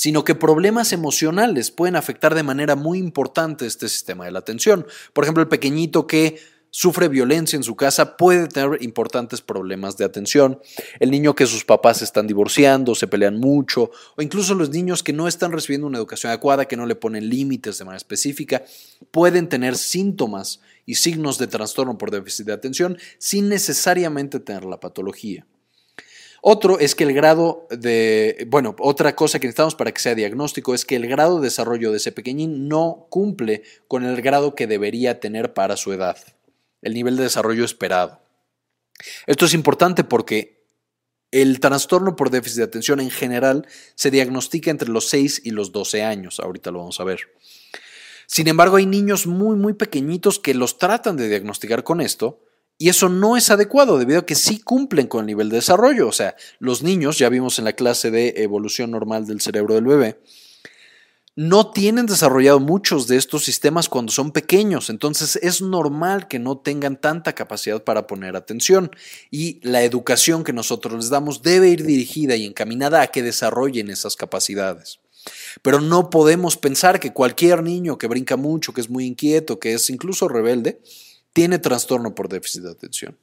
sino 0.02 0.24
que 0.24 0.34
problemas 0.34 0.94
emocionales 0.94 1.70
pueden 1.70 1.96
afectar 1.96 2.34
de 2.34 2.42
manera 2.42 2.76
muy 2.76 2.98
importante 2.98 3.68
este 3.68 3.88
sistema 3.88 4.26
de 4.26 4.32
la 4.32 4.40
atención. 4.40 4.88
Por 5.14 5.24
ejemplo, 5.24 5.44
el 5.44 5.48
pequeñito 5.48 6.08
que 6.08 6.40
sufre 6.72 7.08
violencia 7.08 7.56
en 7.56 7.62
su 7.62 7.76
casa 7.76 8.18
puede 8.18 8.48
tener 8.48 8.82
importantes 8.82 9.42
problemas 9.42 9.98
de 9.98 10.06
atención. 10.06 10.60
El 11.00 11.12
niño 11.12 11.36
que 11.36 11.46
sus 11.46 11.66
papás 11.66 12.02
están 12.02 12.26
divorciando, 12.26 12.96
se 12.96 13.06
pelean 13.06 13.40
mucho, 13.40 13.92
o 14.18 14.24
incluso 14.24 14.56
los 14.56 14.72
niños 14.72 15.04
que 15.04 15.14
no 15.14 15.28
están 15.28 15.52
recibiendo 15.52 15.86
una 15.86 16.00
educación 16.00 16.32
adecuada, 16.32 16.66
que 16.66 16.78
no 16.78 16.88
le 16.88 16.96
ponen 16.96 17.30
límites 17.30 17.78
de 17.78 17.86
manera 17.86 17.98
específica, 17.98 18.64
pueden 19.12 19.50
tener 19.50 19.78
síntomas 19.78 20.62
y 20.88 20.96
signos 20.96 21.38
de 21.38 21.46
trastorno 21.46 22.00
por 22.00 22.10
déficit 22.10 22.48
de 22.48 22.54
atención 22.54 22.98
sin 23.20 23.50
necesariamente 23.50 24.40
tener 24.40 24.66
la 24.66 24.80
patología. 24.80 25.46
Otro 26.44 26.80
es 26.80 26.96
que 26.96 27.04
el 27.04 27.14
grado 27.14 27.68
de, 27.70 28.48
bueno, 28.50 28.76
otra 28.80 29.16
cosa 29.16 29.40
que 29.40 29.46
necesitamos 29.46 29.76
para 29.76 29.92
que 29.92 30.02
sea 30.02 30.16
diagnóstico 30.16 30.74
es 30.74 30.86
que 30.86 30.96
el 30.96 31.08
grado 31.08 31.40
de 31.40 31.46
desarrollo 31.46 31.92
de 31.92 31.98
ese 31.98 32.12
pequeñín 32.12 32.68
no 32.68 33.06
cumple 33.12 33.62
con 33.88 34.04
el 34.04 34.20
grado 34.24 34.56
que 34.56 34.66
debería 34.66 35.20
tener 35.20 35.54
para 35.54 35.78
su 35.78 35.94
edad, 35.94 36.18
el 36.82 36.96
nivel 36.96 37.16
de 37.16 37.24
desarrollo 37.24 37.64
esperado. 37.64 38.22
Esto 39.28 39.46
es 39.46 39.54
importante 39.54 40.04
porque 40.04 40.66
el 41.30 41.60
trastorno 41.60 42.16
por 42.16 42.32
déficit 42.32 42.58
de 42.58 42.64
atención 42.64 43.00
en 43.00 43.12
general 43.12 43.68
se 43.94 44.10
diagnostica 44.10 44.72
entre 44.72 44.90
los 44.90 45.10
6 45.10 45.42
y 45.46 45.52
los 45.52 45.72
12 45.72 46.04
años, 46.04 46.40
ahorita 46.40 46.72
lo 46.72 46.80
vamos 46.80 47.00
a 47.00 47.04
ver. 47.04 47.20
Sin 48.26 48.48
embargo, 48.48 48.78
hay 48.78 48.88
niños 48.88 49.28
muy, 49.28 49.56
muy 49.58 49.74
pequeñitos 49.74 50.40
que 50.40 50.56
los 50.56 50.80
tratan 50.80 51.18
de 51.18 51.30
diagnosticar 51.30 51.84
con 51.84 52.02
esto, 52.02 52.42
y 52.82 52.90
eso 52.90 53.10
no 53.10 53.38
es 53.38 53.52
adecuado 53.52 54.00
debido 54.00 54.22
a 54.22 54.26
que 54.26 54.34
sí 54.34 54.60
cumplen 54.60 55.06
con 55.06 55.20
el 55.20 55.28
nivel 55.28 55.50
de 55.50 55.58
desarrollo. 55.58 56.08
O 56.08 56.12
sea, 56.12 56.36
los 56.58 56.82
niños, 56.82 57.20
ya 57.20 57.30
vimos 57.30 57.60
en 57.60 57.66
la 57.66 57.74
clase 57.74 58.10
de 58.10 58.34
evolución 58.38 58.90
normal 58.90 59.28
del 59.28 59.40
cerebro 59.40 59.76
del 59.76 59.86
bebé, 59.86 60.20
no 61.36 61.70
tienen 61.70 62.08
desarrollado 62.08 62.60
muchos 62.60 63.06
de 63.06 63.18
estos 63.18 63.44
sistemas 63.44 63.88
cuando 63.88 64.12
son 64.12 64.32
pequeños, 64.32 64.90
entonces 64.90 65.38
es 65.44 65.62
normal 65.62 66.28
que 66.28 66.40
no 66.40 66.58
tengan 66.58 67.00
tanta 67.00 67.34
capacidad 67.34 67.84
para 67.84 68.08
poner 68.08 68.36
atención 68.36 68.90
y 69.30 69.60
la 69.62 69.84
educación 69.84 70.44
que 70.44 70.52
nosotros 70.52 70.96
les 70.96 71.10
damos 71.12 71.44
debe 71.44 71.70
ir 71.70 71.86
dirigida 71.86 72.36
y 72.36 72.48
encaminada 72.48 73.04
a 73.04 73.08
que 73.08 73.22
desarrollen 73.22 73.92
esas 73.92 74.16
capacidades. 74.16 75.02
Pero 75.62 75.82
no 75.82 76.10
podemos 76.10 76.58
pensar 76.58 77.00
que 77.00 77.14
cualquier 77.14 77.62
niño 77.62 78.00
que 78.00 78.08
brinca 78.08 78.38
mucho, 78.38 78.74
que 78.74 78.82
es 78.82 78.90
muy 78.90 79.06
inquieto, 79.06 79.60
que 79.60 79.76
es 79.76 79.88
incluso 79.92 80.28
rebelde, 80.28 80.82
tiene 81.34 81.60
trastorno 81.60 82.16
por 82.16 82.30
déficit 82.30 82.64
de 82.64 82.72
atención. 82.72 83.18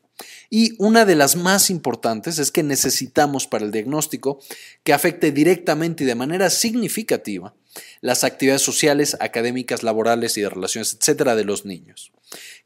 Y 0.51 0.75
una 0.79 1.05
de 1.05 1.14
las 1.14 1.37
más 1.37 1.71
importantes 1.71 2.38
es 2.38 2.51
que 2.51 2.62
necesitamos 2.62 3.47
para 3.47 3.64
el 3.64 3.71
diagnóstico 3.71 4.40
que 4.83 4.92
afecte 4.92 5.31
directamente 5.31 6.05
y 6.05 6.07
de 6.07 6.14
manera 6.14 6.51
significativa 6.51 7.55
las 8.01 8.25
actividades 8.25 8.62
sociales, 8.62 9.16
académicas, 9.21 9.83
laborales 9.83 10.37
y 10.37 10.40
de 10.40 10.49
relaciones, 10.49 10.97
etcétera, 10.99 11.37
de 11.37 11.44
los 11.44 11.64
niños. 11.64 12.12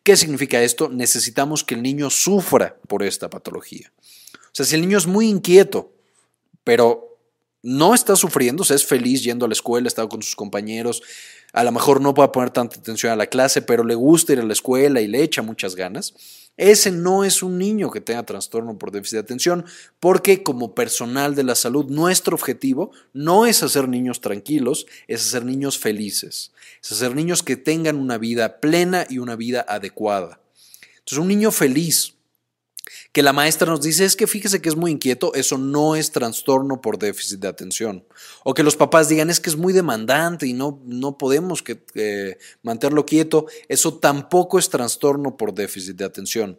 ¿Qué 0.03 0.17
significa 0.17 0.63
esto? 0.63 0.89
Necesitamos 0.89 1.65
que 1.65 1.75
el 1.75 1.83
niño 1.83 2.09
sufra 2.09 2.77
por 2.89 3.03
esta 3.03 3.29
patología. 3.29 3.93
O 4.35 4.55
sea, 4.55 4.65
si 4.65 4.75
el 4.75 4.81
niño 4.81 4.99
es 4.99 5.07
muy 5.07 5.29
inquieto, 5.29 5.93
pero 6.65 7.12
no 7.63 7.95
está 7.95 8.17
sufriendo, 8.17 8.65
o 8.69 8.75
es 8.75 8.85
feliz 8.85 9.23
yendo 9.23 9.45
a 9.45 9.49
la 9.49 9.55
escuela, 9.55 9.89
está 9.89 10.07
con 10.09 10.23
sus 10.23 10.37
compañeros, 10.37 11.03
a 11.53 11.65
lo 11.65 11.73
mejor 11.73 12.01
no 12.01 12.15
puede 12.15 12.31
poner 12.31 12.51
tanta 12.51 12.79
atención 12.79 13.13
a 13.13 13.17
la 13.17 13.27
clase, 13.27 13.63
pero 13.63 13.85
le 13.85 13.95
gusta 13.95 14.33
ir 14.33 14.41
a 14.41 14.45
la 14.45 14.53
escuela 14.53 15.01
y 15.01 15.07
le 15.07 15.23
echa 15.23 15.43
muchas 15.43 15.75
ganas. 15.75 16.15
Ese 16.57 16.91
no 16.91 17.25
es 17.25 17.43
un 17.43 17.59
niño 17.59 17.91
que 17.91 18.01
tenga 18.01 18.25
trastorno 18.25 18.79
por 18.79 18.91
déficit 18.91 19.15
de 19.15 19.21
atención, 19.21 19.65
porque 20.01 20.43
como 20.43 20.75
personal 20.75 21.35
de 21.35 21.45
la 21.45 21.55
salud, 21.55 21.87
nuestro 21.87 22.35
objetivo 22.35 22.91
no 23.13 23.47
es 23.47 23.63
hacer 23.63 23.89
niños 23.89 24.21
tranquilos, 24.21 24.87
es 25.09 25.27
hacer 25.27 25.45
niños 25.45 25.79
felices, 25.79 26.53
es 26.83 26.93
hacer 26.93 27.15
niños 27.15 27.43
que 27.43 27.57
tengan 27.57 27.97
una 27.97 28.19
vida 28.19 28.61
plena 28.61 29.07
y 29.09 29.19
una 29.19 29.37
vida 29.37 29.65
adecuada. 29.67 30.41
Entonces, 30.99 31.19
un 31.19 31.29
niño 31.29 31.51
feliz, 31.51 32.15
que 33.13 33.23
la 33.23 33.33
maestra 33.33 33.71
nos 33.71 33.83
dice 33.83 34.05
es 34.05 34.17
que 34.17 34.27
fíjese 34.27 34.61
que 34.61 34.69
es 34.69 34.77
muy 34.77 34.91
inquieto, 34.91 35.35
eso 35.35 35.59
no 35.59 35.97
es 35.97 36.11
trastorno 36.11 36.81
por 36.81 36.99
déficit 36.99 37.41
de 37.41 37.49
atención. 37.49 38.05
O 38.45 38.55
que 38.55 38.63
los 38.63 38.77
papás 38.77 39.09
digan 39.09 39.31
es 39.31 39.41
que 39.41 39.51
es 39.51 39.57
muy 39.57 39.73
demandante 39.73 40.47
y 40.47 40.53
no, 40.53 40.81
no 40.85 41.19
podemos 41.19 41.63
que, 41.63 42.39
mantenerlo 42.63 43.07
quieto, 43.07 43.47
eso 43.69 43.99
tampoco 43.99 44.59
es 44.59 44.69
trastorno 44.71 45.37
por 45.37 45.55
déficit 45.55 45.97
de 45.97 46.05
atención. 46.05 46.59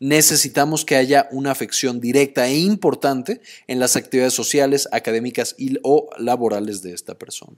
Necesitamos 0.00 0.84
que 0.84 0.96
haya 0.96 1.28
una 1.30 1.52
afección 1.52 2.00
directa 2.00 2.48
e 2.48 2.58
importante 2.58 3.40
en 3.68 3.78
las 3.78 3.94
actividades 3.94 4.34
sociales, 4.34 4.88
académicas 4.90 5.54
y, 5.58 5.78
o 5.82 6.10
laborales 6.18 6.82
de 6.82 6.94
esta 6.94 7.14
persona. 7.14 7.56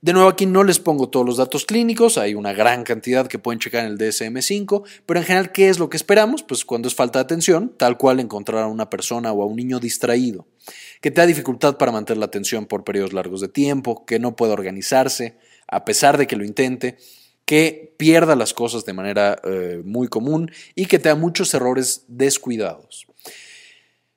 De 0.00 0.12
nuevo 0.12 0.28
aquí 0.28 0.46
no 0.46 0.62
les 0.62 0.78
pongo 0.78 1.08
todos 1.08 1.26
los 1.26 1.38
datos 1.38 1.64
clínicos, 1.64 2.18
hay 2.18 2.34
una 2.34 2.52
gran 2.52 2.84
cantidad 2.84 3.26
que 3.26 3.40
pueden 3.40 3.58
checar 3.58 3.84
en 3.84 3.90
el 3.90 3.98
DSM5, 3.98 4.84
pero 5.04 5.18
en 5.18 5.26
general, 5.26 5.50
¿qué 5.50 5.68
es 5.68 5.80
lo 5.80 5.90
que 5.90 5.96
esperamos? 5.96 6.44
Pues 6.44 6.64
cuando 6.64 6.86
es 6.86 6.94
falta 6.94 7.18
de 7.18 7.24
atención, 7.24 7.74
tal 7.76 7.98
cual 7.98 8.20
encontrar 8.20 8.62
a 8.62 8.68
una 8.68 8.90
persona 8.90 9.32
o 9.32 9.42
a 9.42 9.46
un 9.46 9.56
niño 9.56 9.80
distraído, 9.80 10.46
que 11.00 11.10
tenga 11.10 11.26
dificultad 11.26 11.78
para 11.78 11.90
mantener 11.90 12.18
la 12.18 12.26
atención 12.26 12.66
por 12.66 12.84
periodos 12.84 13.12
largos 13.12 13.40
de 13.40 13.48
tiempo, 13.48 14.06
que 14.06 14.20
no 14.20 14.36
pueda 14.36 14.52
organizarse, 14.52 15.36
a 15.66 15.84
pesar 15.84 16.16
de 16.16 16.28
que 16.28 16.36
lo 16.36 16.44
intente, 16.44 16.96
que 17.44 17.92
pierda 17.96 18.36
las 18.36 18.54
cosas 18.54 18.84
de 18.84 18.92
manera 18.92 19.40
eh, 19.42 19.82
muy 19.84 20.06
común 20.06 20.52
y 20.76 20.86
que 20.86 21.00
tenga 21.00 21.16
muchos 21.16 21.52
errores 21.54 22.04
descuidados. 22.06 23.08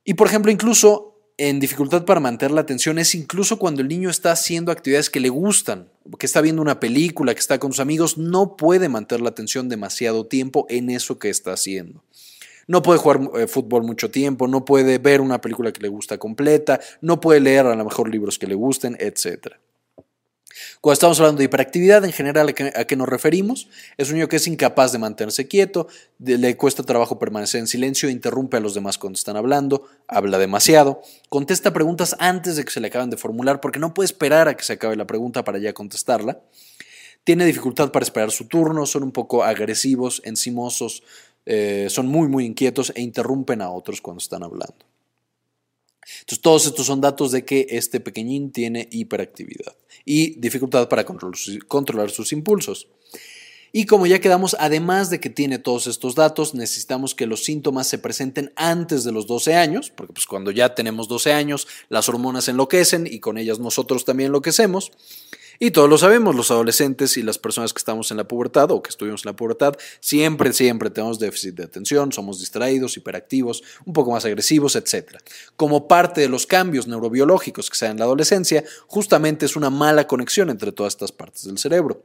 Y 0.04 0.14
por 0.14 0.28
ejemplo, 0.28 0.52
incluso 0.52 1.11
en 1.44 1.60
dificultad 1.60 2.06
para 2.06 2.20
mantener 2.20 2.52
la 2.52 2.62
atención 2.62 3.00
es 3.00 3.16
incluso 3.16 3.58
cuando 3.58 3.82
el 3.82 3.88
niño 3.88 4.12
está 4.12 4.32
haciendo 4.32 4.72
actividades 4.72 5.10
que 5.10 5.20
le 5.20 5.30
gustan, 5.30 5.90
que 6.20 6.28
está 6.28 6.40
viendo 6.40 6.62
una 6.62 6.80
película, 6.80 7.34
que 7.34 7.40
está 7.40 7.58
con 7.58 7.72
sus 7.72 7.80
amigos, 7.80 8.20
no 8.20 8.56
puede 8.56 8.90
mantener 8.90 9.22
la 9.22 9.30
atención 9.30 9.68
demasiado 9.68 10.28
tiempo 10.28 10.68
en 10.70 10.92
eso 10.92 11.18
que 11.18 11.32
está 11.32 11.54
haciendo. 11.54 12.04
No 12.68 12.84
puede 12.84 13.00
jugar 13.00 13.22
eh, 13.40 13.48
fútbol 13.48 13.84
mucho 13.84 14.12
tiempo, 14.12 14.48
no 14.48 14.66
puede 14.66 15.00
ver 15.00 15.20
una 15.20 15.42
película 15.42 15.74
que 15.74 15.82
le 15.82 15.88
gusta 15.88 16.20
completa, 16.20 16.80
no 17.02 17.20
puede 17.20 17.40
leer 17.40 17.66
a 17.66 17.76
lo 17.76 17.86
mejor 17.86 18.12
libros 18.12 18.38
que 18.38 18.46
le 18.46 18.54
gusten, 18.54 18.96
etc. 19.00 19.56
Cuando 20.82 20.94
estamos 20.94 21.20
hablando 21.20 21.38
de 21.38 21.46
hiperactividad, 21.46 22.04
en 22.06 22.12
general, 22.12 22.56
¿a 22.76 22.86
qué, 22.86 22.96
nos 22.96 23.08
referimos? 23.08 23.68
Es 23.98 24.10
un 24.10 24.16
niño 24.16 24.28
que 24.28 24.38
es 24.38 24.48
incapaz 24.48 24.92
de 24.92 24.98
mantenerse 24.98 25.48
quieto, 25.48 25.88
le 26.18 26.58
cuesta 26.58 26.82
trabajo 26.82 27.20
permanecer 27.20 27.60
en 27.60 27.68
silencio, 27.68 28.10
interrumpe 28.10 28.58
a 28.58 28.60
los 28.60 28.74
demás 28.74 28.98
cuando 28.98 29.16
están 29.16 29.38
hablando, 29.38 29.88
habla 30.08 30.40
demasiado, 30.40 31.04
contesta 31.30 31.72
preguntas 31.72 32.16
antes 32.18 32.56
de 32.56 32.66
que 32.66 32.72
se 32.72 32.80
le 32.80 32.88
acaben 32.88 33.12
de 33.12 33.18
formular 33.18 33.62
porque 33.62 33.78
no 33.78 33.94
puede 33.94 34.06
esperar 34.06 34.48
a 34.48 34.58
que 34.58 34.64
se 34.64 34.74
acabe 34.74 34.96
la 34.96 35.06
pregunta 35.06 35.44
para 35.44 35.60
ya 35.60 35.72
contestarla. 35.72 36.42
Tiene 37.24 37.46
dificultad 37.46 37.92
para 37.92 38.04
esperar 38.04 38.32
su 38.32 38.48
turno, 38.48 38.88
son 38.88 39.04
un 39.04 39.12
poco 39.12 39.44
agresivos, 39.44 40.20
encimosos, 40.26 41.04
eh, 41.46 41.90
son 41.92 42.08
muy, 42.08 42.28
muy 42.28 42.44
inquietos 42.44 42.92
e 42.96 43.02
interrumpen 43.02 43.62
a 43.62 43.70
otros 43.70 44.02
cuando 44.02 44.18
están 44.18 44.42
hablando. 44.42 44.91
Entonces, 46.22 46.42
todos 46.42 46.66
estos 46.66 46.86
son 46.86 47.02
datos 47.02 47.32
de 47.32 47.46
que 47.46 47.68
este 47.70 48.00
pequeñín 48.00 48.52
tiene 48.52 48.88
hiperactividad 48.92 49.76
y 50.06 50.40
dificultad 50.40 50.90
para 50.90 51.06
controlar 51.06 52.10
sus 52.10 52.34
impulsos. 52.34 52.88
Y 53.74 53.86
como 53.86 54.06
ya 54.06 54.20
quedamos, 54.20 54.58
además 54.60 55.10
de 55.10 55.22
que 55.22 55.30
tiene 55.30 55.58
todos 55.58 55.88
estos 55.88 56.16
datos, 56.16 56.54
necesitamos 56.54 57.16
que 57.16 57.26
los 57.26 57.46
síntomas 57.46 57.88
se 57.88 58.00
presenten 58.00 58.52
antes 58.58 59.06
de 59.06 59.14
los 59.14 59.28
12 59.28 59.56
años, 59.56 59.92
porque 59.96 60.12
pues 60.12 60.26
cuando 60.26 60.52
ya 60.52 60.76
tenemos 60.76 61.08
12 61.08 61.32
años, 61.32 61.68
las 61.88 62.10
hormonas 62.10 62.50
enloquecen 62.50 63.08
y 63.08 63.20
con 63.20 63.38
ellas 63.38 63.60
nosotros 63.60 64.04
también 64.04 64.28
enloquecemos. 64.28 64.92
Y 65.64 65.70
todos 65.70 65.88
lo 65.88 66.00
sabemos, 66.00 66.34
los 66.36 66.50
adolescentes 66.50 67.18
y 67.18 67.22
las 67.22 67.38
personas 67.38 67.72
que 67.72 67.78
estamos 67.78 68.10
en 68.10 68.18
la 68.18 68.28
pubertad 68.28 68.72
o 68.72 68.82
que 68.82 68.90
estuvimos 68.90 69.24
en 69.24 69.30
la 69.30 69.36
pubertad, 69.36 69.76
siempre, 70.00 70.54
siempre 70.54 70.90
tenemos 70.90 71.20
déficit 71.20 71.54
de 71.54 71.66
atención, 71.66 72.12
somos 72.12 72.40
distraídos, 72.40 72.98
hiperactivos, 72.98 73.62
un 73.86 73.94
poco 73.94 74.10
más 74.10 74.26
agresivos, 74.26 74.76
etc. 74.76 75.18
Como 75.56 75.88
parte 75.88 76.20
de 76.20 76.30
los 76.30 76.48
cambios 76.48 76.88
neurobiológicos 76.88 77.70
que 77.70 77.78
se 77.78 77.86
dan 77.86 77.92
en 77.92 78.00
la 78.00 78.06
adolescencia, 78.06 78.64
justamente 78.88 79.46
es 79.46 79.56
una 79.56 79.70
mala 79.70 80.08
conexión 80.08 80.50
entre 80.50 80.72
todas 80.72 80.94
estas 80.94 81.12
partes 81.12 81.46
del 81.46 81.60
cerebro. 81.60 82.02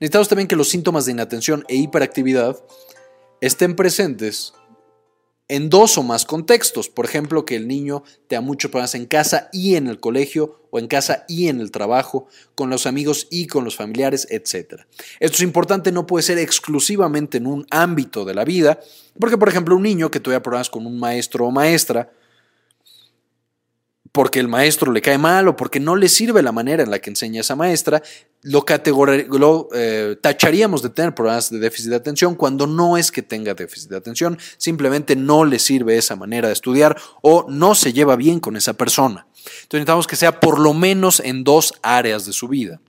Necesitamos 0.00 0.28
también 0.28 0.48
que 0.48 0.56
los 0.56 0.70
síntomas 0.70 1.04
de 1.04 1.12
inatención 1.12 1.66
e 1.68 1.76
hiperactividad 1.76 2.64
estén 3.42 3.76
presentes 3.76 4.54
en 5.50 5.68
dos 5.68 5.98
o 5.98 6.04
más 6.04 6.24
contextos. 6.24 6.88
Por 6.88 7.04
ejemplo, 7.04 7.44
que 7.44 7.56
el 7.56 7.66
niño 7.66 8.04
tenga 8.28 8.40
muchos 8.40 8.70
problemas 8.70 8.94
en 8.94 9.06
casa 9.06 9.50
y 9.52 9.74
en 9.74 9.88
el 9.88 9.98
colegio, 9.98 10.60
o 10.70 10.78
en 10.78 10.86
casa 10.86 11.24
y 11.28 11.48
en 11.48 11.60
el 11.60 11.72
trabajo, 11.72 12.28
con 12.54 12.70
los 12.70 12.86
amigos 12.86 13.26
y 13.30 13.48
con 13.48 13.64
los 13.64 13.74
familiares, 13.74 14.28
etc. 14.30 14.82
Esto 15.18 15.36
es 15.36 15.42
importante, 15.42 15.90
no 15.90 16.06
puede 16.06 16.22
ser 16.22 16.38
exclusivamente 16.38 17.38
en 17.38 17.48
un 17.48 17.66
ámbito 17.70 18.24
de 18.24 18.34
la 18.34 18.44
vida, 18.44 18.78
porque, 19.18 19.36
por 19.36 19.48
ejemplo, 19.48 19.74
un 19.74 19.82
niño 19.82 20.10
que 20.10 20.20
tuviera 20.20 20.42
problemas 20.42 20.70
con 20.70 20.86
un 20.86 20.98
maestro 21.00 21.46
o 21.46 21.50
maestra, 21.50 22.12
porque 24.12 24.40
el 24.40 24.48
maestro 24.48 24.92
le 24.92 25.02
cae 25.02 25.18
mal 25.18 25.48
o 25.48 25.56
porque 25.56 25.80
no 25.80 25.96
le 25.96 26.08
sirve 26.08 26.42
la 26.42 26.52
manera 26.52 26.82
en 26.82 26.90
la 26.90 26.98
que 26.98 27.10
enseña 27.10 27.40
esa 27.40 27.56
maestra, 27.56 28.02
lo, 28.42 28.64
lo 29.28 29.68
eh, 29.74 30.16
tacharíamos 30.20 30.82
de 30.82 30.90
tener 30.90 31.14
problemas 31.14 31.50
de 31.50 31.58
déficit 31.58 31.90
de 31.90 31.96
atención 31.96 32.34
cuando 32.34 32.66
no 32.66 32.96
es 32.96 33.12
que 33.12 33.22
tenga 33.22 33.54
déficit 33.54 33.90
de 33.90 33.96
atención, 33.96 34.38
simplemente 34.56 35.16
no 35.16 35.44
le 35.44 35.58
sirve 35.58 35.96
esa 35.96 36.16
manera 36.16 36.48
de 36.48 36.54
estudiar 36.54 36.96
o 37.22 37.46
no 37.48 37.74
se 37.74 37.92
lleva 37.92 38.16
bien 38.16 38.40
con 38.40 38.56
esa 38.56 38.74
persona. 38.74 39.26
Entonces 39.36 39.72
necesitamos 39.72 40.06
que 40.06 40.16
sea 40.16 40.40
por 40.40 40.58
lo 40.58 40.74
menos 40.74 41.20
en 41.20 41.44
dos 41.44 41.74
áreas 41.82 42.26
de 42.26 42.32
su 42.32 42.48
vida. 42.48 42.80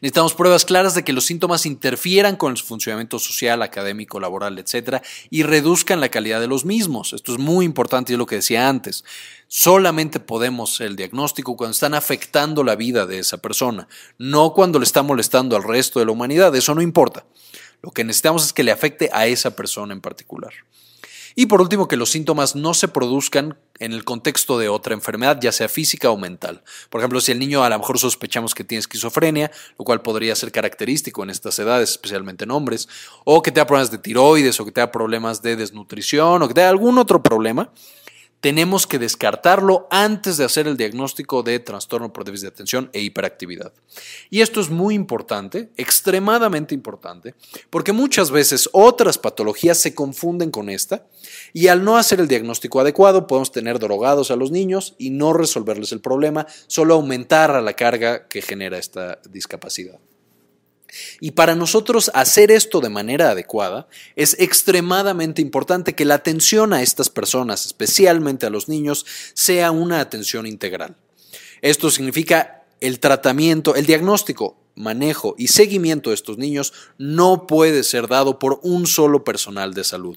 Necesitamos 0.00 0.34
pruebas 0.34 0.64
claras 0.64 0.94
de 0.94 1.04
que 1.04 1.12
los 1.12 1.26
síntomas 1.26 1.66
interfieran 1.66 2.36
con 2.36 2.52
el 2.52 2.58
funcionamiento 2.58 3.18
social, 3.18 3.62
académico, 3.62 4.18
laboral, 4.20 4.58
etc., 4.58 5.02
y 5.30 5.42
reduzcan 5.42 6.00
la 6.00 6.08
calidad 6.08 6.40
de 6.40 6.46
los 6.46 6.64
mismos. 6.64 7.12
Esto 7.12 7.32
es 7.32 7.38
muy 7.38 7.64
importante, 7.64 8.12
es 8.12 8.18
lo 8.18 8.26
que 8.26 8.36
decía 8.36 8.68
antes. 8.68 9.04
Solamente 9.46 10.20
podemos 10.20 10.74
hacer 10.74 10.88
el 10.88 10.96
diagnóstico 10.96 11.56
cuando 11.56 11.72
están 11.72 11.94
afectando 11.94 12.64
la 12.64 12.76
vida 12.76 13.06
de 13.06 13.18
esa 13.18 13.38
persona, 13.38 13.88
no 14.16 14.52
cuando 14.54 14.78
le 14.78 14.84
está 14.84 15.02
molestando 15.02 15.56
al 15.56 15.64
resto 15.64 15.98
de 15.98 16.06
la 16.06 16.12
humanidad. 16.12 16.54
Eso 16.56 16.74
no 16.74 16.82
importa. 16.82 17.26
Lo 17.82 17.90
que 17.90 18.04
necesitamos 18.04 18.44
es 18.44 18.52
que 18.52 18.64
le 18.64 18.72
afecte 18.72 19.10
a 19.12 19.26
esa 19.26 19.54
persona 19.54 19.92
en 19.92 20.00
particular. 20.00 20.52
Y 21.40 21.46
por 21.46 21.60
último, 21.60 21.86
que 21.86 21.96
los 21.96 22.10
síntomas 22.10 22.56
no 22.56 22.74
se 22.74 22.88
produzcan 22.88 23.56
en 23.78 23.92
el 23.92 24.02
contexto 24.02 24.58
de 24.58 24.68
otra 24.68 24.92
enfermedad, 24.92 25.38
ya 25.40 25.52
sea 25.52 25.68
física 25.68 26.10
o 26.10 26.16
mental. 26.16 26.64
Por 26.90 27.00
ejemplo, 27.00 27.20
si 27.20 27.30
el 27.30 27.38
niño 27.38 27.62
a 27.62 27.68
lo 27.68 27.78
mejor 27.78 27.96
sospechamos 28.00 28.56
que 28.56 28.64
tiene 28.64 28.80
esquizofrenia, 28.80 29.52
lo 29.78 29.84
cual 29.84 30.02
podría 30.02 30.34
ser 30.34 30.50
característico 30.50 31.22
en 31.22 31.30
estas 31.30 31.56
edades, 31.60 31.90
especialmente 31.90 32.42
en 32.42 32.50
hombres, 32.50 32.88
o 33.22 33.40
que 33.40 33.52
tenga 33.52 33.68
problemas 33.68 33.92
de 33.92 33.98
tiroides, 33.98 34.58
o 34.58 34.64
que 34.64 34.72
tenga 34.72 34.90
problemas 34.90 35.40
de 35.40 35.54
desnutrición, 35.54 36.42
o 36.42 36.48
que 36.48 36.54
tenga 36.54 36.70
algún 36.70 36.98
otro 36.98 37.22
problema, 37.22 37.70
tenemos 38.40 38.86
que 38.86 38.98
descartarlo 38.98 39.88
antes 39.90 40.36
de 40.36 40.44
hacer 40.44 40.68
el 40.68 40.76
diagnóstico 40.76 41.42
de 41.42 41.58
trastorno 41.58 42.12
por 42.12 42.24
déficit 42.24 42.44
de 42.44 42.54
atención 42.54 42.90
e 42.92 43.00
hiperactividad. 43.00 43.72
Y 44.30 44.42
esto 44.42 44.60
es 44.60 44.70
muy 44.70 44.94
importante, 44.94 45.70
extremadamente 45.76 46.74
importante, 46.74 47.34
porque 47.70 47.92
muchas 47.92 48.30
veces 48.30 48.68
otras 48.72 49.18
patologías 49.18 49.78
se 49.78 49.94
confunden 49.94 50.50
con 50.50 50.70
esta 50.70 51.06
y 51.52 51.68
al 51.68 51.84
no 51.84 51.96
hacer 51.96 52.20
el 52.20 52.28
diagnóstico 52.28 52.80
adecuado 52.80 53.26
podemos 53.26 53.50
tener 53.50 53.78
drogados 53.78 54.30
a 54.30 54.36
los 54.36 54.50
niños 54.50 54.94
y 54.98 55.10
no 55.10 55.32
resolverles 55.32 55.92
el 55.92 56.00
problema, 56.00 56.46
solo 56.66 56.94
aumentar 56.94 57.50
a 57.50 57.60
la 57.60 57.74
carga 57.74 58.28
que 58.28 58.42
genera 58.42 58.78
esta 58.78 59.20
discapacidad. 59.28 59.98
Y 61.20 61.32
para 61.32 61.54
nosotros 61.54 62.10
hacer 62.14 62.50
esto 62.50 62.80
de 62.80 62.88
manera 62.88 63.30
adecuada, 63.30 63.88
es 64.16 64.36
extremadamente 64.38 65.42
importante 65.42 65.94
que 65.94 66.04
la 66.04 66.14
atención 66.14 66.72
a 66.72 66.82
estas 66.82 67.10
personas, 67.10 67.66
especialmente 67.66 68.46
a 68.46 68.50
los 68.50 68.68
niños, 68.68 69.06
sea 69.34 69.70
una 69.70 70.00
atención 70.00 70.46
integral. 70.46 70.96
Esto 71.60 71.90
significa 71.90 72.64
el 72.80 73.00
tratamiento, 73.00 73.74
el 73.74 73.86
diagnóstico, 73.86 74.56
manejo 74.74 75.34
y 75.36 75.48
seguimiento 75.48 76.10
de 76.10 76.14
estos 76.14 76.38
niños 76.38 76.72
no 76.98 77.46
puede 77.46 77.82
ser 77.82 78.06
dado 78.06 78.38
por 78.38 78.60
un 78.62 78.86
solo 78.86 79.24
personal 79.24 79.74
de 79.74 79.82
salud 79.84 80.16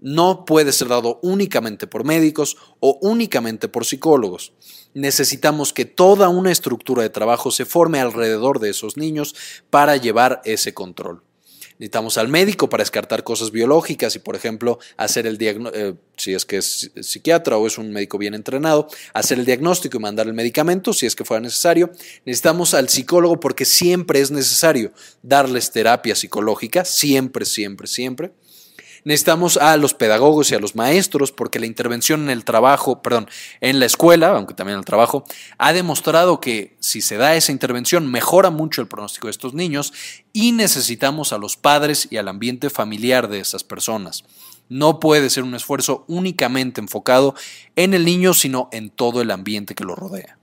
no 0.00 0.44
puede 0.44 0.72
ser 0.72 0.88
dado 0.88 1.18
únicamente 1.22 1.86
por 1.86 2.04
médicos 2.04 2.56
o 2.80 2.98
únicamente 3.00 3.68
por 3.68 3.84
psicólogos. 3.84 4.52
Necesitamos 4.94 5.72
que 5.72 5.84
toda 5.84 6.28
una 6.28 6.52
estructura 6.52 7.02
de 7.02 7.10
trabajo 7.10 7.50
se 7.50 7.64
forme 7.64 8.00
alrededor 8.00 8.60
de 8.60 8.70
esos 8.70 8.96
niños 8.96 9.34
para 9.70 9.96
llevar 9.96 10.40
ese 10.44 10.74
control. 10.74 11.22
Necesitamos 11.78 12.16
al 12.16 12.28
médico 12.28 12.70
para 12.70 12.80
descartar 12.80 13.22
cosas 13.22 13.50
biológicas 13.50 14.16
y, 14.16 14.18
por 14.18 14.34
ejemplo, 14.34 14.78
hacer 14.96 15.26
el 15.26 15.36
eh, 15.40 15.94
si 16.16 16.32
es 16.32 16.46
que 16.46 16.56
es 16.56 16.90
psiquiatra 17.02 17.58
o 17.58 17.66
es 17.66 17.76
un 17.76 17.92
médico 17.92 18.16
bien 18.16 18.32
entrenado, 18.32 18.88
hacer 19.12 19.38
el 19.38 19.44
diagnóstico 19.44 19.98
y 19.98 20.00
mandar 20.00 20.26
el 20.26 20.32
medicamento 20.32 20.94
si 20.94 21.04
es 21.04 21.14
que 21.14 21.26
fuera 21.26 21.42
necesario. 21.42 21.90
Necesitamos 22.24 22.72
al 22.72 22.88
psicólogo 22.88 23.38
porque 23.40 23.66
siempre 23.66 24.20
es 24.20 24.30
necesario 24.30 24.92
darles 25.22 25.70
terapia 25.70 26.14
psicológica, 26.14 26.86
siempre, 26.86 27.44
siempre, 27.44 27.86
siempre. 27.86 28.32
Necesitamos 29.06 29.56
a 29.56 29.76
los 29.76 29.94
pedagogos 29.94 30.50
y 30.50 30.56
a 30.56 30.58
los 30.58 30.74
maestros 30.74 31.30
porque 31.30 31.60
la 31.60 31.66
intervención 31.66 32.22
en 32.22 32.30
el 32.30 32.44
trabajo, 32.44 33.02
perdón, 33.02 33.28
en 33.60 33.78
la 33.78 33.86
escuela, 33.86 34.30
aunque 34.30 34.52
también 34.52 34.74
en 34.74 34.80
el 34.80 34.84
trabajo, 34.84 35.22
ha 35.58 35.72
demostrado 35.72 36.40
que 36.40 36.76
si 36.80 37.00
se 37.00 37.16
da 37.16 37.36
esa 37.36 37.52
intervención 37.52 38.10
mejora 38.10 38.50
mucho 38.50 38.80
el 38.80 38.88
pronóstico 38.88 39.28
de 39.28 39.30
estos 39.30 39.54
niños 39.54 39.92
y 40.32 40.50
necesitamos 40.50 41.32
a 41.32 41.38
los 41.38 41.56
padres 41.56 42.08
y 42.10 42.16
al 42.16 42.26
ambiente 42.26 42.68
familiar 42.68 43.28
de 43.28 43.38
esas 43.38 43.62
personas. 43.62 44.24
No 44.68 44.98
puede 44.98 45.30
ser 45.30 45.44
un 45.44 45.54
esfuerzo 45.54 46.04
únicamente 46.08 46.80
enfocado 46.80 47.36
en 47.76 47.94
el 47.94 48.04
niño, 48.04 48.34
sino 48.34 48.68
en 48.72 48.90
todo 48.90 49.22
el 49.22 49.30
ambiente 49.30 49.76
que 49.76 49.84
lo 49.84 49.94
rodea. 49.94 50.35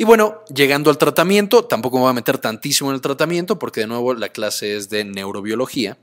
Y 0.00 0.04
bueno, 0.04 0.40
llegando 0.48 0.88
al 0.88 0.96
tratamiento, 0.96 1.66
tampoco 1.66 1.98
me 1.98 2.04
voy 2.04 2.10
a 2.12 2.14
meter 2.14 2.38
tantísimo 2.38 2.88
en 2.88 2.94
el 2.94 3.02
tratamiento 3.02 3.58
porque 3.58 3.80
de 3.80 3.86
nuevo 3.86 4.14
la 4.14 4.30
clase 4.30 4.74
es 4.74 4.88
de 4.88 5.04
neurobiología. 5.04 5.98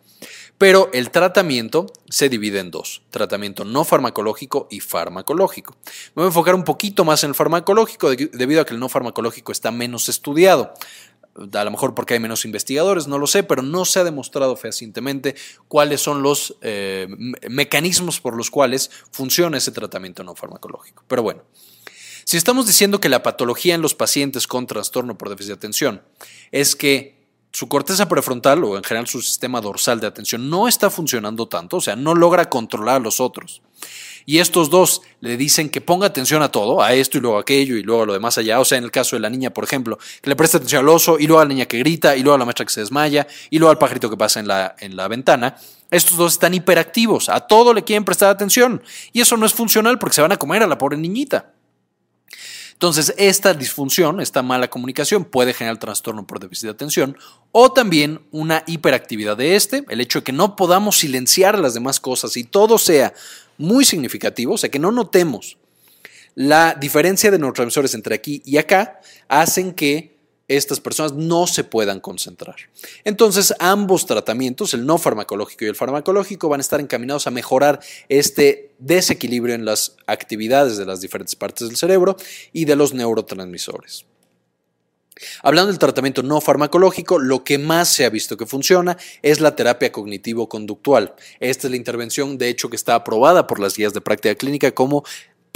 Pero 0.60 0.92
el 0.94 1.10
tratamiento 1.10 1.88
se 2.08 2.30
divide 2.30 2.60
en 2.60 2.70
dos, 2.70 3.02
tratamiento 3.10 3.66
no 3.66 3.86
farmacológico 3.86 4.68
y 4.70 4.82
farmacológico. 4.82 5.78
Me 6.10 6.22
voy 6.22 6.24
a 6.26 6.28
enfocar 6.28 6.54
un 6.54 6.64
poquito 6.64 7.06
más 7.06 7.24
en 7.24 7.30
el 7.30 7.36
farmacológico 7.36 8.12
debido 8.12 8.62
a 8.62 8.66
que 8.68 8.76
el 8.76 8.80
no 8.80 8.88
farmacológico 8.88 9.52
está 9.52 9.72
menos 9.72 10.10
estudiado. 10.10 10.76
A 11.54 11.64
lo 11.64 11.72
mejor 11.72 11.96
porque 11.96 12.14
hay 12.14 12.20
menos 12.20 12.46
investigadores, 12.46 13.08
no 13.08 13.18
lo 13.18 13.26
sé, 13.26 13.42
pero 13.42 13.64
no 13.64 13.84
se 13.84 14.00
ha 14.00 14.04
demostrado 14.04 14.56
fehacientemente 14.58 15.36
cuáles 15.68 16.02
son 16.02 16.22
los 16.22 16.56
eh, 16.62 17.08
mecanismos 17.50 18.22
por 18.22 18.38
los 18.38 18.52
cuales 18.52 18.92
funciona 19.10 19.58
ese 19.58 19.72
tratamiento 19.72 20.24
no 20.24 20.36
farmacológico. 20.36 21.04
Pero 21.08 21.24
bueno, 21.24 21.42
si 22.28 22.36
estamos 22.36 22.68
diciendo 22.68 23.00
que 23.00 23.08
la 23.08 23.24
patología 23.24 23.74
en 23.74 23.82
los 23.82 23.96
pacientes 23.96 24.48
con 24.48 24.68
trastorno 24.68 25.18
por 25.18 25.30
déficit 25.30 25.48
de 25.48 25.54
atención 25.54 26.02
es 26.52 26.76
que 26.76 27.26
su 27.54 27.70
corteza 27.70 28.10
prefrontal 28.10 28.66
o 28.66 28.76
en 28.76 28.84
general 28.84 29.08
su 29.08 29.22
sistema 29.22 29.62
dorsal 29.62 30.02
de 30.02 30.08
atención 30.08 30.50
no 30.50 30.68
está 30.68 30.90
funcionando 30.90 31.48
tanto, 31.48 31.78
o 31.78 31.82
sea, 31.82 31.96
no 31.96 32.16
logra 32.16 32.50
controlar 32.50 32.98
a 32.98 33.00
los 33.00 33.22
otros. 33.22 33.62
Y 34.26 34.40
estos 34.40 34.70
dos 34.70 35.04
le 35.22 35.38
dicen 35.38 35.70
que 35.70 35.80
ponga 35.80 36.08
atención 36.08 36.42
a 36.42 36.52
todo, 36.52 36.82
a 36.84 36.94
esto 36.94 37.18
y 37.18 37.22
luego 37.22 37.38
a 37.38 37.42
aquello 37.42 37.78
y 37.78 37.84
luego 37.84 38.04
a 38.04 38.06
lo 38.06 38.12
demás 38.12 38.38
allá. 38.38 38.60
O 38.60 38.66
sea, 38.66 38.78
en 38.78 38.84
el 38.84 38.92
caso 38.92 39.16
de 39.16 39.22
la 39.22 39.30
niña, 39.30 39.52
por 39.52 39.64
ejemplo, 39.64 39.98
que 40.22 40.30
le 40.30 40.36
preste 40.36 40.58
atención 40.58 40.82
al 40.82 40.90
oso 40.90 41.18
y 41.18 41.28
luego 41.28 41.40
a 41.40 41.46
la 41.46 41.50
niña 41.50 41.66
que 41.66 41.80
grita 41.80 42.18
y 42.18 42.24
luego 42.24 42.36
a 42.36 42.40
la 42.40 42.44
maestra 42.44 42.66
que 42.66 42.74
se 42.74 42.82
desmaya 42.82 43.26
y 43.50 43.58
luego 43.58 43.72
al 43.72 43.78
pajarito 43.78 44.10
que 44.10 44.18
pasa 44.18 44.42
en 44.42 44.50
la, 44.50 44.76
en 44.80 44.98
la 44.98 45.08
ventana. 45.08 45.56
Estos 45.92 46.18
dos 46.18 46.34
están 46.34 46.54
hiperactivos, 46.54 47.30
a 47.30 47.40
todo 47.40 47.74
le 47.74 47.86
quieren 47.86 48.04
prestar 48.04 48.30
atención. 48.30 48.84
Y 49.14 49.22
eso 49.22 49.38
no 49.38 49.46
es 49.46 49.54
funcional 49.54 49.98
porque 49.98 50.16
se 50.16 50.22
van 50.22 50.34
a 50.34 50.38
comer 50.38 50.62
a 50.62 50.68
la 50.68 50.78
pobre 50.78 50.98
niñita. 50.98 51.54
Entonces, 52.78 53.16
esta 53.18 53.56
disfunción, 53.56 54.22
esta 54.22 54.44
mala 54.44 54.70
comunicación 54.70 55.26
puede 55.26 55.52
generar 55.54 55.80
trastorno 55.80 56.28
por 56.28 56.40
déficit 56.40 56.66
de 56.66 56.72
atención 56.72 57.18
o 57.52 57.74
también 57.74 58.22
una 58.32 58.64
hiperactividad 58.68 59.36
de 59.36 59.56
este, 59.56 59.84
el 59.90 60.00
hecho 60.00 60.20
de 60.20 60.26
que 60.26 60.32
no 60.32 60.56
podamos 60.56 61.00
silenciar 61.00 61.58
las 61.58 61.74
demás 61.74 62.00
cosas 62.00 62.38
y 62.38 62.44
todo 62.44 62.78
sea 62.78 63.16
muy 63.58 63.84
significativo, 63.84 64.54
o 64.54 64.58
sea, 64.60 64.70
que 64.70 64.78
no 64.78 64.92
notemos 64.92 65.58
la 66.36 66.76
diferencia 66.80 67.32
de 67.32 67.40
neurotransmisores 67.40 67.96
entre 67.96 68.14
aquí 68.14 68.44
y 68.46 68.58
acá, 68.58 69.02
hacen 69.28 69.74
que 69.74 70.17
estas 70.48 70.80
personas 70.80 71.14
no 71.14 71.48
se 71.48 71.64
puedan 71.64 72.00
concentrar. 72.00 72.56
Entonces, 73.04 73.54
ambos 73.60 74.06
tratamientos, 74.06 74.74
el 74.74 74.86
no 74.86 74.98
farmacológico 74.98 75.66
y 75.66 75.68
el 75.68 75.76
farmacológico, 75.76 76.50
van 76.50 76.60
a 76.60 76.62
estar 76.62 76.80
encaminados 76.80 77.28
a 77.28 77.32
mejorar 77.32 77.80
este 78.10 78.72
desequilibrio 78.80 79.56
en 79.56 79.66
las 79.66 79.96
actividades 80.08 80.78
de 80.78 80.86
las 80.86 81.02
diferentes 81.02 81.36
partes 81.36 81.68
del 81.68 81.78
cerebro 81.78 82.16
y 82.54 82.66
de 82.66 82.76
los 82.76 82.94
neurotransmisores. 82.94 84.06
Hablando 85.42 85.72
del 85.72 85.80
tratamiento 85.80 86.24
no 86.24 86.42
farmacológico, 86.42 87.20
lo 87.20 87.44
que 87.44 87.58
más 87.58 87.90
se 87.90 88.06
ha 88.06 88.10
visto 88.10 88.38
que 88.38 88.46
funciona 88.46 88.98
es 89.22 89.40
la 89.40 89.56
terapia 89.56 89.92
cognitivo-conductual. 89.92 91.16
Esta 91.40 91.68
es 91.68 91.72
la 91.72 91.78
intervención, 91.78 92.38
de 92.38 92.50
hecho, 92.50 92.70
que 92.70 92.76
está 92.76 92.96
aprobada 92.96 93.48
por 93.48 93.60
las 93.60 93.76
guías 93.76 93.94
de 93.94 94.02
práctica 94.02 94.36
clínica 94.36 94.72
como 94.72 95.04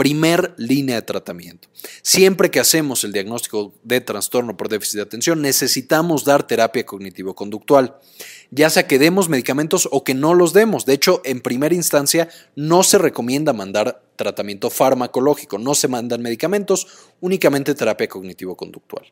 primer 0.02 0.56
línea 0.58 0.96
de 0.96 1.04
tratamiento. 1.04 1.68
Siempre 2.02 2.50
que 2.50 2.60
hacemos 2.60 3.04
el 3.04 3.14
diagnóstico 3.14 3.72
de 3.84 4.02
trastorno 4.02 4.58
por 4.58 4.68
déficit 4.68 4.96
de 4.96 5.04
atención, 5.04 5.44
necesitamos 5.44 6.26
dar 6.26 6.42
terapia 6.42 6.88
cognitivo-conductual, 6.88 8.00
ya 8.50 8.72
sea 8.72 8.88
que 8.88 8.98
demos 8.98 9.30
medicamentos 9.30 9.88
o 9.92 10.04
que 10.04 10.16
no 10.16 10.34
los 10.34 10.54
demos. 10.54 10.88
De 10.88 10.94
hecho, 10.94 11.22
en 11.24 11.40
primera 11.40 11.76
instancia, 11.76 12.30
no 12.56 12.82
se 12.82 12.98
recomienda 12.98 13.54
mandar 13.54 14.02
tratamiento 14.16 14.72
farmacológico, 14.72 15.60
no 15.60 15.76
se 15.76 15.88
mandan 15.88 16.24
medicamentos, 16.24 16.88
únicamente 17.20 17.76
terapia 17.76 18.08
cognitivo-conductual. 18.08 19.06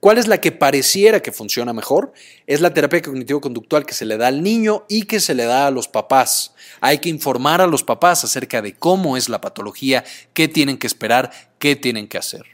¿Cuál 0.00 0.16
es 0.16 0.26
la 0.26 0.40
que 0.40 0.50
pareciera 0.50 1.20
que 1.20 1.30
funciona 1.30 1.74
mejor? 1.74 2.14
Es 2.46 2.62
la 2.62 2.72
terapia 2.72 3.02
cognitivo-conductual 3.02 3.84
que 3.84 3.92
se 3.92 4.06
le 4.06 4.16
da 4.16 4.28
al 4.28 4.42
niño 4.42 4.86
y 4.88 5.02
que 5.02 5.20
se 5.20 5.34
le 5.34 5.44
da 5.44 5.66
a 5.66 5.70
los 5.70 5.88
papás. 5.88 6.54
Hay 6.80 6.98
que 6.98 7.10
informar 7.10 7.60
a 7.60 7.66
los 7.66 7.84
papás 7.84 8.24
acerca 8.24 8.62
de 8.62 8.74
cómo 8.74 9.18
es 9.18 9.28
la 9.28 9.42
patología, 9.42 10.02
qué 10.32 10.48
tienen 10.48 10.78
que 10.78 10.86
esperar, 10.86 11.30
qué 11.58 11.76
tienen 11.76 12.08
que 12.08 12.16
hacer. 12.16 12.46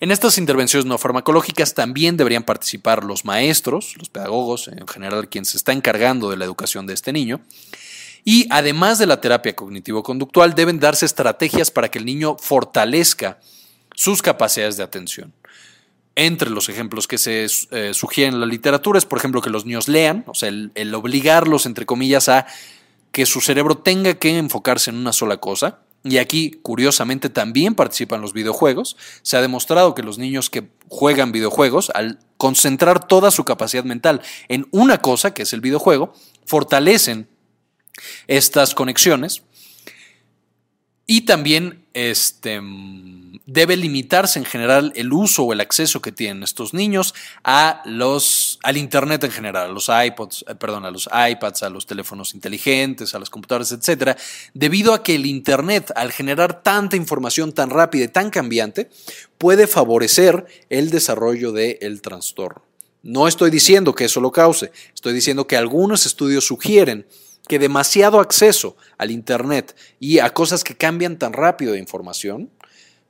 En 0.00 0.10
estas 0.10 0.36
intervenciones 0.36 0.84
no 0.84 0.98
farmacológicas 0.98 1.74
también 1.74 2.16
deberían 2.16 2.42
participar 2.42 3.04
los 3.04 3.24
maestros, 3.24 3.94
los 3.96 4.08
pedagogos, 4.08 4.66
en 4.66 4.86
general 4.88 5.28
quien 5.28 5.44
se 5.44 5.56
está 5.56 5.72
encargando 5.72 6.28
de 6.28 6.36
la 6.36 6.44
educación 6.44 6.88
de 6.88 6.94
este 6.94 7.12
niño. 7.12 7.40
Y 8.24 8.48
además 8.50 8.98
de 8.98 9.06
la 9.06 9.20
terapia 9.20 9.54
cognitivo-conductual, 9.54 10.54
deben 10.54 10.80
darse 10.80 11.06
estrategias 11.06 11.70
para 11.70 11.88
que 11.88 12.00
el 12.00 12.04
niño 12.04 12.36
fortalezca 12.36 13.38
sus 13.94 14.22
capacidades 14.22 14.76
de 14.76 14.82
atención. 14.82 15.32
Entre 16.16 16.48
los 16.48 16.68
ejemplos 16.68 17.08
que 17.08 17.18
se 17.18 17.46
eh, 17.70 17.92
sugieren 17.92 18.34
en 18.34 18.40
la 18.40 18.46
literatura 18.46 18.98
es, 18.98 19.04
por 19.04 19.18
ejemplo, 19.18 19.40
que 19.40 19.50
los 19.50 19.64
niños 19.64 19.88
lean, 19.88 20.24
o 20.28 20.34
sea, 20.34 20.48
el, 20.48 20.94
obligarlos, 20.94 21.66
entre 21.66 21.86
comillas, 21.86 22.28
a 22.28 22.46
que 23.10 23.26
su 23.26 23.40
cerebro 23.40 23.78
tenga 23.78 24.14
que 24.14 24.36
enfocarse 24.38 24.90
en 24.90 24.96
una 24.96 25.12
sola 25.12 25.38
cosa. 25.38 25.80
Y 26.04 26.18
aquí, 26.18 26.60
curiosamente, 26.62 27.30
también 27.30 27.74
participan 27.74 28.20
los 28.20 28.32
videojuegos. 28.32 28.96
Se 29.22 29.36
ha 29.36 29.40
demostrado 29.40 29.94
que 29.94 30.02
los 30.02 30.18
niños 30.18 30.50
que 30.50 30.68
juegan 30.88 31.32
videojuegos, 31.32 31.90
al 31.94 32.20
concentrar 32.36 33.08
toda 33.08 33.30
su 33.30 33.44
capacidad 33.44 33.84
mental 33.84 34.20
en 34.48 34.66
una 34.70 34.98
cosa, 34.98 35.32
que 35.32 35.42
es 35.42 35.52
el 35.52 35.62
videojuego, 35.62 36.12
fortalecen 36.44 37.26
estas 38.26 38.74
conexiones. 38.74 39.42
Y 41.06 41.22
también 41.22 41.84
este, 41.92 42.60
debe 43.46 43.76
limitarse 43.76 44.38
en 44.38 44.46
general 44.46 44.92
el 44.96 45.12
uso 45.12 45.44
o 45.44 45.52
el 45.52 45.60
acceso 45.60 46.00
que 46.00 46.12
tienen 46.12 46.42
estos 46.42 46.72
niños 46.72 47.14
a 47.42 47.82
los, 47.84 48.58
al 48.62 48.78
Internet 48.78 49.22
en 49.24 49.30
general, 49.30 49.70
a 49.70 49.72
los 49.72 49.88
iPods, 49.88 50.46
eh, 50.48 50.54
perdón, 50.54 50.86
a 50.86 50.90
los 50.90 51.08
iPads, 51.12 51.62
a 51.62 51.70
los 51.70 51.86
teléfonos 51.86 52.34
inteligentes, 52.34 53.14
a 53.14 53.18
las 53.18 53.28
computadoras, 53.28 53.72
etcétera, 53.72 54.16
debido 54.54 54.94
a 54.94 55.02
que 55.02 55.14
el 55.14 55.26
Internet, 55.26 55.92
al 55.94 56.10
generar 56.10 56.62
tanta 56.62 56.96
información 56.96 57.52
tan 57.52 57.68
rápida 57.68 58.04
y 58.04 58.08
tan 58.08 58.30
cambiante, 58.30 58.88
puede 59.36 59.66
favorecer 59.66 60.46
el 60.70 60.88
desarrollo 60.88 61.52
del 61.52 62.00
trastorno. 62.00 62.62
No 63.02 63.28
estoy 63.28 63.50
diciendo 63.50 63.94
que 63.94 64.06
eso 64.06 64.22
lo 64.22 64.32
cause, 64.32 64.72
estoy 64.94 65.12
diciendo 65.12 65.46
que 65.46 65.58
algunos 65.58 66.06
estudios 66.06 66.46
sugieren 66.46 67.06
que 67.48 67.58
demasiado 67.58 68.20
acceso 68.20 68.76
al 68.98 69.10
Internet 69.10 69.76
y 70.00 70.18
a 70.18 70.30
cosas 70.30 70.64
que 70.64 70.76
cambian 70.76 71.18
tan 71.18 71.32
rápido 71.32 71.72
de 71.72 71.78
información 71.78 72.50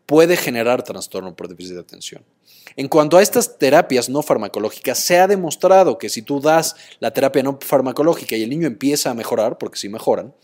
puede 0.07 0.37
generar 0.37 0.83
trastorno 0.83 1.35
por 1.35 1.49
déficit 1.49 1.75
de 1.75 1.81
atención. 1.81 2.23
En 2.77 2.89
cuanto 2.89 3.17
a 3.17 3.23
estas 3.23 3.59
terapias 3.59 4.09
no 4.09 4.23
farmacológicas, 4.23 4.99
se 4.99 5.19
ha 5.19 5.29
demostrado 5.29 5.99
que 5.99 6.09
si 6.09 6.23
tú 6.23 6.41
das 6.41 6.75
la 6.99 7.13
terapia 7.13 7.43
no 7.43 7.59
farmacológica 7.61 8.37
y 8.37 8.43
el 8.43 8.51
niño 8.51 8.67
empieza 8.67 9.11
a 9.11 9.15
mejorar, 9.15 9.59
porque 9.59 9.79
sí 9.79 9.89
mejoran, 9.89 10.35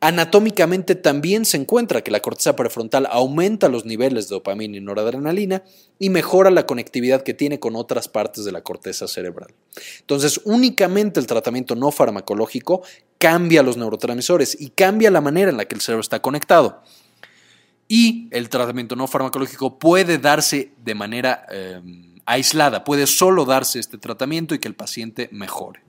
anatómicamente 0.00 0.94
también 0.94 1.44
se 1.44 1.56
encuentra 1.56 2.02
que 2.02 2.12
la 2.12 2.20
corteza 2.20 2.54
prefrontal 2.54 3.08
aumenta 3.10 3.68
los 3.68 3.84
niveles 3.84 4.28
de 4.28 4.36
dopamina 4.36 4.76
y 4.76 4.80
noradrenalina 4.80 5.64
y 5.98 6.10
mejora 6.10 6.50
la 6.50 6.66
conectividad 6.66 7.22
que 7.22 7.34
tiene 7.34 7.58
con 7.58 7.74
otras 7.74 8.08
partes 8.08 8.44
de 8.44 8.52
la 8.52 8.62
corteza 8.62 9.08
cerebral. 9.08 9.52
Entonces, 10.00 10.40
únicamente 10.44 11.18
el 11.18 11.26
tratamiento 11.26 11.74
no 11.74 11.90
farmacológico 11.90 12.82
cambia 13.18 13.62
los 13.62 13.76
neurotransmisores 13.76 14.56
y 14.60 14.70
cambia 14.70 15.10
la 15.10 15.20
manera 15.20 15.50
en 15.50 15.56
la 15.56 15.64
que 15.66 15.74
el 15.74 15.80
cerebro 15.80 16.00
está 16.00 16.20
conectado 16.22 16.82
y 17.88 18.28
el 18.30 18.50
tratamiento 18.50 18.94
no 18.94 19.06
farmacológico 19.06 19.78
puede 19.78 20.18
darse 20.18 20.72
de 20.84 20.94
manera 20.94 21.46
eh, 21.50 21.80
aislada, 22.26 22.84
puede 22.84 23.06
solo 23.06 23.46
darse 23.46 23.78
este 23.80 23.96
tratamiento 23.96 24.54
y 24.54 24.58
que 24.58 24.68
el 24.68 24.74
paciente 24.74 25.28
mejore. 25.32 25.82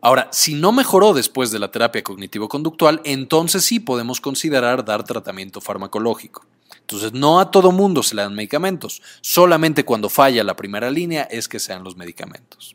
Ahora, 0.00 0.28
si 0.32 0.54
no 0.54 0.72
mejoró 0.72 1.12
después 1.12 1.50
de 1.50 1.58
la 1.58 1.70
terapia 1.70 2.02
cognitivo-conductual, 2.02 3.00
entonces 3.04 3.64
sí 3.64 3.78
podemos 3.78 4.20
considerar 4.20 4.84
dar 4.84 5.04
tratamiento 5.04 5.60
farmacológico. 5.60 6.44
Entonces, 6.80 7.12
no 7.12 7.38
a 7.38 7.50
todo 7.50 7.70
mundo 7.70 8.02
se 8.02 8.16
le 8.16 8.22
dan 8.22 8.34
medicamentos, 8.34 9.00
solamente 9.20 9.84
cuando 9.84 10.08
falla 10.08 10.42
la 10.42 10.56
primera 10.56 10.90
línea 10.90 11.22
es 11.24 11.48
que 11.48 11.60
sean 11.60 11.84
los 11.84 11.96
medicamentos. 11.96 12.74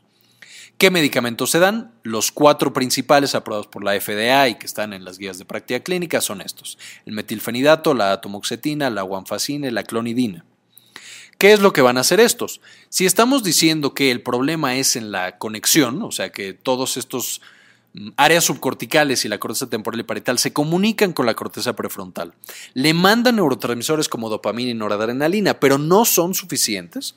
¿Qué 0.78 0.92
medicamentos 0.92 1.50
se 1.50 1.58
dan? 1.58 1.90
Los 2.04 2.30
cuatro 2.30 2.72
principales 2.72 3.34
aprobados 3.34 3.66
por 3.66 3.82
la 3.82 4.00
FDA 4.00 4.48
y 4.48 4.54
que 4.54 4.66
están 4.66 4.92
en 4.92 5.04
las 5.04 5.18
guías 5.18 5.36
de 5.36 5.44
práctica 5.44 5.80
clínica 5.80 6.20
son 6.20 6.40
estos: 6.40 6.78
el 7.04 7.14
metilfenidato, 7.14 7.94
la 7.94 8.12
atomoxetina, 8.12 8.88
la 8.88 9.02
guanfacina 9.02 9.66
y 9.66 9.72
la 9.72 9.82
clonidina. 9.82 10.44
¿Qué 11.36 11.52
es 11.52 11.58
lo 11.58 11.72
que 11.72 11.82
van 11.82 11.98
a 11.98 12.02
hacer 12.02 12.20
estos? 12.20 12.60
Si 12.90 13.06
estamos 13.06 13.42
diciendo 13.42 13.92
que 13.92 14.12
el 14.12 14.22
problema 14.22 14.76
es 14.76 14.94
en 14.94 15.10
la 15.10 15.36
conexión, 15.38 16.00
o 16.02 16.12
sea 16.12 16.30
que 16.30 16.52
todos 16.52 16.96
estos 16.96 17.40
mm, 17.94 18.10
áreas 18.16 18.44
subcorticales 18.44 19.24
y 19.24 19.28
la 19.28 19.38
corteza 19.38 19.68
temporal 19.68 19.98
y 19.98 20.04
parietal 20.04 20.38
se 20.38 20.52
comunican 20.52 21.12
con 21.12 21.26
la 21.26 21.34
corteza 21.34 21.74
prefrontal, 21.74 22.34
le 22.74 22.94
mandan 22.94 23.34
neurotransmisores 23.34 24.08
como 24.08 24.28
dopamina 24.28 24.70
y 24.70 24.74
noradrenalina, 24.74 25.58
pero 25.58 25.76
no 25.76 26.04
son 26.04 26.34
suficientes, 26.34 27.16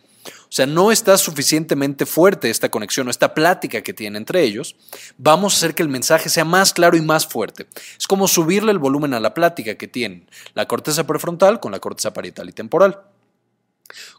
o 0.52 0.54
sea, 0.54 0.66
no 0.66 0.92
está 0.92 1.18
suficientemente 1.18 2.06
fuerte 2.06 2.50
esta 2.50 2.68
conexión 2.68 3.08
o 3.08 3.10
esta 3.10 3.34
plática 3.34 3.82
que 3.84 3.94
tiene 3.94 4.18
entre 4.18 4.44
ellos. 4.44 4.76
Vamos 5.18 5.54
a 5.54 5.56
hacer 5.56 5.74
que 5.74 5.82
el 5.82 5.88
mensaje 5.88 6.28
sea 6.28 6.44
más 6.44 6.74
claro 6.74 6.98
y 6.98 7.02
más 7.02 7.26
fuerte. 7.26 7.68
Es 7.98 8.06
como 8.06 8.28
subirle 8.28 8.74
el 8.74 8.78
volumen 8.78 9.14
a 9.14 9.22
la 9.22 9.34
plática 9.34 9.76
que 9.76 9.88
tienen 9.88 10.30
la 10.54 10.68
corteza 10.68 11.08
prefrontal 11.08 11.62
con 11.62 11.72
la 11.72 11.80
corteza 11.80 12.12
parietal 12.12 12.50
y 12.50 12.52
temporal. 12.52 13.00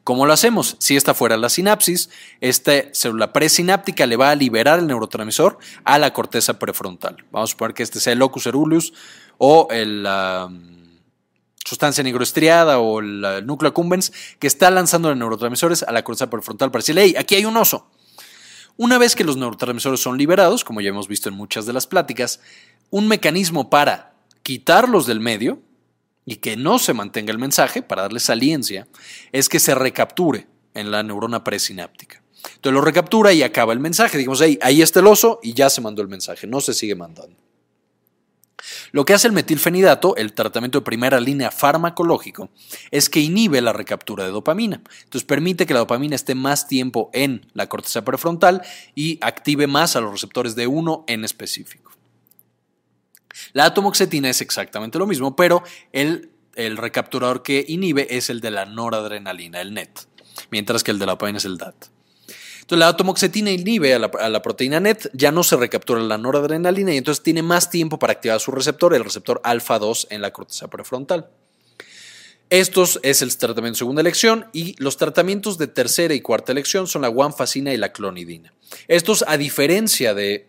¿Cómo 0.04 0.24
lo 0.24 0.32
hacemos? 0.32 0.76
Si 0.78 0.96
esta 0.96 1.12
fuera 1.12 1.36
la 1.36 1.50
sinapsis, 1.50 2.08
esta 2.40 2.72
célula 2.94 3.34
presináptica 3.34 4.06
le 4.06 4.16
va 4.16 4.30
a 4.30 4.34
liberar 4.34 4.78
el 4.78 4.86
neurotransmisor 4.86 5.58
a 5.84 5.98
la 5.98 6.14
corteza 6.14 6.58
prefrontal. 6.58 7.26
Vamos 7.30 7.50
a 7.50 7.52
suponer 7.52 7.74
que 7.74 7.82
este 7.82 8.00
sea 8.00 8.14
el 8.14 8.20
locus 8.20 8.44
ceruleus 8.44 8.94
o 9.36 9.68
el 9.70 10.06
sustancia 11.64 12.02
negroestriada 12.04 12.78
o 12.78 13.00
el 13.00 13.46
núcleo 13.46 13.70
accumbens 13.70 14.12
que 14.38 14.46
está 14.46 14.70
lanzando 14.70 15.08
los 15.08 15.18
neurotransmisores 15.18 15.82
a 15.82 15.92
la 15.92 16.04
corteza 16.04 16.28
prefrontal 16.30 16.70
para 16.70 16.80
decirle, 16.80 17.04
hey, 17.04 17.14
aquí 17.18 17.34
hay 17.34 17.44
un 17.44 17.56
oso. 17.56 17.90
Una 18.76 18.98
vez 18.98 19.14
que 19.14 19.24
los 19.24 19.36
neurotransmisores 19.36 20.00
son 20.00 20.18
liberados, 20.18 20.64
como 20.64 20.80
ya 20.80 20.88
hemos 20.88 21.08
visto 21.08 21.28
en 21.28 21.34
muchas 21.34 21.66
de 21.66 21.72
las 21.72 21.86
pláticas, 21.86 22.40
un 22.90 23.06
mecanismo 23.06 23.70
para 23.70 24.14
quitarlos 24.42 25.06
del 25.06 25.20
medio 25.20 25.60
y 26.24 26.36
que 26.36 26.56
no 26.56 26.78
se 26.78 26.94
mantenga 26.94 27.32
el 27.32 27.38
mensaje, 27.38 27.82
para 27.82 28.02
darle 28.02 28.20
saliencia, 28.20 28.88
es 29.32 29.48
que 29.48 29.60
se 29.60 29.74
recapture 29.74 30.46
en 30.74 30.90
la 30.90 31.02
neurona 31.02 31.44
presináptica. 31.44 32.22
Entonces 32.44 32.72
lo 32.72 32.80
recaptura 32.80 33.32
y 33.32 33.42
acaba 33.42 33.72
el 33.72 33.80
mensaje. 33.80 34.18
Digamos, 34.18 34.40
hey, 34.40 34.58
ahí 34.62 34.82
está 34.82 35.00
el 35.00 35.06
oso 35.06 35.40
y 35.42 35.54
ya 35.54 35.70
se 35.70 35.80
mandó 35.80 36.02
el 36.02 36.08
mensaje, 36.08 36.46
no 36.46 36.60
se 36.60 36.74
sigue 36.74 36.94
mandando. 36.94 37.36
Lo 38.92 39.04
que 39.04 39.14
hace 39.14 39.26
el 39.26 39.32
metilfenidato, 39.32 40.16
el 40.16 40.32
tratamiento 40.32 40.78
de 40.78 40.84
primera 40.84 41.20
línea 41.20 41.50
farmacológico, 41.50 42.50
es 42.90 43.08
que 43.08 43.20
inhibe 43.20 43.60
la 43.60 43.72
recaptura 43.72 44.24
de 44.24 44.30
dopamina. 44.30 44.82
Entonces 45.04 45.24
permite 45.24 45.66
que 45.66 45.74
la 45.74 45.80
dopamina 45.80 46.14
esté 46.14 46.34
más 46.34 46.66
tiempo 46.66 47.10
en 47.12 47.46
la 47.54 47.68
corteza 47.68 48.04
prefrontal 48.04 48.62
y 48.94 49.18
active 49.20 49.66
más 49.66 49.96
a 49.96 50.00
los 50.00 50.12
receptores 50.12 50.54
de 50.54 50.66
uno 50.66 51.04
en 51.06 51.24
específico. 51.24 51.92
La 53.52 53.66
atomoxetina 53.66 54.28
es 54.28 54.40
exactamente 54.40 54.98
lo 54.98 55.06
mismo, 55.06 55.34
pero 55.34 55.62
el 55.92 56.32
el 56.54 56.76
recapturador 56.76 57.42
que 57.42 57.64
inhibe 57.66 58.16
es 58.16 58.30
el 58.30 58.40
de 58.40 58.50
la 58.50 58.66
noradrenalina, 58.66 59.60
el 59.60 59.74
NET, 59.74 60.06
mientras 60.50 60.84
que 60.84 60.90
el 60.90 60.98
de 60.98 61.06
la 61.06 61.12
dopamina 61.12 61.38
es 61.38 61.44
el 61.44 61.58
DAT. 61.58 61.91
La 62.72 62.88
atomoxetina 62.88 63.50
inhibe 63.50 63.92
a 63.92 63.98
la, 63.98 64.40
proteína 64.40 64.80
NET, 64.80 65.10
ya 65.12 65.30
no 65.30 65.44
se 65.44 65.58
recaptura 65.58 66.00
la 66.00 66.16
noradrenalina 66.16 66.94
y 66.94 66.96
entonces 66.96 67.22
tiene 67.22 67.42
más 67.42 67.68
tiempo 67.68 67.98
para 67.98 68.14
activar 68.14 68.40
su 68.40 68.50
receptor, 68.50 68.94
el 68.94 69.04
receptor 69.04 69.42
alfa 69.44 69.78
2 69.78 70.06
en 70.08 70.22
la 70.22 70.32
corteza 70.32 70.68
prefrontal. 70.68 71.28
Estos 72.48 72.98
es 73.02 73.20
el 73.20 73.36
tratamiento 73.36 73.74
de 73.74 73.78
segunda 73.78 74.00
elección 74.00 74.46
y 74.54 74.74
los 74.82 74.96
tratamientos 74.96 75.58
de 75.58 75.66
tercera 75.66 76.14
y 76.14 76.22
cuarta 76.22 76.52
elección 76.52 76.86
son 76.86 77.02
la 77.02 77.08
guanfacina 77.08 77.74
y 77.74 77.76
la 77.76 77.92
clonidina. 77.92 78.54
Estos, 78.88 79.22
a 79.28 79.36
diferencia 79.36 80.14
de, 80.14 80.48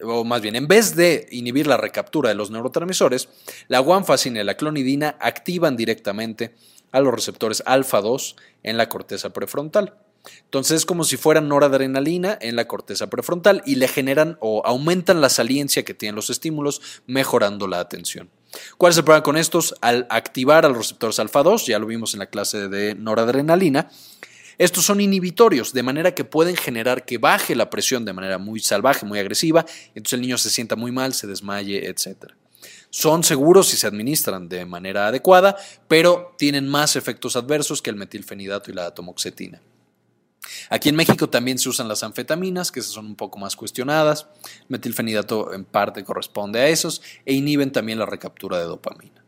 o 0.00 0.22
más 0.22 0.40
bien, 0.40 0.54
en 0.54 0.68
vez 0.68 0.94
de 0.94 1.26
inhibir 1.32 1.66
la 1.66 1.76
recaptura 1.76 2.28
de 2.28 2.36
los 2.36 2.52
neurotransmisores, 2.52 3.30
la 3.66 3.80
guanfacina 3.80 4.42
y 4.42 4.44
la 4.44 4.56
clonidina 4.56 5.16
activan 5.18 5.76
directamente 5.76 6.54
a 6.92 7.00
los 7.00 7.12
receptores 7.12 7.64
alfa 7.66 8.00
2 8.00 8.36
en 8.62 8.76
la 8.76 8.88
corteza 8.88 9.32
prefrontal. 9.32 9.96
Entonces 10.44 10.78
es 10.78 10.86
como 10.86 11.04
si 11.04 11.16
fueran 11.16 11.48
noradrenalina 11.48 12.38
en 12.40 12.56
la 12.56 12.66
corteza 12.66 13.08
prefrontal 13.08 13.62
y 13.66 13.76
le 13.76 13.88
generan 13.88 14.38
o 14.40 14.62
aumentan 14.64 15.20
la 15.20 15.28
saliencia 15.28 15.84
que 15.84 15.94
tienen 15.94 16.16
los 16.16 16.30
estímulos, 16.30 16.80
mejorando 17.06 17.66
la 17.66 17.80
atención. 17.80 18.30
¿Cuál 18.76 18.92
es 18.92 18.98
el 18.98 19.04
problema 19.04 19.22
con 19.22 19.36
estos? 19.36 19.74
Al 19.80 20.06
activar 20.10 20.64
a 20.64 20.68
los 20.68 20.78
receptores 20.78 21.18
alfa 21.18 21.42
2, 21.42 21.66
ya 21.66 21.78
lo 21.78 21.86
vimos 21.86 22.14
en 22.14 22.20
la 22.20 22.26
clase 22.26 22.68
de 22.68 22.94
noradrenalina, 22.94 23.90
estos 24.58 24.84
son 24.84 25.00
inhibitorios, 25.00 25.72
de 25.72 25.84
manera 25.84 26.16
que 26.16 26.24
pueden 26.24 26.56
generar 26.56 27.04
que 27.04 27.18
baje 27.18 27.54
la 27.54 27.70
presión 27.70 28.04
de 28.04 28.12
manera 28.12 28.38
muy 28.38 28.58
salvaje, 28.58 29.06
muy 29.06 29.20
agresiva, 29.20 29.64
entonces 29.94 30.14
el 30.14 30.20
niño 30.20 30.36
se 30.36 30.50
sienta 30.50 30.74
muy 30.74 30.90
mal, 30.90 31.14
se 31.14 31.28
desmaye, 31.28 31.88
etc. 31.88 32.32
Son 32.90 33.22
seguros 33.22 33.68
si 33.68 33.76
se 33.76 33.86
administran 33.86 34.48
de 34.48 34.66
manera 34.66 35.06
adecuada, 35.06 35.56
pero 35.86 36.34
tienen 36.36 36.66
más 36.66 36.96
efectos 36.96 37.36
adversos 37.36 37.80
que 37.80 37.90
el 37.90 37.96
metilfenidato 37.96 38.72
y 38.72 38.74
la 38.74 38.86
atomoxetina. 38.86 39.62
Aquí 40.70 40.88
en 40.88 40.96
México 40.96 41.28
también 41.28 41.58
se 41.58 41.68
usan 41.68 41.88
las 41.88 42.02
anfetaminas, 42.02 42.72
que 42.72 42.82
son 42.82 43.06
un 43.06 43.16
poco 43.16 43.38
más 43.38 43.56
cuestionadas. 43.56 44.26
Metilfenidato 44.68 45.52
en 45.52 45.64
parte 45.64 46.04
corresponde 46.04 46.60
a 46.60 46.68
esos 46.68 47.02
e 47.24 47.34
inhiben 47.34 47.72
también 47.72 47.98
la 47.98 48.06
recaptura 48.06 48.58
de 48.58 48.64
dopamina. 48.64 49.24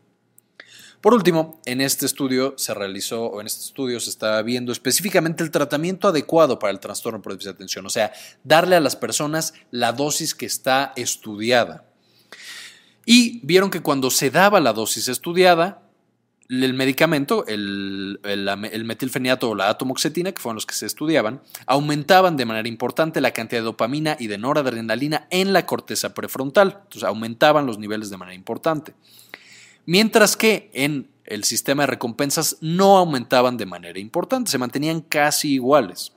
Por 1.01 1.15
último, 1.15 1.59
en 1.65 1.81
este 1.81 2.05
estudio 2.05 2.53
se 2.57 2.75
realizó, 2.75 3.25
o 3.25 3.41
en 3.41 3.47
este 3.47 3.61
estudio 3.61 3.99
se 3.99 4.11
está 4.11 4.39
viendo 4.43 4.71
específicamente 4.71 5.43
el 5.43 5.49
tratamiento 5.49 6.07
adecuado 6.07 6.59
para 6.59 6.71
el 6.71 6.79
trastorno 6.79 7.23
por 7.23 7.31
déficit 7.31 7.53
de 7.53 7.55
atención, 7.55 7.85
o 7.87 7.89
sea, 7.89 8.13
darle 8.43 8.75
a 8.75 8.79
las 8.79 8.95
personas 8.95 9.55
la 9.71 9.93
dosis 9.93 10.35
que 10.35 10.45
está 10.45 10.93
estudiada. 10.95 11.85
Y 13.03 13.39
vieron 13.43 13.71
que 13.71 13.81
cuando 13.81 14.11
se 14.11 14.29
daba 14.29 14.59
la 14.59 14.73
dosis 14.73 15.07
estudiada, 15.07 15.81
el 16.51 16.73
medicamento, 16.73 17.45
el, 17.47 18.19
metilfenidato 18.83 19.49
o 19.49 19.55
la 19.55 19.69
atomoxetina, 19.69 20.33
que 20.33 20.41
fueron 20.41 20.55
los 20.55 20.65
que 20.65 20.75
se 20.75 20.85
estudiaban, 20.85 21.41
aumentaban 21.65 22.35
de 22.35 22.45
manera 22.45 22.67
importante 22.67 23.21
la 23.21 23.31
cantidad 23.31 23.61
de 23.61 23.65
dopamina 23.65 24.17
y 24.19 24.27
de 24.27 24.37
noradrenalina 24.37 25.27
en 25.29 25.53
la 25.53 25.65
corteza 25.65 26.13
prefrontal. 26.13 26.79
Entonces, 26.83 27.03
aumentaban 27.03 27.65
los 27.65 27.79
niveles 27.79 28.09
de 28.09 28.17
manera 28.17 28.35
importante. 28.35 28.93
Mientras 29.85 30.35
que 30.35 30.69
en 30.73 31.09
el 31.25 31.45
sistema 31.45 31.83
de 31.83 31.87
recompensas 31.87 32.57
no 32.59 32.97
aumentaban 32.97 33.55
de 33.55 33.65
manera 33.65 33.99
importante, 33.99 34.51
se 34.51 34.57
mantenían 34.57 34.99
casi 34.99 35.53
iguales. 35.53 36.11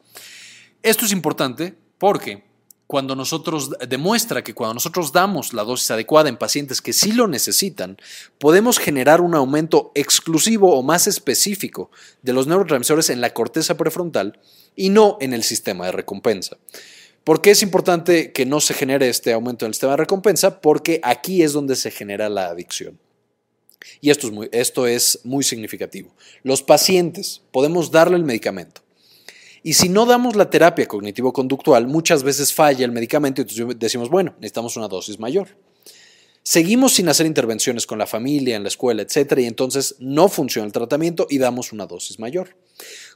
Esto 0.82 1.04
es 1.04 1.12
importante 1.12 1.78
porque 1.98 2.44
cuando 2.86 3.16
nosotros 3.16 3.70
demuestra 3.88 4.44
que 4.44 4.54
cuando 4.54 4.74
nosotros 4.74 5.12
damos 5.12 5.54
la 5.54 5.64
dosis 5.64 5.90
adecuada 5.90 6.28
en 6.28 6.36
pacientes 6.36 6.82
que 6.82 6.92
sí 6.92 7.12
lo 7.12 7.26
necesitan, 7.26 7.96
podemos 8.38 8.78
generar 8.78 9.20
un 9.20 9.34
aumento 9.34 9.90
exclusivo 9.94 10.76
o 10.76 10.82
más 10.82 11.06
específico 11.06 11.90
de 12.22 12.34
los 12.34 12.46
neurotransmisores 12.46 13.10
en 13.10 13.20
la 13.20 13.32
corteza 13.32 13.76
prefrontal 13.76 14.38
y 14.76 14.90
no 14.90 15.16
en 15.20 15.32
el 15.32 15.42
sistema 15.42 15.86
de 15.86 15.92
recompensa. 15.92 16.58
¿Por 17.24 17.40
qué 17.40 17.52
es 17.52 17.62
importante 17.62 18.32
que 18.32 18.44
no 18.44 18.60
se 18.60 18.74
genere 18.74 19.08
este 19.08 19.32
aumento 19.32 19.64
en 19.64 19.70
el 19.70 19.74
sistema 19.74 19.92
de 19.92 19.98
recompensa? 19.98 20.60
Porque 20.60 21.00
aquí 21.02 21.42
es 21.42 21.54
donde 21.54 21.76
se 21.76 21.90
genera 21.90 22.28
la 22.28 22.48
adicción. 22.48 22.98
Y 24.02 24.10
esto 24.10 24.26
es 24.26 24.32
muy, 24.32 24.48
esto 24.52 24.86
es 24.86 25.20
muy 25.24 25.42
significativo. 25.42 26.14
Los 26.42 26.62
pacientes 26.62 27.42
podemos 27.50 27.90
darle 27.90 28.16
el 28.16 28.24
medicamento 28.24 28.83
y 29.66 29.72
si 29.72 29.88
no 29.88 30.04
damos 30.04 30.36
la 30.36 30.50
terapia 30.50 30.86
cognitivo-conductual, 30.86 31.86
muchas 31.86 32.22
veces 32.22 32.52
falla 32.52 32.84
el 32.84 32.92
medicamento 32.92 33.40
y 33.40 33.74
decimos, 33.76 34.10
bueno, 34.10 34.34
necesitamos 34.36 34.76
una 34.76 34.88
dosis 34.88 35.18
mayor. 35.18 35.56
Seguimos 36.42 36.92
sin 36.92 37.08
hacer 37.08 37.24
intervenciones 37.24 37.86
con 37.86 37.98
la 37.98 38.06
familia, 38.06 38.56
en 38.56 38.62
la 38.62 38.68
escuela, 38.68 39.00
etc. 39.00 39.38
Y 39.38 39.46
entonces 39.46 39.96
no 40.00 40.28
funciona 40.28 40.66
el 40.66 40.72
tratamiento 40.72 41.26
y 41.30 41.38
damos 41.38 41.72
una 41.72 41.86
dosis 41.86 42.18
mayor. 42.18 42.54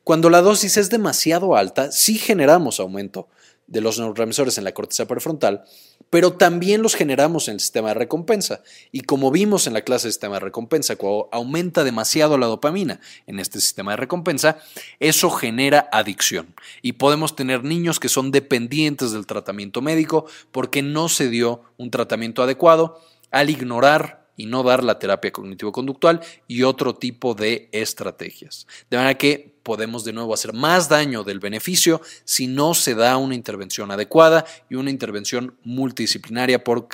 Cuando 0.04 0.30
la 0.30 0.40
dosis 0.40 0.78
es 0.78 0.88
demasiado 0.88 1.54
alta, 1.54 1.92
sí 1.92 2.16
generamos 2.16 2.80
aumento 2.80 3.28
de 3.68 3.82
los 3.82 3.98
neurotransmisores 3.98 4.58
en 4.58 4.64
la 4.64 4.72
corteza 4.72 5.06
prefrontal, 5.06 5.62
pero 6.10 6.32
también 6.32 6.82
los 6.82 6.94
generamos 6.94 7.48
en 7.48 7.54
el 7.54 7.60
sistema 7.60 7.88
de 7.88 7.94
recompensa. 7.94 8.62
Y 8.92 9.02
como 9.02 9.30
vimos 9.30 9.66
en 9.66 9.74
la 9.74 9.82
clase 9.82 10.08
de 10.08 10.12
sistema 10.12 10.36
de 10.36 10.40
recompensa, 10.40 10.96
cuando 10.96 11.28
aumenta 11.32 11.84
demasiado 11.84 12.38
la 12.38 12.46
dopamina 12.46 12.98
en 13.26 13.38
este 13.38 13.60
sistema 13.60 13.92
de 13.92 13.98
recompensa, 13.98 14.58
eso 15.00 15.30
genera 15.30 15.88
adicción. 15.92 16.54
Y 16.80 16.92
podemos 16.92 17.36
tener 17.36 17.62
niños 17.62 18.00
que 18.00 18.08
son 18.08 18.30
dependientes 18.30 19.12
del 19.12 19.26
tratamiento 19.26 19.82
médico 19.82 20.24
porque 20.50 20.82
no 20.82 21.10
se 21.10 21.28
dio 21.28 21.62
un 21.76 21.90
tratamiento 21.90 22.42
adecuado 22.42 23.00
al 23.30 23.50
ignorar 23.50 24.17
y 24.38 24.46
no 24.46 24.62
dar 24.62 24.82
la 24.82 24.98
terapia 24.98 25.30
cognitivo-conductual 25.30 26.20
y 26.46 26.62
otro 26.62 26.94
tipo 26.94 27.34
de 27.34 27.68
estrategias. 27.72 28.66
De 28.88 28.96
manera 28.96 29.18
que 29.18 29.58
podemos 29.62 30.04
de 30.04 30.14
nuevo 30.14 30.32
hacer 30.32 30.54
más 30.54 30.88
daño 30.88 31.24
del 31.24 31.40
beneficio 31.40 32.00
si 32.24 32.46
no 32.46 32.72
se 32.72 32.94
da 32.94 33.18
una 33.18 33.34
intervención 33.34 33.90
adecuada 33.90 34.46
y 34.70 34.76
una 34.76 34.90
intervención 34.90 35.54
multidisciplinaria 35.64 36.64
por 36.64 36.88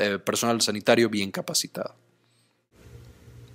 eh, 0.00 0.18
personal 0.20 0.60
sanitario 0.60 1.08
bien 1.08 1.32
capacitado. 1.32 1.96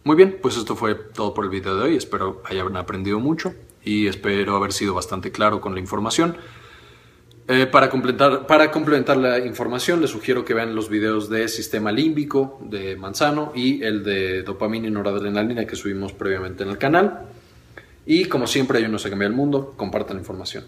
Muy 0.04 0.16
bien, 0.16 0.40
pues 0.42 0.58
esto 0.58 0.76
fue 0.76 0.96
todo 0.96 1.34
por 1.34 1.46
el 1.46 1.52
video 1.52 1.76
de 1.78 1.84
hoy. 1.84 1.96
Espero 1.96 2.42
hayan 2.46 2.76
aprendido 2.76 3.20
mucho 3.20 3.54
y 3.84 4.08
espero 4.08 4.56
haber 4.56 4.74
sido 4.74 4.94
bastante 4.94 5.32
claro 5.32 5.62
con 5.62 5.74
la 5.74 5.80
información. 5.80 6.38
Eh, 7.50 7.66
para, 7.66 7.90
complementar, 7.90 8.46
para 8.46 8.72
complementar 8.72 9.16
la 9.16 9.40
información, 9.40 10.02
les 10.02 10.10
sugiero 10.10 10.44
que 10.44 10.54
vean 10.54 10.76
los 10.76 10.90
videos 10.90 11.30
de 11.30 11.48
sistema 11.48 11.94
límbico 11.94 12.60
de 12.62 12.98
Manzano 12.98 13.54
y 13.56 13.82
el 13.84 14.04
de 14.04 14.44
dopamina 14.44 14.88
y 14.88 14.92
noradrenalina 14.92 15.66
que 15.66 15.78
subimos 15.78 16.12
previamente 16.12 16.64
en 16.64 16.70
el 16.70 16.78
canal. 16.78 17.22
Y 18.06 18.26
como 18.26 18.48
siempre, 18.48 18.80
hay 18.80 18.86
unos 18.86 19.04
que 19.04 19.10
cambiar 19.10 19.32
el 19.32 19.38
mundo, 19.38 19.74
compartan 19.78 20.18
información. 20.18 20.66